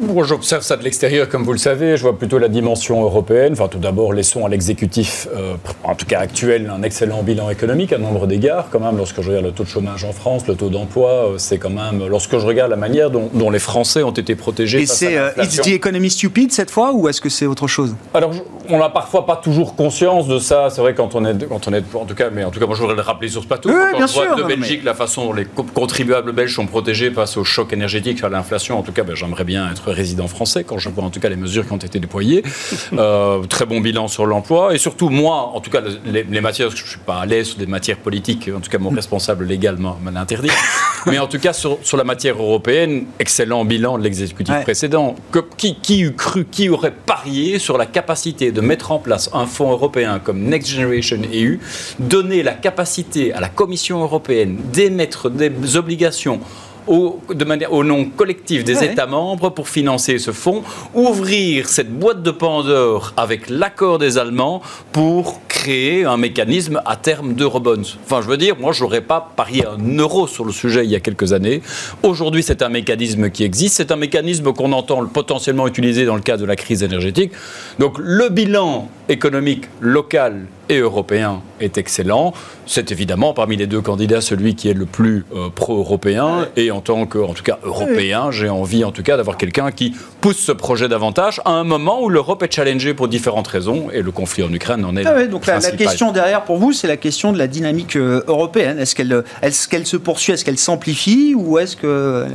Moi, 0.00 0.24
j'observe 0.24 0.62
ça 0.62 0.76
de 0.76 0.82
l'extérieur, 0.82 1.28
comme 1.28 1.44
vous 1.44 1.52
le 1.52 1.58
savez. 1.58 1.96
Je 1.96 2.02
vois 2.02 2.18
plutôt 2.18 2.38
la 2.38 2.48
dimension 2.48 3.02
européenne. 3.02 3.52
Enfin, 3.52 3.68
tout 3.68 3.78
d'abord, 3.78 4.12
laissons 4.12 4.44
à 4.44 4.48
l'exécutif, 4.48 5.28
euh, 5.34 5.54
en 5.82 5.94
tout 5.94 6.06
cas 6.06 6.20
actuel, 6.20 6.70
un 6.74 6.82
excellent 6.82 7.22
bilan 7.22 7.50
économique 7.50 7.92
à 7.92 7.98
nombre 7.98 8.26
d'égards. 8.26 8.68
Quand 8.70 8.80
même, 8.80 8.96
lorsque 8.96 9.20
je 9.20 9.28
regarde 9.28 9.46
le 9.46 9.52
taux 9.52 9.64
de 9.64 9.68
chômage 9.68 10.04
en 10.04 10.12
France, 10.12 10.46
le 10.46 10.54
taux 10.56 10.68
d'emploi, 10.68 11.10
euh, 11.10 11.38
c'est 11.38 11.58
quand 11.58 11.70
même. 11.70 12.06
Lorsque 12.08 12.38
je 12.38 12.46
regarde 12.46 12.70
la 12.70 12.76
manière 12.76 13.10
dont, 13.10 13.50
les 13.50 13.58
Français 13.58 14.02
ont 14.02 14.10
été 14.10 14.34
protégés. 14.34 14.82
Et 14.82 14.86
c'est 14.86 15.16
euh, 15.16 15.30
It's 15.38 15.60
the 15.60 15.68
economy 15.68 16.10
stupid 16.10 16.52
cette 16.52 16.70
fois, 16.70 16.92
ou 16.92 17.08
est-ce 17.08 17.20
que 17.20 17.28
c'est 17.28 17.46
autre 17.46 17.68
chose? 17.68 17.94
Alors, 18.14 18.32
on 18.68 18.78
n'a 18.78 18.88
parfois 18.88 19.26
pas 19.26 19.36
toujours 19.36 19.76
conscience 19.76 20.26
de 20.26 20.38
ça. 20.38 20.68
C'est 20.70 20.80
vrai 20.80 20.94
quand 20.94 21.14
on 21.14 21.24
est, 21.24 21.46
quand 21.46 21.68
on 21.68 21.72
est, 21.72 21.84
en 21.94 22.04
tout 22.04 22.14
cas, 22.14 22.30
mais 22.30 22.42
en 22.44 22.50
tout 22.50 22.58
cas, 22.58 22.66
moi, 22.66 22.74
je 22.74 22.80
voudrais 22.80 22.96
le 22.96 23.02
rappeler 23.02 23.28
sur 23.28 23.42
ce 23.42 23.46
plateau. 23.46 23.68
Oui, 23.68 23.76
quand 23.92 23.96
bien 23.96 24.06
on 24.06 24.08
sûr, 24.08 24.36
de 24.36 24.42
Belgique, 24.42 24.82
la 24.84 24.94
façon 24.94 25.26
dont 25.26 25.32
les 25.32 25.44
contribuables 25.44 26.32
belges 26.32 26.54
sont 26.54 26.66
protégés 26.66 27.10
face 27.10 27.36
au 27.36 27.44
choc 27.44 27.72
énergétique, 27.72 28.22
à 28.24 28.28
l'inflation, 28.28 28.78
en 28.78 28.82
tout 28.82 28.92
cas, 28.92 29.02
ben, 29.02 29.14
j'aimerais 29.14 29.44
bien 29.44 29.70
être 29.70 29.83
résidents 29.90 30.28
français, 30.28 30.64
quand 30.64 30.78
je 30.78 30.88
vois 30.88 31.04
en 31.04 31.10
tout 31.10 31.20
cas 31.20 31.28
les 31.28 31.36
mesures 31.36 31.66
qui 31.66 31.72
ont 31.72 31.76
été 31.76 31.98
déployées. 31.98 32.42
Euh, 32.92 33.42
très 33.46 33.66
bon 33.66 33.80
bilan 33.80 34.08
sur 34.08 34.24
l'emploi. 34.26 34.74
Et 34.74 34.78
surtout, 34.78 35.08
moi, 35.08 35.50
en 35.54 35.60
tout 35.60 35.70
cas, 35.70 35.80
les, 36.04 36.40
matières, 36.40 36.70
je 36.70 36.82
ne 36.82 36.88
suis 36.88 36.98
pas 36.98 37.20
à 37.20 37.26
l'aise 37.26 37.48
sur 37.48 37.58
des 37.58 37.66
matières 37.66 37.96
politiques, 37.96 38.50
en 38.54 38.60
tout 38.60 38.70
cas, 38.70 38.78
mon 38.78 38.90
responsable 38.90 39.44
légal 39.44 39.78
m'en 39.78 39.96
interdit. 40.14 40.50
Mais 41.06 41.18
en 41.18 41.26
tout 41.26 41.38
cas, 41.38 41.52
sur, 41.52 41.78
sur, 41.82 41.96
la 41.96 42.04
matière 42.04 42.36
européenne, 42.36 43.06
excellent 43.18 43.64
bilan 43.64 43.98
de 43.98 44.04
l'exécutif 44.04 44.54
précédent. 44.62 45.16
Que, 45.32 45.40
qui, 45.56 45.76
qui 45.76 46.00
eût 46.00 46.14
cru, 46.14 46.44
qui 46.44 46.68
aurait 46.68 46.92
parié 46.92 47.58
sur 47.58 47.78
la 47.78 47.86
capacité 47.86 48.52
de 48.52 48.60
mettre 48.60 48.92
en 48.92 48.98
place 48.98 49.28
un 49.32 49.46
fonds 49.46 49.70
européen 49.70 50.20
comme 50.22 50.40
Next 50.40 50.70
Generation 50.70 51.18
EU, 51.32 51.58
donner 51.98 52.42
la 52.42 52.52
capacité 52.52 53.32
à 53.32 53.40
la 53.40 53.48
Commission 53.48 54.02
européenne 54.02 54.58
d'émettre 54.72 55.30
des 55.30 55.76
obligations 55.76 56.40
au, 56.86 57.20
de 57.32 57.44
manière, 57.44 57.72
au 57.72 57.84
nom 57.84 58.04
collectif 58.06 58.64
des 58.64 58.84
États 58.84 59.06
membres 59.06 59.50
pour 59.50 59.68
financer 59.68 60.18
ce 60.18 60.32
fonds, 60.32 60.62
ouvrir 60.94 61.68
cette 61.68 61.92
boîte 61.92 62.22
de 62.22 62.30
Pandore 62.30 63.12
avec 63.16 63.48
l'accord 63.48 63.98
des 63.98 64.18
Allemands 64.18 64.62
pour 64.92 65.40
créer 65.48 66.04
un 66.04 66.16
mécanisme 66.16 66.82
à 66.84 66.96
terme 66.96 67.34
d'eurobonds. 67.34 67.82
Enfin, 68.04 68.20
je 68.22 68.28
veux 68.28 68.36
dire, 68.36 68.56
moi, 68.58 68.72
je 68.72 68.82
n'aurais 68.82 69.00
pas 69.00 69.32
parié 69.34 69.64
un 69.66 69.98
euro 69.98 70.26
sur 70.26 70.44
le 70.44 70.52
sujet 70.52 70.84
il 70.84 70.90
y 70.90 70.96
a 70.96 71.00
quelques 71.00 71.32
années. 71.32 71.62
Aujourd'hui, 72.02 72.42
c'est 72.42 72.62
un 72.62 72.68
mécanisme 72.68 73.30
qui 73.30 73.44
existe. 73.44 73.76
C'est 73.76 73.90
un 73.90 73.96
mécanisme 73.96 74.52
qu'on 74.52 74.72
entend 74.72 75.04
potentiellement 75.06 75.66
utiliser 75.66 76.04
dans 76.04 76.16
le 76.16 76.20
cas 76.20 76.36
de 76.36 76.44
la 76.44 76.56
crise 76.56 76.82
énergétique. 76.82 77.32
Donc, 77.78 77.94
le 77.98 78.28
bilan 78.28 78.88
économique 79.08 79.64
local 79.80 80.46
et 80.68 80.78
européen 80.78 81.42
est 81.60 81.78
excellent. 81.78 82.32
C'est 82.66 82.92
évidemment 82.92 83.34
parmi 83.34 83.56
les 83.56 83.66
deux 83.66 83.80
candidats 83.80 84.20
celui 84.20 84.54
qui 84.54 84.68
est 84.68 84.74
le 84.74 84.86
plus 84.86 85.24
euh, 85.34 85.48
pro-européen. 85.54 86.48
Et 86.56 86.70
en 86.70 86.80
tant 86.80 87.06
que, 87.06 87.18
en 87.18 87.34
tout 87.34 87.42
cas, 87.42 87.58
européen, 87.62 88.30
j'ai 88.30 88.48
envie 88.48 88.84
en 88.84 88.90
tout 88.90 89.02
cas 89.02 89.16
d'avoir 89.16 89.36
quelqu'un 89.36 89.70
qui 89.70 89.94
pousse 90.20 90.38
ce 90.38 90.52
projet 90.52 90.88
davantage 90.88 91.40
à 91.44 91.50
un 91.50 91.64
moment 91.64 92.02
où 92.02 92.08
l'Europe 92.08 92.42
est 92.42 92.52
challengée 92.52 92.94
pour 92.94 93.08
différentes 93.08 93.48
raisons 93.48 93.88
et 93.92 94.02
le 94.02 94.10
conflit 94.10 94.42
en 94.42 94.52
Ukraine 94.52 94.84
en 94.84 94.96
est. 94.96 95.04
Ah 95.06 95.26
donc 95.26 95.46
la, 95.46 95.60
question 95.60 96.12
derrière 96.12 96.44
pour 96.44 96.56
vous, 96.56 96.72
c'est 96.72 96.88
la 96.88 96.96
question 96.96 97.32
de 97.32 97.38
la 97.38 97.46
dynamique 97.46 97.96
euh, 97.96 98.22
européenne. 98.26 98.78
Est-ce 98.78 98.94
qu'elle 98.94 99.24
est 99.42 99.68
qu'elle 99.68 99.86
se 99.86 99.96
poursuit, 99.96 100.32
est-ce 100.32 100.44
qu'elle 100.44 100.58
s'amplifie 100.58 101.34
ou 101.36 101.58
est-ce 101.58 101.76
que 101.76 101.86
euh, 101.86 102.28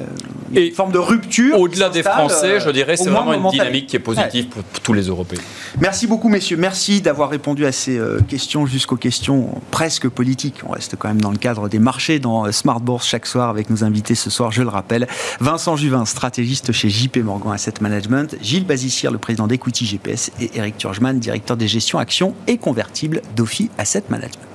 y 0.54 0.58
a 0.58 0.62
une 0.62 0.74
forme 0.74 0.92
de 0.92 0.98
rupture 0.98 1.60
Au-delà 1.60 1.90
des 1.90 2.04
Français, 2.04 2.60
je 2.60 2.70
dirais, 2.70 2.98
c'est 2.98 3.10
vraiment 3.10 3.34
une 3.34 3.50
dynamique 3.50 3.88
qui 3.88 3.96
est 3.96 4.00
positive 4.00 4.48
pour, 4.48 4.64
tous 4.84 4.94
les 4.94 5.04
Européens. 5.04 5.40
Merci 5.80 6.08
beaucoup, 6.08 6.30
messieurs. 6.30 6.58
Merci 6.58 7.02
d'avoir 7.02 7.30
répondu 7.30 7.66
à 7.66 7.72
ces 7.72 8.00
questions 8.28 8.66
jusqu'aux 8.66 8.98
questions 8.98 9.62
presque 9.72 10.08
politiques. 10.10 10.62
On 10.68 10.72
reste 10.72 10.96
quand 10.98 11.08
même 11.08 11.22
dans 11.22 11.32
le 11.32 11.38
cadre 11.38 11.70
des 11.70 11.80
marchés 11.80 12.20
dans 12.20 12.52
Smart 12.52 12.80
Bourse 12.80 13.08
chaque 13.08 13.26
soir 13.26 13.50
avec 13.50 13.70
nos 13.70 13.84
invités 13.84 14.16
ce 14.16 14.30
soir, 14.30 14.52
je 14.52 14.62
le 14.62 14.70
rappelle. 14.70 15.08
Vincent 15.40 15.76
Juvin, 15.76 16.06
stratégiste 16.06 16.72
chez 16.72 16.90
JP 16.90 17.18
Morgan 17.18 17.54
Asset 17.54 17.76
Management, 17.82 18.36
Gilles 18.42 18.66
Bazissier, 18.66 19.10
le 19.12 19.18
président 19.18 19.48
d'Equity 19.48 19.86
GPS 19.86 20.32
et 20.40 20.52
Eric 20.56 20.78
Turgeman, 20.78 21.20
directeur 21.20 21.58
des 21.58 21.68
gestions 21.68 22.00
actions 22.00 22.34
et 22.48 22.58
convertibles 22.58 23.22
d'Ophi 23.36 23.70
Asset 23.78 24.04
Management. 24.10 24.49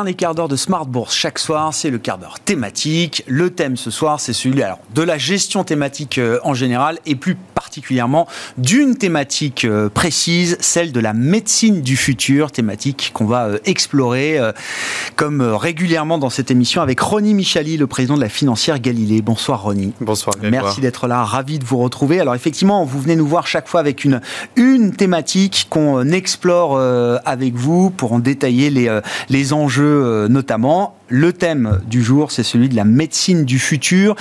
Dernier 0.00 0.14
quart 0.14 0.34
d'heure 0.34 0.48
de 0.48 0.56
Smart 0.56 0.86
Bourse 0.86 1.14
chaque 1.14 1.38
soir, 1.38 1.74
c'est 1.74 1.90
le 1.90 1.98
quart 1.98 2.16
d'heure 2.16 2.40
thématique. 2.40 3.22
Le 3.26 3.50
thème 3.50 3.76
ce 3.76 3.90
soir, 3.90 4.18
c'est 4.18 4.32
celui 4.32 4.62
alors, 4.62 4.78
de 4.94 5.02
la 5.02 5.18
gestion 5.18 5.62
thématique 5.62 6.16
euh, 6.16 6.38
en 6.42 6.54
général 6.54 6.98
et 7.04 7.16
plus 7.16 7.36
particulièrement 7.60 8.26
d'une 8.56 8.96
thématique 8.96 9.66
euh, 9.66 9.90
précise, 9.90 10.56
celle 10.60 10.92
de 10.92 11.00
la 11.00 11.12
médecine 11.12 11.82
du 11.82 11.94
futur, 11.96 12.52
thématique 12.52 13.10
qu'on 13.12 13.26
va 13.26 13.48
euh, 13.48 13.58
explorer 13.66 14.38
comme 15.16 15.42
régulièrement 15.42 16.18
dans 16.18 16.30
cette 16.30 16.50
émission 16.50 16.80
avec 16.82 17.00
Ronnie 17.00 17.34
Michali, 17.34 17.76
le 17.76 17.86
président 17.86 18.16
de 18.16 18.20
la 18.20 18.28
financière 18.28 18.78
Galilée. 18.80 19.22
Bonsoir 19.22 19.62
Ronnie. 19.62 19.92
Bonsoir. 20.00 20.34
Merci 20.42 20.80
d'être 20.80 21.06
là, 21.06 21.22
ravi 21.24 21.58
de 21.58 21.64
vous 21.64 21.78
retrouver. 21.78 22.20
Alors 22.20 22.34
effectivement, 22.34 22.84
vous 22.84 23.00
venez 23.00 23.16
nous 23.16 23.26
voir 23.26 23.46
chaque 23.46 23.68
fois 23.68 23.80
avec 23.80 24.04
une, 24.04 24.20
une 24.56 24.92
thématique 24.92 25.66
qu'on 25.68 26.10
explore 26.10 26.78
avec 27.24 27.54
vous 27.54 27.90
pour 27.90 28.12
en 28.12 28.18
détailler 28.18 28.70
les, 28.70 29.00
les 29.28 29.52
enjeux 29.52 30.04
euh, 30.04 30.28
notamment. 30.28 30.96
Le 31.12 31.32
thème 31.32 31.80
du 31.88 32.04
jour, 32.04 32.30
c'est 32.30 32.44
celui 32.44 32.68
de 32.68 32.76
la 32.76 32.84
médecine 32.84 33.44
du 33.44 33.58
futur. 33.58 34.14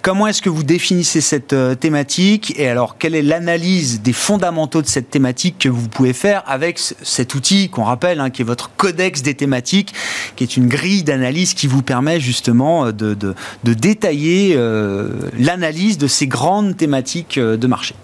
Comment 0.00 0.28
est-ce 0.28 0.40
que 0.40 0.48
vous 0.48 0.62
définissez 0.62 1.20
cette 1.20 1.52
euh, 1.52 1.74
thématique 1.74 2.54
Et 2.56 2.68
alors, 2.68 2.98
quelle 2.98 3.16
est 3.16 3.22
l'analyse 3.22 4.00
des 4.00 4.12
fondamentaux 4.12 4.80
de 4.80 4.86
cette 4.86 5.10
thématique 5.10 5.56
que 5.58 5.68
vous 5.68 5.88
pouvez 5.88 6.12
faire 6.12 6.44
avec 6.46 6.78
cet 6.78 7.34
outil 7.34 7.68
qu'on 7.68 7.82
rappelle, 7.82 8.20
hein, 8.20 8.30
qui 8.30 8.42
est 8.42 8.44
votre 8.44 8.70
codex 8.76 9.22
des 9.22 9.34
thématiques, 9.34 9.92
qui 10.36 10.44
est 10.44 10.56
une 10.56 10.68
grille 10.68 11.02
d'analyse 11.02 11.52
qui 11.52 11.66
vous 11.66 11.82
permet 11.82 12.20
justement 12.20 12.92
de, 12.92 13.14
de, 13.14 13.34
détailler 13.64 14.52
euh, 14.54 15.08
l'analyse 15.36 15.98
de 15.98 16.06
ces 16.06 16.28
grandes 16.28 16.76
thématiques 16.76 17.40
de 17.40 17.66
marché? 17.66 17.96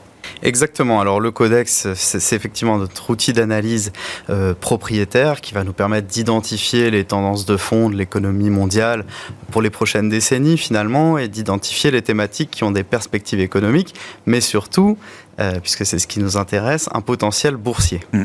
Exactement. 0.43 1.01
Alors 1.01 1.21
le 1.21 1.31
codex, 1.31 1.89
c'est 1.95 2.37
effectivement 2.37 2.79
notre 2.79 3.11
outil 3.11 3.33
d'analyse 3.33 3.93
euh, 4.29 4.55
propriétaire 4.55 5.41
qui 5.41 5.55
va 5.55 5.65
nous 5.65 5.73
permettre 5.73 6.09
d'identifier 6.09 6.91
les 6.91 7.05
tendances 7.05 7.47
de 7.47 7.57
fond 7.57 7.89
de 7.89 7.97
l'économie 7.97 8.51
mondiale 8.51 9.05
pour 9.51 9.63
les 9.63 9.71
prochaines 9.71 10.09
décennies 10.09 10.59
finalement 10.59 11.19
et 11.19 11.29
d'identifier 11.29 11.91
les 11.91 12.03
thématiques 12.03 12.51
qui 12.51 12.65
ont 12.65 12.73
des 12.73 12.83
perspectives 12.83 13.41
économiques, 13.41 13.95
mais 14.27 14.41
surtout, 14.41 14.99
euh, 15.41 15.61
puisque 15.61 15.87
c'est 15.87 15.99
ce 15.99 16.07
qui 16.07 16.19
nous 16.19 16.37
intéresse, 16.37 16.89
un 16.93 17.01
potentiel 17.01 17.57
boursier. 17.57 18.01
Mm. 18.13 18.25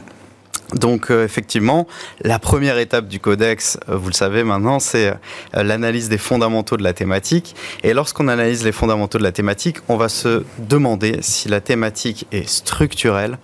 Donc 0.74 1.12
euh, 1.12 1.24
effectivement, 1.24 1.88
la 2.22 2.40
première 2.40 2.78
étape 2.78 3.08
du 3.08 3.20
codex, 3.20 3.80
euh, 3.88 3.96
vous 3.96 4.08
le 4.08 4.14
savez 4.14 4.44
maintenant, 4.44 4.80
c'est 4.80 5.08
euh, 5.08 5.64
l'analyse 5.64 6.10
des 6.10 6.18
fondamentaux 6.18 6.76
de 6.76 6.84
la 6.84 6.94
thématique. 6.94 7.56
Et 7.84 7.94
lorsqu'on 7.94 8.28
analyse 8.28 8.66
les 8.66 8.74
fondamentaux 8.74 9.18
de 9.18 9.24
la 9.24 9.32
thématique, 9.32 9.78
on 9.88 9.96
va 9.96 10.10
se 10.10 10.44
demander 10.60 11.20
si 11.22 11.48
la 11.48 11.62
thématique 11.62 12.28
est 12.32 12.48
structurelle, 12.48 13.38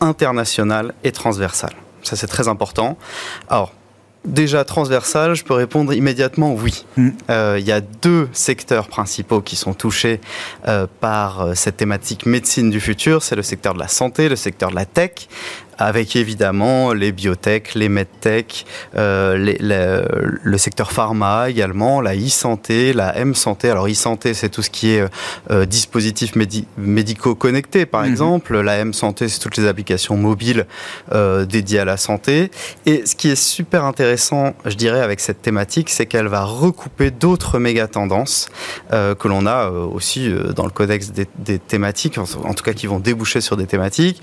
internationale 0.00 0.92
et 1.04 1.12
transversale. 1.12 1.72
Ça 2.02 2.16
c'est 2.16 2.26
très 2.26 2.48
important. 2.48 2.98
Alors, 3.48 3.72
Déjà 4.28 4.64
transversale, 4.64 5.34
je 5.34 5.44
peux 5.44 5.54
répondre 5.54 5.92
immédiatement 5.92 6.54
oui. 6.54 6.84
Mm. 6.96 7.08
Il 7.58 7.64
y 7.64 7.72
a 7.72 7.80
deux 7.80 8.28
secteurs 8.32 8.88
principaux 8.88 9.40
qui 9.40 9.56
sont 9.56 9.74
touchés 9.74 10.20
par 11.00 11.56
cette 11.56 11.76
thématique 11.76 12.26
médecine 12.26 12.70
du 12.70 12.80
futur. 12.80 13.22
C'est 13.22 13.36
le 13.36 13.42
secteur 13.42 13.74
de 13.74 13.78
la 13.78 13.88
santé, 13.88 14.28
le 14.28 14.36
secteur 14.36 14.70
de 14.70 14.76
la 14.76 14.84
tech 14.84 15.28
avec 15.78 16.16
évidemment 16.16 16.92
les 16.92 17.12
biotech, 17.12 17.74
les 17.74 17.88
medtech, 17.88 18.66
euh, 18.96 19.54
le 20.42 20.58
secteur 20.58 20.92
pharma 20.92 21.48
également, 21.48 22.00
la 22.00 22.16
e-santé, 22.16 22.92
la 22.92 23.16
m-santé. 23.16 23.70
Alors 23.70 23.88
e-santé, 23.88 24.34
c'est 24.34 24.48
tout 24.48 24.62
ce 24.62 24.70
qui 24.70 24.90
est 24.90 25.04
euh, 25.50 25.64
dispositifs 25.64 26.32
médicaux 26.76 27.36
connectés, 27.36 27.86
par 27.86 28.02
mhm. 28.02 28.10
exemple. 28.10 28.60
La 28.60 28.78
m-santé, 28.78 29.28
c'est 29.28 29.38
toutes 29.38 29.56
les 29.56 29.66
applications 29.66 30.16
mobiles 30.16 30.66
euh, 31.12 31.46
dédiées 31.46 31.78
à 31.78 31.84
la 31.84 31.96
santé. 31.96 32.50
Et 32.84 33.06
ce 33.06 33.14
qui 33.14 33.30
est 33.30 33.40
super 33.40 33.84
intéressant, 33.84 34.17
je 34.18 34.74
dirais, 34.74 35.00
avec 35.00 35.20
cette 35.20 35.42
thématique, 35.42 35.90
c'est 35.90 36.06
qu'elle 36.06 36.28
va 36.28 36.44
recouper 36.44 37.10
d'autres 37.10 37.58
méga 37.58 37.86
tendances 37.86 38.48
euh, 38.92 39.14
que 39.14 39.28
l'on 39.28 39.46
a 39.46 39.70
euh, 39.70 39.86
aussi 39.86 40.28
euh, 40.28 40.52
dans 40.52 40.64
le 40.64 40.70
codex 40.70 41.10
des, 41.10 41.26
des, 41.36 41.58
thématiques, 41.58 42.18
en 42.18 42.54
tout 42.54 42.64
cas 42.64 42.72
qui 42.72 42.86
vont 42.86 42.98
déboucher 42.98 43.40
sur 43.40 43.56
des 43.56 43.66
thématiques 43.66 44.22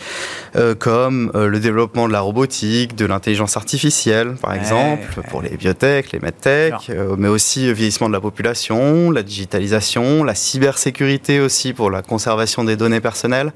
comme 0.79 1.31
le 1.33 1.59
développement 1.59 2.07
de 2.07 2.13
la 2.13 2.21
robotique, 2.21 2.95
de 2.95 3.05
l'intelligence 3.05 3.57
artificielle, 3.57 4.35
par 4.41 4.53
exemple, 4.53 5.21
pour 5.29 5.41
les 5.41 5.49
biotech, 5.49 6.11
les 6.11 6.19
medtech, 6.19 6.91
mais 7.17 7.27
aussi 7.27 7.67
le 7.67 7.73
vieillissement 7.73 8.07
de 8.07 8.13
la 8.13 8.21
population, 8.21 9.11
la 9.11 9.23
digitalisation, 9.23 10.23
la 10.23 10.35
cybersécurité 10.35 11.39
aussi 11.39 11.73
pour 11.73 11.91
la 11.91 12.01
conservation 12.01 12.63
des 12.63 12.77
données 12.77 13.01
personnelles. 13.01 13.53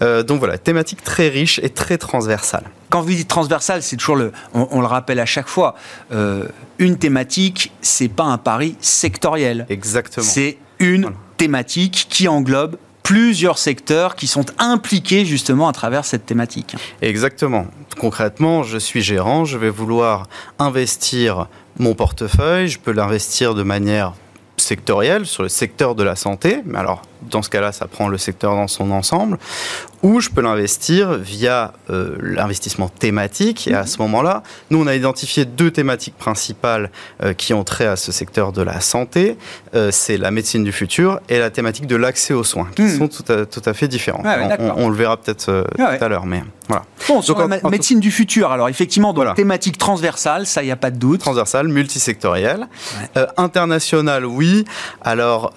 Donc 0.00 0.38
voilà, 0.38 0.58
thématique 0.58 1.02
très 1.04 1.28
riche 1.28 1.60
et 1.62 1.70
très 1.70 1.98
transversale. 1.98 2.64
Quand 2.90 3.02
vous 3.02 3.10
dites 3.10 3.28
transversale, 3.28 3.82
c'est 3.82 3.96
toujours 3.96 4.16
le, 4.16 4.32
on, 4.52 4.80
le 4.80 4.86
rappelle 4.86 5.20
à 5.20 5.26
chaque 5.26 5.46
fois, 5.46 5.59
une 6.10 6.96
thématique, 6.98 7.72
c'est 7.80 8.08
pas 8.08 8.24
un 8.24 8.38
pari 8.38 8.76
sectoriel. 8.80 9.66
Exactement. 9.68 10.26
C'est 10.26 10.58
une 10.78 11.10
thématique 11.36 12.06
qui 12.08 12.28
englobe 12.28 12.76
plusieurs 13.02 13.58
secteurs 13.58 14.14
qui 14.14 14.28
sont 14.28 14.46
impliqués 14.58 15.24
justement 15.24 15.68
à 15.68 15.72
travers 15.72 16.04
cette 16.04 16.26
thématique. 16.26 16.76
Exactement. 17.02 17.66
Concrètement, 17.98 18.62
je 18.62 18.78
suis 18.78 19.02
gérant, 19.02 19.44
je 19.44 19.58
vais 19.58 19.70
vouloir 19.70 20.28
investir 20.58 21.48
mon 21.78 21.94
portefeuille, 21.94 22.68
je 22.68 22.78
peux 22.78 22.92
l'investir 22.92 23.54
de 23.54 23.62
manière 23.62 24.12
sectorielle 24.58 25.26
sur 25.26 25.42
le 25.42 25.48
secteur 25.48 25.94
de 25.94 26.04
la 26.04 26.14
santé, 26.14 26.60
mais 26.64 26.78
alors 26.78 27.02
dans 27.22 27.42
ce 27.42 27.50
cas-là, 27.50 27.72
ça 27.72 27.86
prend 27.86 28.08
le 28.08 28.18
secteur 28.18 28.54
dans 28.54 28.68
son 28.68 28.90
ensemble, 28.90 29.38
ou 30.02 30.20
je 30.20 30.30
peux 30.30 30.40
l'investir 30.40 31.14
via 31.14 31.72
euh, 31.90 32.16
l'investissement 32.20 32.88
thématique. 32.88 33.68
Et 33.68 33.74
à 33.74 33.86
ce 33.86 33.98
moment-là, 33.98 34.42
nous, 34.70 34.82
on 34.82 34.86
a 34.86 34.94
identifié 34.94 35.44
deux 35.44 35.70
thématiques 35.70 36.16
principales 36.16 36.90
euh, 37.22 37.34
qui 37.34 37.52
ont 37.52 37.64
trait 37.64 37.86
à 37.86 37.96
ce 37.96 38.12
secteur 38.12 38.52
de 38.52 38.62
la 38.62 38.80
santé. 38.80 39.36
Euh, 39.74 39.90
c'est 39.92 40.16
la 40.16 40.30
médecine 40.30 40.64
du 40.64 40.72
futur 40.72 41.20
et 41.28 41.38
la 41.38 41.50
thématique 41.50 41.86
de 41.86 41.96
l'accès 41.96 42.32
aux 42.32 42.44
soins, 42.44 42.68
qui 42.74 42.82
hmm. 42.82 42.98
sont 42.98 43.08
tout 43.08 43.32
à, 43.32 43.44
tout 43.44 43.62
à, 43.64 43.74
fait 43.74 43.88
différents. 43.88 44.22
Ah 44.24 44.56
on, 44.76 44.88
le 44.88 44.96
verra 44.96 45.16
peut-être 45.16 45.66
ah 45.78 45.96
tout 45.96 46.04
à 46.04 46.08
l'heure, 46.08 46.26
mais 46.26 46.42
voilà. 46.68 46.84
Bon, 47.08 47.20
sur 47.20 47.38
la 47.38 47.60
médecine 47.68 48.00
du 48.00 48.10
futur, 48.10 48.52
alors 48.52 48.68
effectivement, 48.68 49.12
thématique 49.34 49.76
transversale, 49.76 50.46
ça, 50.46 50.62
il 50.62 50.66
n'y 50.66 50.72
a 50.72 50.76
pas 50.76 50.90
de 50.90 50.98
doute. 50.98 51.20
Transversale, 51.20 51.68
multisectorielle. 51.68 52.68
internationale, 53.36 54.24
oui. 54.24 54.64
Alors, 55.02 55.52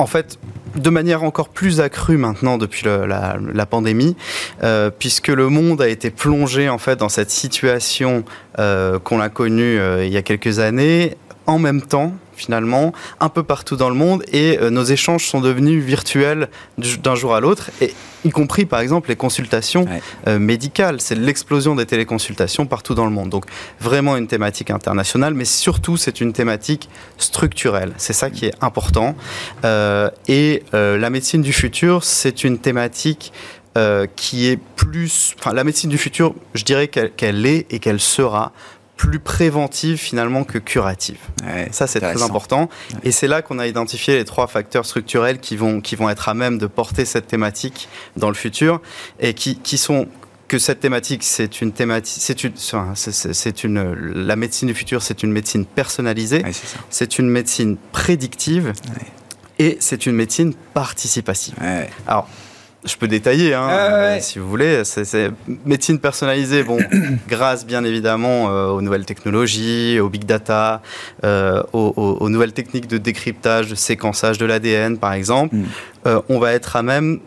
en 0.00 0.06
fait, 0.06 0.38
de 0.76 0.90
manière 0.90 1.22
encore 1.22 1.48
plus 1.48 1.80
accrue 1.80 2.16
maintenant 2.16 2.58
depuis 2.58 2.86
la, 2.86 3.66
pandémie, 3.66 4.16
euh, 4.62 4.90
puisque 4.96 5.28
le 5.28 5.48
monde 5.48 5.82
a 5.82 5.88
été 5.88 6.10
plongé 6.10 6.68
en 6.68 6.78
fait 6.78 6.96
dans 6.96 7.08
cette 7.08 7.30
situation 7.30 8.24
euh, 8.58 8.98
qu'on 8.98 9.20
a 9.20 9.28
connue 9.28 9.78
euh, 9.78 10.04
il 10.04 10.12
y 10.12 10.16
a 10.16 10.22
quelques 10.22 10.58
années, 10.58 11.16
en 11.50 11.58
même 11.58 11.82
temps 11.82 12.14
finalement 12.36 12.94
un 13.18 13.28
peu 13.28 13.42
partout 13.42 13.76
dans 13.76 13.90
le 13.90 13.94
monde 13.94 14.22
et 14.32 14.58
euh, 14.58 14.70
nos 14.70 14.84
échanges 14.84 15.26
sont 15.26 15.40
devenus 15.40 15.84
virtuels 15.84 16.48
d'un 16.78 17.14
jour 17.14 17.34
à 17.34 17.40
l'autre 17.40 17.70
et 17.82 17.92
y 18.24 18.30
compris 18.30 18.64
par 18.64 18.80
exemple 18.80 19.10
les 19.10 19.16
consultations 19.16 19.86
euh, 20.26 20.38
médicales. 20.38 21.00
C'est 21.00 21.16
l'explosion 21.16 21.74
des 21.74 21.86
téléconsultations 21.86 22.66
partout 22.66 22.94
dans 22.94 23.04
le 23.04 23.10
monde. 23.10 23.28
Donc 23.28 23.44
vraiment 23.80 24.16
une 24.16 24.26
thématique 24.26 24.70
internationale, 24.70 25.34
mais 25.34 25.44
surtout 25.44 25.96
c'est 25.96 26.20
une 26.20 26.32
thématique 26.32 26.88
structurelle. 27.18 27.92
C'est 27.98 28.12
ça 28.12 28.30
qui 28.30 28.46
est 28.46 28.54
important. 28.60 29.16
Euh, 29.64 30.08
et 30.28 30.62
la 30.72 31.10
médecine 31.10 31.42
du 31.42 31.52
futur, 31.52 32.04
c'est 32.04 32.44
une 32.44 32.58
thématique 32.58 33.32
qui 34.16 34.46
est 34.46 34.58
plus... 34.76 35.34
Enfin, 35.38 35.52
la 35.52 35.64
médecine 35.64 35.90
du 35.90 35.98
futur, 35.98 36.34
je 36.54 36.64
dirais 36.64 36.88
qu'elle 36.88 37.46
est 37.46 37.66
et 37.70 37.78
qu'elle 37.78 38.00
sera 38.00 38.52
plus 39.00 39.18
préventive 39.18 39.96
finalement 39.96 40.44
que 40.44 40.58
curative. 40.58 41.16
ça, 41.72 41.86
c'est 41.86 42.00
très 42.00 42.22
important. 42.22 42.68
Et 43.02 43.12
c'est 43.12 43.28
là 43.28 43.40
qu'on 43.40 43.58
a 43.58 43.66
identifié 43.66 44.14
les 44.18 44.26
trois 44.26 44.46
facteurs 44.46 44.84
structurels 44.84 45.38
qui 45.38 45.56
vont, 45.56 45.80
qui 45.80 45.96
vont 45.96 46.10
être 46.10 46.28
à 46.28 46.34
même 46.34 46.58
de 46.58 46.66
porter 46.66 47.06
cette 47.06 47.26
thématique 47.26 47.88
dans 48.18 48.28
le 48.28 48.34
futur 48.34 48.82
et 49.18 49.32
qui, 49.32 49.56
qui 49.56 49.78
sont 49.78 50.06
que 50.48 50.58
cette 50.58 50.80
thématique, 50.80 51.22
c'est 51.22 51.62
une 51.62 51.72
thématique, 51.72 52.22
c'est 52.22 52.44
une, 52.44 52.52
c'est 52.94 53.64
une, 53.64 53.94
la 53.94 54.36
médecine 54.36 54.68
du 54.68 54.74
futur, 54.74 55.00
c'est 55.00 55.22
une 55.22 55.32
médecine 55.32 55.64
personnalisée, 55.64 56.44
c'est 56.90 57.18
une 57.18 57.30
médecine 57.30 57.78
prédictive 57.92 58.74
et 59.58 59.78
c'est 59.80 60.04
une 60.04 60.14
médecine 60.14 60.52
participative. 60.74 61.54
Alors, 62.06 62.28
je 62.84 62.96
peux 62.96 63.08
détailler, 63.08 63.52
hein, 63.54 63.68
euh, 63.68 64.18
si 64.20 64.38
vous 64.38 64.48
voulez. 64.48 64.84
C'est 64.84 65.30
médecine 65.64 65.98
personnalisée, 65.98 66.62
bon, 66.62 66.78
grâce 67.28 67.66
bien 67.66 67.84
évidemment 67.84 68.48
euh, 68.48 68.68
aux 68.68 68.80
nouvelles 68.80 69.04
technologies, 69.04 70.00
au 70.00 70.08
big 70.08 70.24
data, 70.24 70.80
euh, 71.24 71.62
aux, 71.72 72.28
nouvelles 72.28 72.52
techniques 72.52 72.86
de 72.86 72.98
décryptage, 72.98 73.68
de 73.68 73.74
séquençage 73.74 74.38
de 74.38 74.46
l'ADN, 74.46 74.98
par 74.98 75.12
exemple. 75.12 75.56
Mm. 75.56 75.64
on 76.28 76.38
va 76.38 76.52
être 76.52 76.76
à 76.76 76.82
même 76.82 77.20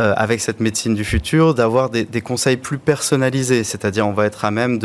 euh, 0.00 0.14
avec 0.16 0.40
cette 0.40 0.60
médecine 0.60 0.94
du 0.94 1.04
futur, 1.04 1.52
d'avoir 1.52 1.90
des, 1.90 2.06
conseils 2.22 2.56
plus 2.56 2.78
personnalisés. 2.78 3.62
C'est-à-dire, 3.62 4.08
on 4.08 4.14
va 4.14 4.24
être 4.24 4.46
à 4.46 4.50
même 4.50 4.78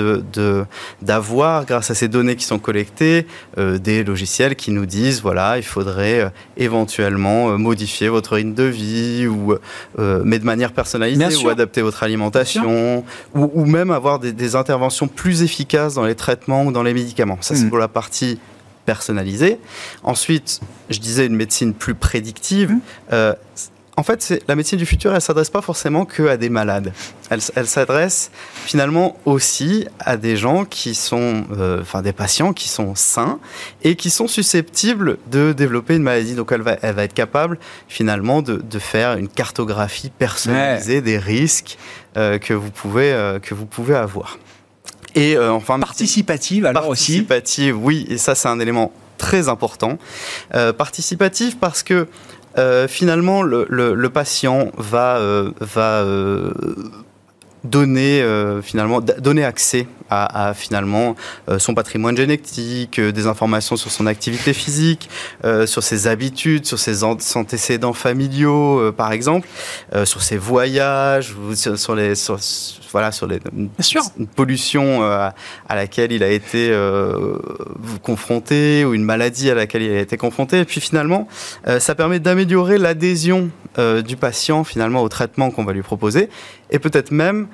d'avoir, 1.01 1.64
grâce 1.64 1.89
à 1.89 1.95
ces 1.95 2.10
données 2.10 2.36
qui 2.36 2.43
sont 2.43 2.60
collectées, 2.60 3.26
euh, 3.58 3.78
des 3.78 4.03
logiciels 4.03 4.58
qui 4.58 4.70
nous 4.72 4.86
disent, 4.86 5.22
voilà, 5.22 5.58
il 5.58 5.64
faudrait 5.64 6.20
euh, 6.20 6.30
éventuellement 6.58 7.58
modifier 7.58 8.10
votre 8.10 8.36
rythme 8.36 8.53
de 8.53 8.64
vie, 8.64 9.28
ou, 9.28 9.55
mais 9.97 10.39
de 10.39 10.45
manière 10.45 10.74
personnalisée, 10.74 11.38
ou 11.38 11.47
adapter 11.47 11.82
votre 11.82 12.03
alimentation, 12.03 13.05
ou, 13.34 13.49
ou, 13.53 13.66
même 13.66 13.91
avoir 13.91 14.20
des, 14.20 14.55
interventions 14.58 15.08
plus 15.08 15.41
efficaces 15.41 15.93
dans 15.93 16.05
les 16.05 16.16
traitements 16.16 16.66
ou 16.66 16.74
dans 16.74 16.84
les 16.84 16.93
médicaments. 16.93 17.38
Ça, 17.39 17.55
c'est 17.55 17.64
mm. 17.64 17.70
pour 17.70 17.78
la 17.78 17.88
partie 17.88 18.39
personnalisée. 18.86 19.58
Ensuite, 20.03 20.60
je 20.89 20.99
disais 20.99 21.26
une 21.26 21.36
médecine 21.38 21.74
plus 21.74 21.95
prédictive. 21.95 22.74
Mm 23.10 23.34
en 23.97 24.03
fait, 24.03 24.43
la 24.47 24.55
médecine 24.55 24.77
du 24.77 24.85
futur, 24.85 25.15
elle 25.15 25.21
s'adresse 25.21 25.49
pas 25.49 25.63
forcément 25.63 26.05
que 26.05 26.27
à 26.27 26.37
des 26.37 26.49
malades. 26.49 26.93
Elle, 27.31 27.67
s'adresse 27.67 28.29
finalement 28.63 29.17
aussi 29.25 29.87
à 29.99 30.17
des 30.17 30.37
gens 30.37 30.65
qui 30.65 30.93
sont, 30.93 31.45
euh, 31.57 31.81
enfin 31.81 32.03
des 32.03 32.13
patients 32.13 32.53
qui 32.53 32.69
sont 32.69 32.93
sains 32.93 33.39
et 33.83 33.95
qui 33.95 34.11
sont 34.11 34.27
susceptibles 34.27 35.17
de 35.31 35.51
développer 35.51 35.95
une 35.95 36.03
maladie. 36.03 36.35
Donc 36.35 36.51
elle 36.51 36.61
va, 36.61 36.77
elle 36.83 36.93
va 36.93 37.05
être 37.05 37.15
capable 37.15 37.57
finalement 37.87 38.43
de, 38.43 38.61
faire 38.79 39.17
une 39.17 39.27
cartographie 39.27 40.11
personnalisée 40.11 41.01
des 41.01 41.17
risques 41.17 41.79
euh, 42.15 42.37
que 42.37 42.53
vous 42.53 42.69
pouvez 42.69 43.11
euh, 43.11 43.39
que 43.39 43.55
vous 43.55 43.65
pouvez 43.65 43.95
avoir. 43.95 44.37
Et 45.15 45.35
enfin 45.39 45.79
participative 45.79 46.67
alors 46.67 46.89
aussi. 46.89 47.23
Participative, 47.23 47.83
oui. 47.83 48.05
Et 48.07 48.19
ça, 48.19 48.35
c'est 48.35 48.47
un 48.47 48.59
élément 48.59 48.91
très 49.17 49.49
important. 49.49 49.97
participative 50.77 51.57
parce 51.57 51.81
que 51.81 52.07
euh, 52.58 52.88
finalement, 52.88 53.43
le, 53.43 54.08
patient 54.08 54.72
va, 54.78 55.18
euh, 55.18 55.51
va 55.60 56.01
euh, 56.01 56.51
donner 57.64 58.24
finalement 58.64 59.01
donner 59.01 59.43
accès 59.43 59.88
à, 60.10 60.53
finalement 60.53 61.16
son 61.58 61.74
patrimoine 61.74 62.16
génétique, 62.16 62.99
des 62.99 63.28
informations 63.28 63.76
sur 63.76 63.91
son 63.91 64.08
activité 64.08 64.53
physique, 64.53 65.10
sur 65.66 65.84
ses 65.84 66.08
habitudes, 66.08 66.66
sur 66.66 66.80
ses 66.80 67.03
antécédents 67.03 67.93
familiaux, 67.93 68.91
par 68.93 69.12
exemple, 69.12 69.47
sur 70.05 70.22
ses 70.22 70.38
voyages, 70.38 71.36
sur, 71.55 71.95
les 71.95 72.16
voilà, 72.91 73.12
sur 73.12 73.28
les, 73.28 73.39
une 74.18 74.28
pollution 74.28 75.03
euh, 75.03 75.30
à 75.68 75.76
laquelle 75.76 76.12
il 76.12 76.24
a 76.24 76.30
été 76.30 76.70
euh, 76.72 77.38
confronté 78.01 78.86
ou 78.86 78.93
une 78.93 79.03
maladie 79.03 79.49
à 79.49 79.55
laquelle 79.55 79.82
il 79.82 79.91
a 79.91 79.99
été 79.99 80.18
confronté. 80.18 80.60
Et 80.60 80.66
puis 80.66 80.82
finalement, 80.82 81.28
euh, 81.68 81.80
ça 81.80 81.95
permet 81.95 82.20
d'améliorer 82.20 82.78
l'adhésion 82.78 83.49
du 84.08 84.18
patient 84.18 84.64
finalement 84.64 85.03
au 85.03 85.10
traitement 85.10 85.51
qu'on 85.51 85.64
va 85.64 85.72
lui 85.72 85.84
proposer 85.84 86.30
et 86.72 86.80
peut-être 86.80 87.12
même, 87.12 87.47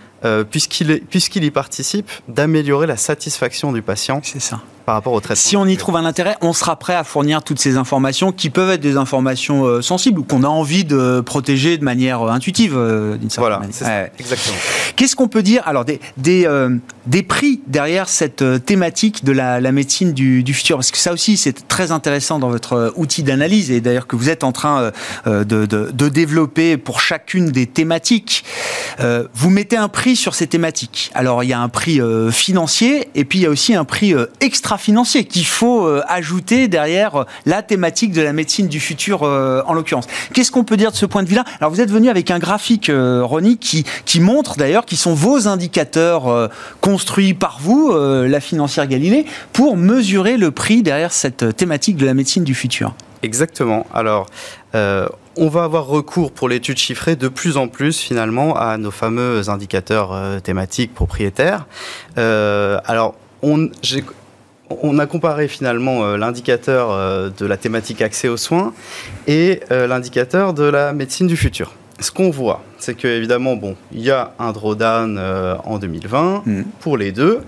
puisqu'il 0.49 1.01
puisqu'il 1.01 1.43
y 1.43 1.51
participe, 1.51 2.09
d'améliorer 2.27 2.87
la 2.87 2.97
satisfaction 2.97 3.71
du 3.71 3.81
patient. 3.81 4.21
C'est 4.23 4.39
ça 4.39 4.61
par 4.85 4.95
rapport 4.95 5.13
au 5.13 5.19
traitement. 5.19 5.41
Si 5.41 5.57
on 5.57 5.65
y 5.65 5.77
trouve 5.77 5.95
un 5.95 6.05
intérêt, 6.05 6.37
on 6.41 6.53
sera 6.53 6.75
prêt 6.75 6.95
à 6.95 7.03
fournir 7.03 7.43
toutes 7.43 7.59
ces 7.59 7.77
informations 7.77 8.31
qui 8.31 8.49
peuvent 8.49 8.69
être 8.69 8.81
des 8.81 8.97
informations 8.97 9.65
euh, 9.65 9.81
sensibles 9.81 10.19
ou 10.19 10.23
qu'on 10.23 10.43
a 10.43 10.47
envie 10.47 10.83
de 10.83 11.21
protéger 11.21 11.77
de 11.77 11.83
manière 11.83 12.21
euh, 12.21 12.31
intuitive 12.31 12.75
euh, 12.75 13.17
d'une 13.17 13.29
certaine 13.29 13.57
voilà, 13.57 13.59
manière. 13.59 14.09
exactement. 14.19 14.57
Qu'est-ce 14.95 15.15
qu'on 15.15 15.27
peut 15.27 15.43
dire 15.43 15.63
alors 15.65 15.85
des 15.85 15.99
des, 16.17 16.47
des 17.07 17.23
prix 17.23 17.61
derrière 17.67 18.09
cette 18.09 18.43
thématique 18.65 19.23
de 19.23 19.31
la, 19.31 19.59
la 19.59 19.71
médecine 19.71 20.13
du, 20.13 20.43
du, 20.43 20.53
futur? 20.53 20.77
Parce 20.77 20.91
que 20.91 20.97
ça 20.97 21.13
aussi 21.13 21.37
c'est 21.37 21.67
très 21.67 21.91
intéressant 21.91 22.39
dans 22.39 22.49
votre 22.49 22.93
outil 22.95 23.23
d'analyse 23.23 23.71
et 23.71 23.81
d'ailleurs 23.81 24.07
que 24.07 24.15
vous 24.15 24.29
êtes 24.29 24.43
en 24.43 24.51
train 24.51 24.91
de, 25.25 25.43
de, 25.43 25.65
de, 25.65 26.09
développer 26.09 26.77
pour 26.77 26.99
chacune 26.99 27.49
des 27.49 27.65
thématiques. 27.65 28.43
vous 29.33 29.49
mettez 29.49 29.77
un 29.77 29.89
prix 29.89 30.15
sur 30.15 30.35
ces 30.35 30.47
thématiques. 30.47 31.11
Alors 31.13 31.43
il 31.43 31.49
y 31.49 31.53
a 31.53 31.59
un 31.59 31.69
prix 31.69 31.99
financier 32.31 33.07
et 33.15 33.25
puis 33.25 33.39
il 33.39 33.41
y 33.43 33.47
a 33.47 33.49
aussi 33.49 33.73
un 33.73 33.85
prix 33.85 34.13
extra 34.39 34.72
financier 34.77 35.25
qu'il 35.25 35.45
faut 35.45 35.85
euh, 35.85 36.01
ajouter 36.07 36.67
derrière 36.67 37.15
euh, 37.15 37.25
la 37.45 37.61
thématique 37.61 38.11
de 38.11 38.21
la 38.21 38.33
médecine 38.33 38.67
du 38.67 38.79
futur 38.79 39.23
euh, 39.23 39.61
en 39.65 39.73
l'occurrence. 39.73 40.07
Qu'est-ce 40.33 40.51
qu'on 40.51 40.63
peut 40.63 40.77
dire 40.77 40.91
de 40.91 40.95
ce 40.95 41.05
point 41.05 41.23
de 41.23 41.27
vue-là? 41.27 41.43
Alors 41.59 41.71
vous 41.71 41.81
êtes 41.81 41.91
venu 41.91 42.09
avec 42.09 42.31
un 42.31 42.39
graphique, 42.39 42.91
Ronnie, 42.93 43.57
qui, 43.57 43.85
qui 44.05 44.19
montre 44.19 44.57
d'ailleurs 44.57 44.85
qui 44.85 44.95
sont 44.95 45.13
vos 45.13 45.47
indicateurs 45.47 46.49
construits 46.81 47.33
par 47.33 47.57
vous, 47.61 47.93
la 47.93 48.39
financière 48.39 48.87
Galilée, 48.87 49.25
pour 49.51 49.77
mesurer 49.77 50.37
le 50.37 50.51
prix 50.51 50.83
derrière 50.83 51.11
cette 51.11 51.55
thématique 51.55 51.97
de 51.97 52.05
la 52.05 52.13
médecine 52.13 52.43
du 52.43 52.55
futur. 52.55 52.93
Exactement. 53.21 53.85
Alors, 53.93 54.27
on 54.73 55.47
va 55.49 55.63
avoir 55.63 55.87
recours 55.87 56.31
pour 56.31 56.49
l'étude 56.49 56.77
chiffrée 56.77 57.15
de 57.15 57.27
plus 57.27 57.57
en 57.57 57.67
plus 57.67 57.99
finalement 57.99 58.55
à 58.55 58.77
nos 58.77 58.91
fameux 58.91 59.49
indicateurs 59.49 60.41
thématiques 60.41 60.93
propriétaires. 60.93 61.65
alors, 62.17 63.15
on, 63.43 63.69
on 64.69 64.99
a 64.99 65.05
comparé 65.05 65.47
finalement 65.47 66.03
euh, 66.03 66.17
l'indicateur 66.17 66.91
euh, 66.91 67.29
de 67.37 67.45
la 67.45 67.57
thématique 67.57 68.01
accès 68.01 68.27
aux 68.27 68.37
soins 68.37 68.73
et 69.27 69.61
euh, 69.71 69.87
l'indicateur 69.87 70.53
de 70.53 70.63
la 70.63 70.93
médecine 70.93 71.27
du 71.27 71.37
futur. 71.37 71.73
Ce 71.99 72.11
qu'on 72.11 72.31
voit, 72.31 72.63
c'est 72.79 72.95
que 72.95 73.07
évidemment, 73.07 73.55
bon, 73.55 73.75
il 73.91 74.01
y 74.01 74.11
a 74.11 74.33
un 74.39 74.51
drawdown 74.51 75.17
en 75.63 75.77
2020 75.77 76.43
mm. 76.45 76.63
pour 76.79 76.97
les 76.97 77.11
deux, 77.11 77.41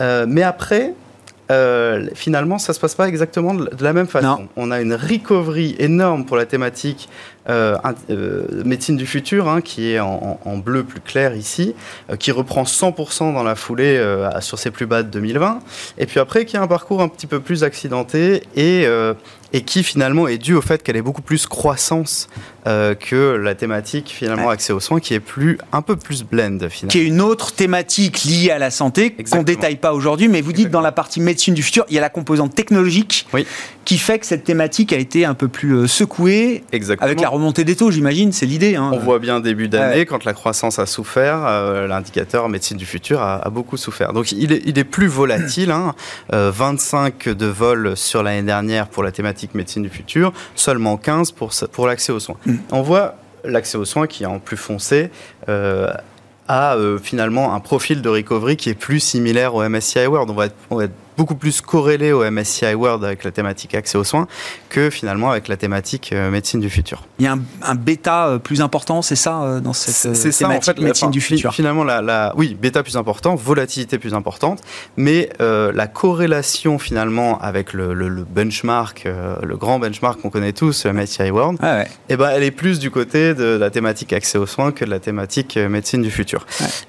mais 0.00 0.42
après, 0.42 0.92
finalement, 2.14 2.58
ça 2.58 2.72
se 2.72 2.80
passe 2.80 2.94
pas 2.94 3.08
exactement 3.08 3.54
de 3.54 3.70
la 3.80 3.92
même 3.92 4.06
façon. 4.06 4.48
On 4.56 4.70
a 4.70 4.80
une 4.80 4.94
recovery 4.94 5.76
énorme 5.78 6.24
pour 6.24 6.36
la 6.36 6.46
thématique 6.46 7.08
médecine 8.64 8.96
du 8.96 9.06
futur, 9.06 9.48
hein, 9.48 9.60
qui 9.60 9.92
est 9.92 10.00
en, 10.00 10.56
bleu 10.56 10.82
plus 10.82 11.00
clair 11.00 11.36
ici, 11.36 11.74
qui 12.18 12.32
reprend 12.32 12.64
100% 12.64 13.32
dans 13.32 13.42
la 13.42 13.54
foulée 13.54 14.02
sur 14.40 14.58
ses 14.58 14.70
plus 14.70 14.86
bas 14.86 15.02
de 15.02 15.08
2020, 15.10 15.60
et 15.98 16.06
puis 16.06 16.18
après 16.18 16.44
qui 16.44 16.56
a 16.56 16.62
un 16.62 16.66
parcours 16.66 17.00
un 17.00 17.08
petit 17.08 17.26
peu 17.26 17.40
plus 17.40 17.62
accidenté 17.62 18.42
et 18.56 18.86
et 19.52 19.62
qui 19.62 19.82
finalement 19.82 20.28
est 20.28 20.38
dû 20.38 20.54
au 20.54 20.60
fait 20.60 20.82
qu'elle 20.82 20.96
ait 20.96 21.02
beaucoup 21.02 21.22
plus 21.22 21.46
croissance 21.46 22.28
euh, 22.66 22.94
que 22.94 23.36
la 23.36 23.54
thématique 23.54 24.08
finalement 24.08 24.50
accès 24.50 24.72
aux 24.72 24.80
soins 24.80 24.98
qui 24.98 25.14
est 25.14 25.20
plus 25.20 25.56
un 25.72 25.82
peu 25.82 25.94
plus 25.94 26.24
blend 26.24 26.58
finalement. 26.68 26.90
Qui 26.90 26.98
est 26.98 27.04
une 27.04 27.20
autre 27.20 27.52
thématique 27.52 28.24
liée 28.24 28.50
à 28.50 28.58
la 28.58 28.72
santé 28.72 29.14
qu'on 29.30 29.44
détaille 29.44 29.76
pas 29.76 29.92
aujourd'hui, 29.92 30.26
mais 30.26 30.40
vous 30.40 30.52
dites 30.52 30.70
dans 30.70 30.80
la 30.80 30.90
partie 30.90 31.20
médecine 31.20 31.54
du 31.54 31.62
futur, 31.62 31.84
il 31.88 31.94
y 31.94 31.98
a 31.98 32.00
la 32.00 32.08
composante 32.08 32.56
technologique 32.56 33.28
oui. 33.32 33.46
qui 33.84 33.98
fait 33.98 34.18
que 34.18 34.26
cette 34.26 34.42
thématique 34.42 34.92
a 34.92 34.96
été 34.96 35.24
un 35.24 35.34
peu 35.34 35.46
plus 35.46 35.74
euh, 35.74 35.86
secouée 35.86 36.64
Exactement. 36.72 37.06
avec 37.06 37.20
la 37.20 37.28
remontée 37.28 37.62
des 37.62 37.76
taux, 37.76 37.92
j'imagine, 37.92 38.32
c'est 38.32 38.46
l'idée. 38.46 38.74
Hein. 38.74 38.90
On 38.92 38.98
voit 38.98 39.20
bien 39.20 39.38
début 39.38 39.68
d'année 39.68 40.04
quand 40.04 40.24
la 40.24 40.32
croissance 40.32 40.80
a 40.80 40.86
souffert, 40.86 41.44
euh, 41.46 41.86
l'indicateur 41.86 42.48
médecine 42.48 42.76
du 42.76 42.86
futur 42.86 43.22
a, 43.22 43.48
beaucoup 43.50 43.76
souffert. 43.76 44.12
Donc 44.12 44.32
il 44.32 44.52
est, 44.52 44.62
il 44.66 44.76
est 44.76 44.84
plus 44.84 45.06
volatile, 45.06 45.70
hein, 45.70 45.94
25 46.30 47.28
de 47.28 47.46
vol 47.46 47.96
sur 47.96 48.24
l'année 48.24 48.42
dernière 48.42 48.88
pour 48.88 49.04
la 49.04 49.12
thématique 49.12 49.54
médecine 49.54 49.84
du 49.84 49.88
futur, 49.88 50.32
seulement 50.56 50.96
15 50.96 51.30
pour, 51.30 51.52
pour 51.70 51.86
l'accès 51.86 52.12
aux 52.12 52.20
soins. 52.20 52.36
Mm. 52.44 52.55
On 52.72 52.82
voit 52.82 53.16
l'accès 53.44 53.78
aux 53.78 53.84
soins 53.84 54.06
qui 54.06 54.24
est 54.24 54.26
en 54.26 54.38
plus 54.38 54.56
foncé. 54.56 55.10
Euh, 55.48 55.92
a 56.48 56.76
euh, 56.76 56.98
finalement 56.98 57.54
un 57.54 57.60
profil 57.60 58.02
de 58.02 58.08
recovery 58.08 58.56
qui 58.56 58.70
est 58.70 58.74
plus 58.74 59.00
similaire 59.00 59.54
au 59.54 59.68
MSCI 59.68 60.06
World. 60.06 60.32
Beaucoup 61.16 61.34
plus 61.34 61.60
corrélé 61.60 62.12
au 62.12 62.28
MSCI 62.30 62.74
World 62.74 63.04
avec 63.04 63.24
la 63.24 63.30
thématique 63.30 63.74
accès 63.74 63.98
aux 63.98 64.04
soins 64.04 64.26
que 64.68 64.90
finalement 64.90 65.30
avec 65.30 65.48
la 65.48 65.56
thématique 65.56 66.10
euh, 66.12 66.30
médecine 66.30 66.60
du 66.60 66.70
futur. 66.70 67.04
Il 67.18 67.24
y 67.24 67.28
a 67.28 67.36
un, 67.62 67.74
bêta 67.74 68.26
euh, 68.26 68.38
plus 68.38 68.60
important, 68.60 69.02
c'est 69.02 69.16
ça, 69.16 69.42
euh, 69.42 69.60
dans 69.60 69.72
cette 69.72 70.12
thématique 70.12 70.32
ça, 70.32 70.48
en 70.48 70.60
fait, 70.60 70.80
médecine 70.80 71.10
du 71.10 71.20
futur? 71.20 71.54
Finalement, 71.54 71.84
la, 71.84 72.32
oui, 72.36 72.56
bêta 72.60 72.82
plus 72.82 72.96
important, 72.96 73.34
volatilité 73.34 73.98
plus 73.98 74.14
importante, 74.14 74.60
mais 74.96 75.30
la 75.38 75.86
corrélation 75.86 76.78
finalement 76.78 77.40
avec 77.40 77.72
le, 77.72 78.24
benchmark, 78.24 79.06
le 79.42 79.56
grand 79.56 79.78
benchmark 79.78 80.20
qu'on 80.20 80.30
connaît 80.30 80.52
tous, 80.52 80.84
le 80.84 80.92
MSCI 80.92 81.30
World, 81.30 81.58
ah 81.62 81.84
eh 82.08 82.16
ben, 82.16 82.30
elle 82.30 82.42
est 82.42 82.50
plus 82.50 82.78
du 82.78 82.90
côté 82.90 83.34
de 83.34 83.44
la 83.44 83.70
thématique 83.70 84.12
accès 84.12 84.38
aux 84.38 84.46
soins 84.46 84.72
que 84.72 84.84
de 84.84 84.90
la 84.90 85.00
thématique 85.00 85.56
médecine 85.56 86.02
du 86.02 86.10
futur. 86.10 86.46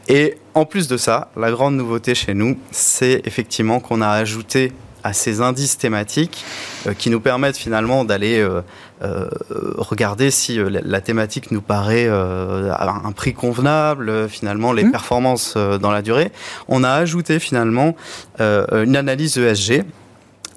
Et 0.07 0.37
en 0.57 0.65
plus 0.65 0.87
de 0.87 0.97
ça, 0.97 1.29
la 1.37 1.51
grande 1.51 1.75
nouveauté 1.75 2.15
chez 2.15 2.33
nous, 2.33 2.57
c'est 2.71 3.21
effectivement 3.25 3.79
qu'on 3.79 4.01
a 4.01 4.09
ajouté 4.09 4.73
à 5.03 5.13
ces 5.13 5.39
indices 5.39 5.77
thématiques 5.77 6.43
euh, 6.87 6.93
qui 6.95 7.11
nous 7.11 7.19
permettent 7.19 7.57
finalement 7.57 8.03
d'aller 8.03 8.39
euh, 8.39 8.61
euh, 9.03 9.29
regarder 9.77 10.31
si 10.31 10.57
la, 10.57 10.99
thématique 10.99 11.51
nous 11.51 11.61
paraît 11.61 12.07
à 12.09 13.01
un 13.05 13.11
prix 13.11 13.35
convenable, 13.35 14.27
finalement 14.27 14.73
les 14.73 14.85
mmh. 14.85 14.91
performances 14.91 15.55
dans 15.55 15.91
la 15.91 16.01
durée. 16.01 16.31
On 16.67 16.83
a 16.83 16.89
ajouté 16.89 17.37
finalement 17.37 17.95
une 18.39 18.95
analyse 18.95 19.37
ESG 19.37 19.83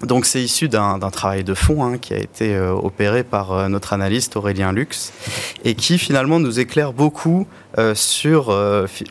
donc 0.05 0.25
c'est 0.25 0.41
issu 0.41 0.69
d'un 0.69 0.99
travail 0.99 1.43
de 1.43 1.53
fond 1.53 1.83
hein, 1.83 1.97
qui 1.97 2.13
a 2.13 2.17
été 2.17 2.55
euh, 2.55 2.73
opéré 2.73 3.23
par 3.23 3.51
euh, 3.51 3.67
notre 3.67 3.93
analyste 3.93 4.35
Aurélien 4.35 4.71
Lux 4.71 5.13
et 5.63 5.75
qui 5.75 5.97
finalement 5.97 6.39
nous 6.39 6.59
éclaire 6.59 6.93
beaucoup 6.93 7.47
euh, 7.77 7.95
sur 7.95 8.51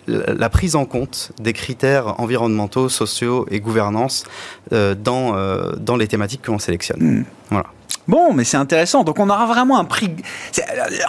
la 0.07 0.49
prise 0.49 0.77
en 0.77 0.85
compte 0.85 1.33
des 1.41 1.53
critères 1.53 2.21
environnementaux, 2.21 2.89
sociaux 2.89 3.47
et 3.51 3.61
gouvernance 3.61 4.25
dans, 4.71 5.35
dans 5.77 5.97
les 5.97 6.07
thématiques 6.07 6.43
que 6.43 6.51
l'on 6.51 6.59
sélectionne. 6.59 7.01
Mmh. 7.01 7.25
Voilà. 7.51 7.67
Bon, 8.11 8.33
mais 8.33 8.43
c'est 8.43 8.57
intéressant. 8.57 9.05
Donc 9.05 9.21
on 9.21 9.31
aura 9.31 9.47
vraiment 9.47 9.79
un 9.79 9.85
prix. 9.85 10.11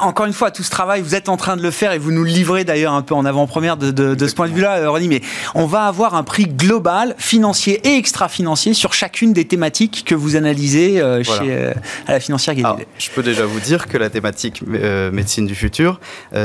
Encore 0.02 0.28
une 0.28 0.34
fois, 0.34 0.52
tout 0.52 0.62
ce 0.62 0.70
travail, 0.70 1.02
vous 1.02 1.16
êtes 1.16 1.30
en 1.30 1.38
train 1.38 1.58
de 1.58 1.64
le 1.64 1.72
faire 1.72 1.94
et 1.94 1.98
vous 1.98 2.12
nous 2.12 2.24
le 2.24 2.30
livrez 2.30 2.64
d'ailleurs 2.64 2.94
un 2.94 3.02
peu 3.02 3.16
en 3.16 3.26
avant-première 3.26 3.76
de, 3.76 4.28
ce 4.28 4.36
point 4.36 4.48
de 4.48 4.54
vue-là, 4.54 4.88
Ronnie. 4.88 5.08
Mais 5.08 5.22
on 5.56 5.66
va 5.66 5.86
avoir 5.86 6.14
un 6.14 6.22
prix 6.22 6.46
global, 6.46 7.16
financier 7.18 7.82
et 7.88 7.98
extra-financier 7.98 8.76
sur 8.76 8.94
chacune 8.94 9.34
des 9.34 9.46
thématiques 9.46 10.04
que 10.06 10.14
vous 10.14 10.36
analysez 10.36 11.02
euh, 11.02 11.24
chez 11.24 11.50
euh, 11.50 11.74
à 12.06 12.12
la 12.12 12.20
financière 12.20 12.54
je 13.00 13.10
peux 13.10 13.24
déjà 13.24 13.46
vous 13.46 13.60
dire 13.60 13.88
que 13.88 13.98
la 13.98 14.10
thématique 14.10 14.62
euh, 14.72 15.10
médecine 15.12 15.48
du 15.48 15.56
futur, 15.56 16.00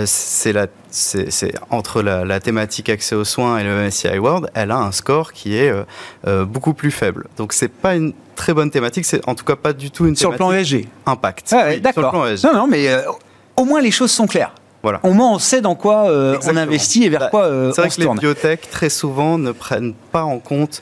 c'est 0.07 0.53
la 0.53 0.69
c'est 0.89 1.53
entre 1.69 2.01
la, 2.01 2.41
thématique 2.41 2.89
accès 2.89 3.15
aux 3.15 3.25
soins 3.25 3.59
et 3.59 3.65
le 3.65 3.87
MSCI 3.87 4.19
World, 4.19 4.51
elle 4.55 4.71
a 4.71 4.79
un 4.79 4.93
score 4.93 5.35
qui 5.35 5.57
est 5.57 5.71
beaucoup 6.25 6.73
plus 6.73 6.91
faible. 6.91 7.27
Donc 7.37 7.53
c'est 7.53 7.69
pas 7.69 7.97
une 7.97 8.15
très 8.37 8.55
bonne 8.55 8.70
thématique. 8.70 9.05
C'est 9.05 9.26
en 9.28 9.34
tout 9.34 9.45
cas 9.45 9.57
pas 9.57 9.72
du 9.72 9.91
tout 9.91 10.07
une 10.07 10.14
sur 10.14 10.30
le 10.30 10.37
plan 10.37 10.53
ESG. 10.53 10.87
Impact. 11.07 11.53
Ah 11.53 11.76
d'accord. 11.76 12.14
Non, 12.45 12.55
non, 12.55 12.66
mais 12.68 12.89
euh, 12.89 13.03
au 13.57 13.64
moins 13.64 13.80
les 13.80 13.91
choses 13.91 14.12
sont 14.12 14.26
claires. 14.26 14.53
Voilà. 14.82 15.01
Au 15.03 15.12
moins, 15.12 15.32
on 15.32 15.41
sait 15.41 15.61
dans 15.61 15.74
quoi 15.74 16.09
euh, 16.09 16.39
on 16.47 16.57
investit 16.57 17.03
et 17.03 17.09
vers 17.09 17.18
bah, 17.18 17.28
quoi 17.30 17.45
euh, 17.47 17.72
C'est 17.72 17.80
vrai 17.80 17.91
que 17.91 18.01
les 18.01 18.20
biotech, 18.20 18.70
très 18.70 18.89
souvent, 18.89 19.37
ne 19.37 19.51
prennent 19.51 19.95
pas 20.12 20.22
en 20.22 20.39
compte, 20.39 20.80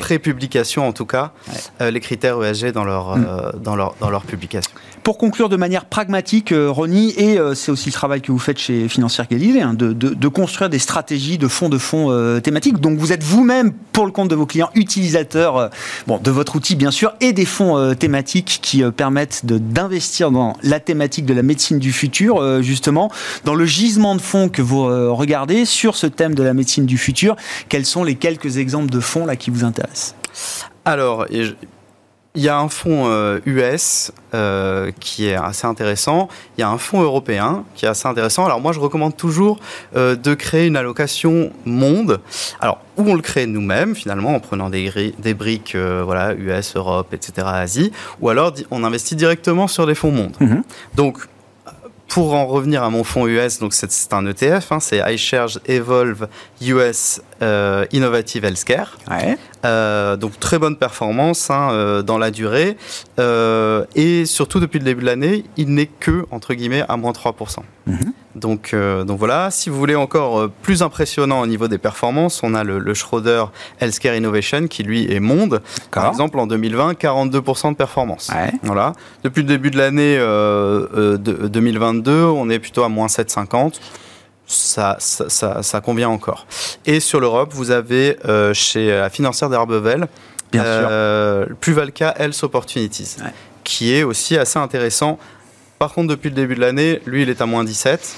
pré-publication 0.00 0.88
en 0.88 0.92
tout 0.92 1.04
cas, 1.04 1.32
les 1.80 2.00
critères 2.00 2.42
ESG 2.42 2.72
dans 2.72 2.84
leur, 2.84 3.18
mm. 3.18 3.52
dans 3.60 3.76
leur, 3.76 3.94
dans 4.00 4.08
leur 4.08 4.22
publication. 4.22 4.72
Pour 5.02 5.18
conclure 5.18 5.48
de 5.48 5.56
manière 5.56 5.84
pragmatique, 5.84 6.52
euh, 6.52 6.70
Ronnie, 6.70 7.12
et 7.16 7.36
euh, 7.36 7.54
c'est 7.54 7.72
aussi 7.72 7.86
le 7.88 7.92
travail 7.92 8.20
que 8.20 8.30
vous 8.30 8.38
faites 8.38 8.58
chez 8.58 8.88
Financière 8.88 9.26
Galilée, 9.28 9.60
hein, 9.60 9.74
de, 9.74 10.28
construire 10.28 10.70
des 10.70 10.78
stratégies 10.78 11.38
de 11.38 11.48
fonds 11.48 11.68
de 11.68 11.78
fonds 11.78 12.12
euh, 12.12 12.38
thématiques. 12.38 12.78
Donc 12.78 12.98
vous 12.98 13.12
êtes 13.12 13.24
vous-même, 13.24 13.72
pour 13.92 14.06
le 14.06 14.12
compte 14.12 14.28
de 14.28 14.36
vos 14.36 14.46
clients, 14.46 14.70
utilisateurs 14.76 15.70
bon, 16.06 16.18
de 16.18 16.30
votre 16.30 16.54
outil 16.54 16.76
bien 16.76 16.92
sûr, 16.92 17.14
et 17.20 17.32
des 17.32 17.44
fonds 17.44 17.94
thématiques 17.94 18.60
qui 18.62 18.82
permettent 18.96 19.44
d'investir 19.44 20.30
dans 20.30 20.56
la 20.62 20.78
thématique 20.78 21.26
de 21.26 21.34
la 21.34 21.42
médecine 21.42 21.78
du 21.78 21.92
futur, 21.92 22.62
justement, 22.62 23.10
dans 23.44 23.54
le 23.54 23.66
gisement 23.66 24.14
de 24.14 24.20
fonds 24.20 24.48
que 24.48 24.62
vous 24.62 24.84
regardez 25.14 25.64
sur 25.64 25.96
ce 25.96 26.06
thème 26.06 26.34
de 26.34 26.42
la 26.42 26.54
médecine 26.54 26.86
du 26.86 26.96
futur. 26.96 27.36
Quels 27.68 27.84
sont 27.84 28.04
les 28.04 28.14
quelques 28.14 28.56
exemples 28.56 28.90
de 28.90 29.00
fonds 29.00 29.26
là 29.26 29.36
qui 29.36 29.50
vous 29.50 29.64
intéressent? 29.64 30.14
Alors, 30.84 31.26
il 32.34 32.42
y 32.42 32.48
a 32.48 32.58
un 32.58 32.68
fonds 32.68 33.06
US 33.44 34.12
euh, 34.34 34.42
euh, 34.42 34.90
qui 34.98 35.28
est 35.28 35.34
assez 35.34 35.66
intéressant. 35.66 36.28
Il 36.56 36.62
y 36.62 36.64
a 36.64 36.68
un 36.70 36.78
fonds 36.78 37.02
européen 37.02 37.64
qui 37.74 37.84
est 37.84 37.88
assez 37.88 38.08
intéressant. 38.08 38.46
Alors 38.46 38.60
moi, 38.60 38.72
je 38.72 38.80
recommande 38.80 39.16
toujours 39.16 39.60
euh, 39.94 40.16
de 40.16 40.34
créer 40.34 40.66
une 40.66 40.76
allocation 40.76 41.52
monde. 41.66 42.20
Alors, 42.60 42.78
où 42.96 43.02
on 43.08 43.14
le 43.14 43.20
crée 43.20 43.46
nous-mêmes, 43.46 43.94
finalement, 43.94 44.34
en 44.34 44.40
prenant 44.40 44.70
des, 44.70 45.14
des 45.18 45.34
briques, 45.34 45.76
voilà, 45.76 46.34
US, 46.34 46.76
Europe, 46.76 47.12
etc., 47.12 47.46
Asie, 47.46 47.92
ou 48.20 48.30
alors 48.30 48.54
on 48.70 48.84
investit 48.84 49.16
directement 49.16 49.66
sur 49.66 49.86
des 49.86 49.94
fonds 49.94 50.12
monde. 50.12 50.36
Mhm. 50.40 50.62
Donc, 50.94 51.18
pour 52.12 52.34
en 52.34 52.44
revenir 52.46 52.82
à 52.82 52.90
mon 52.90 53.04
fonds 53.04 53.26
US, 53.26 53.58
donc 53.58 53.72
c'est 53.72 54.12
un 54.12 54.26
ETF, 54.26 54.70
hein, 54.70 54.80
c'est 54.80 55.00
iShares 55.14 55.58
Evolve 55.66 56.28
US 56.60 57.22
euh, 57.40 57.86
Innovative 57.90 58.44
Healthcare. 58.44 58.98
Euh, 59.64 60.18
donc 60.18 60.38
très 60.38 60.58
bonne 60.58 60.76
performance 60.76 61.48
hein, 61.48 61.70
euh, 61.72 62.02
dans 62.02 62.18
la 62.18 62.30
durée. 62.30 62.76
et 63.18 64.26
surtout 64.26 64.60
depuis 64.60 64.78
le 64.78 64.84
début 64.84 65.00
de 65.00 65.06
l'année, 65.06 65.44
il 65.56 65.72
n'est 65.72 65.86
que, 65.86 66.26
entre 66.30 66.52
guillemets, 66.52 66.84
à 66.86 66.98
moins 66.98 67.12
3%. 67.12 67.60
Donc, 68.34 68.72
euh, 68.72 69.04
donc 69.04 69.18
voilà, 69.18 69.50
si 69.50 69.68
vous 69.68 69.76
voulez 69.76 69.94
encore 69.94 70.40
euh, 70.40 70.52
plus 70.62 70.82
impressionnant 70.82 71.40
au 71.40 71.46
niveau 71.46 71.68
des 71.68 71.78
performances, 71.78 72.42
on 72.42 72.54
a 72.54 72.64
le, 72.64 72.94
Schroeder 72.94 73.44
Healthcare 73.80 74.14
Innovation 74.14 74.66
qui 74.68 74.82
lui 74.82 75.12
est 75.12 75.20
monde. 75.20 75.60
Par 75.90 76.08
exemple, 76.08 76.38
en 76.38 76.46
2020, 76.46 76.92
42% 76.94 77.70
de 77.70 77.76
performance. 77.76 78.30
Voilà. 78.62 78.92
Depuis 79.22 79.42
le 79.42 79.48
début 79.48 79.70
de 79.70 79.78
l'année 79.78 80.16
2022, 80.16 82.10
euh, 82.10 82.26
on 82.26 82.48
est 82.48 82.58
plutôt 82.58 82.84
à 82.84 82.88
moins 82.88 83.06
7,50. 83.06 83.74
Ça, 84.46 84.96
ça, 84.98 85.62
ça, 85.62 85.80
convient 85.80 86.10
encore. 86.10 86.46
Et 86.84 87.00
sur 87.00 87.20
l'Europe, 87.20 87.52
vous 87.54 87.70
avez 87.70 88.18
chez 88.52 88.90
la 88.90 89.08
financière 89.08 89.48
d'Herbevel, 89.48 90.08
Pluvalca 91.60 92.14
Health 92.18 92.42
Opportunities, 92.42 93.16
qui 93.64 93.94
est 93.94 94.02
aussi 94.02 94.36
assez 94.36 94.58
intéressant 94.58 95.18
par 95.82 95.94
contre, 95.94 96.10
depuis 96.10 96.28
le 96.28 96.36
début 96.36 96.54
de 96.54 96.60
l'année, 96.60 97.00
lui, 97.06 97.22
il 97.22 97.28
est 97.28 97.40
à 97.40 97.46
moins 97.46 97.64
17. 97.64 98.14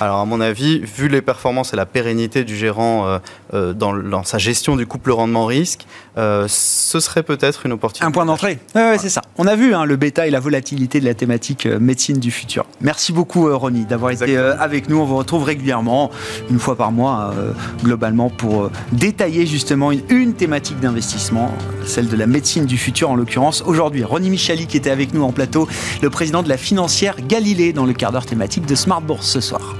Alors, 0.00 0.18
à 0.18 0.24
mon 0.24 0.40
avis, 0.40 0.80
vu 0.80 1.06
les 1.06 1.22
performances 1.22 1.72
et 1.72 1.76
la 1.76 1.86
pérennité 1.86 2.42
du 2.42 2.56
gérant 2.56 3.06
euh, 3.06 3.18
euh, 3.54 3.72
dans, 3.72 4.24
sa 4.24 4.38
gestion 4.38 4.74
du 4.74 4.88
couple 4.88 5.12
rendement-risque, 5.12 5.86
euh, 6.18 6.46
ce 6.48 7.00
serait 7.00 7.22
peut-être 7.22 7.66
une 7.66 7.72
opportunité. 7.72 8.06
Un 8.06 8.10
point 8.10 8.24
d'entrée. 8.24 8.58
Oui, 8.74 8.82
c'est 8.98 9.08
ça. 9.08 9.22
On 9.38 9.46
a 9.46 9.56
vu 9.56 9.74
hein, 9.74 9.84
le 9.84 9.96
bêta 9.96 10.26
et 10.26 10.30
la 10.30 10.40
volatilité 10.40 11.00
de 11.00 11.04
la 11.04 11.14
thématique 11.14 11.66
médecine 11.66 12.18
du 12.18 12.30
futur. 12.30 12.66
Merci 12.80 13.12
beaucoup, 13.12 13.54
Ronnie, 13.56 13.84
d'avoir 13.84 14.12
été 14.12 14.36
avec 14.36 14.88
nous. 14.88 14.98
On 14.98 15.04
vous 15.04 15.16
retrouve 15.16 15.44
régulièrement, 15.44 16.10
une 16.50 16.58
fois 16.58 16.76
par 16.76 16.92
mois, 16.92 17.34
globalement, 17.82 18.30
pour 18.30 18.70
détailler 18.92 19.46
justement 19.46 19.92
une, 19.92 20.02
une 20.08 20.34
thématique 20.34 20.80
d'investissement, 20.80 21.52
celle 21.84 22.08
de 22.08 22.16
la 22.16 22.26
médecine 22.26 22.66
du 22.66 22.78
futur 22.78 23.10
en 23.10 23.16
l'occurrence. 23.16 23.62
Aujourd'hui, 23.66 24.04
Ronnie 24.04 24.30
Michali 24.30 24.66
qui 24.66 24.76
était 24.76 24.90
avec 24.90 25.14
nous 25.14 25.22
en 25.22 25.32
plateau, 25.32 25.68
le 26.02 26.10
président 26.10 26.42
de 26.42 26.48
la 26.48 26.56
financière 26.56 27.16
Galilée 27.26 27.72
dans 27.72 27.84
le 27.84 27.92
quart 27.92 28.12
d'heure 28.12 28.26
thématique 28.26 28.66
de 28.66 28.74
Smart 28.74 29.00
Bourse 29.00 29.26
ce 29.26 29.40
soir. 29.40 29.76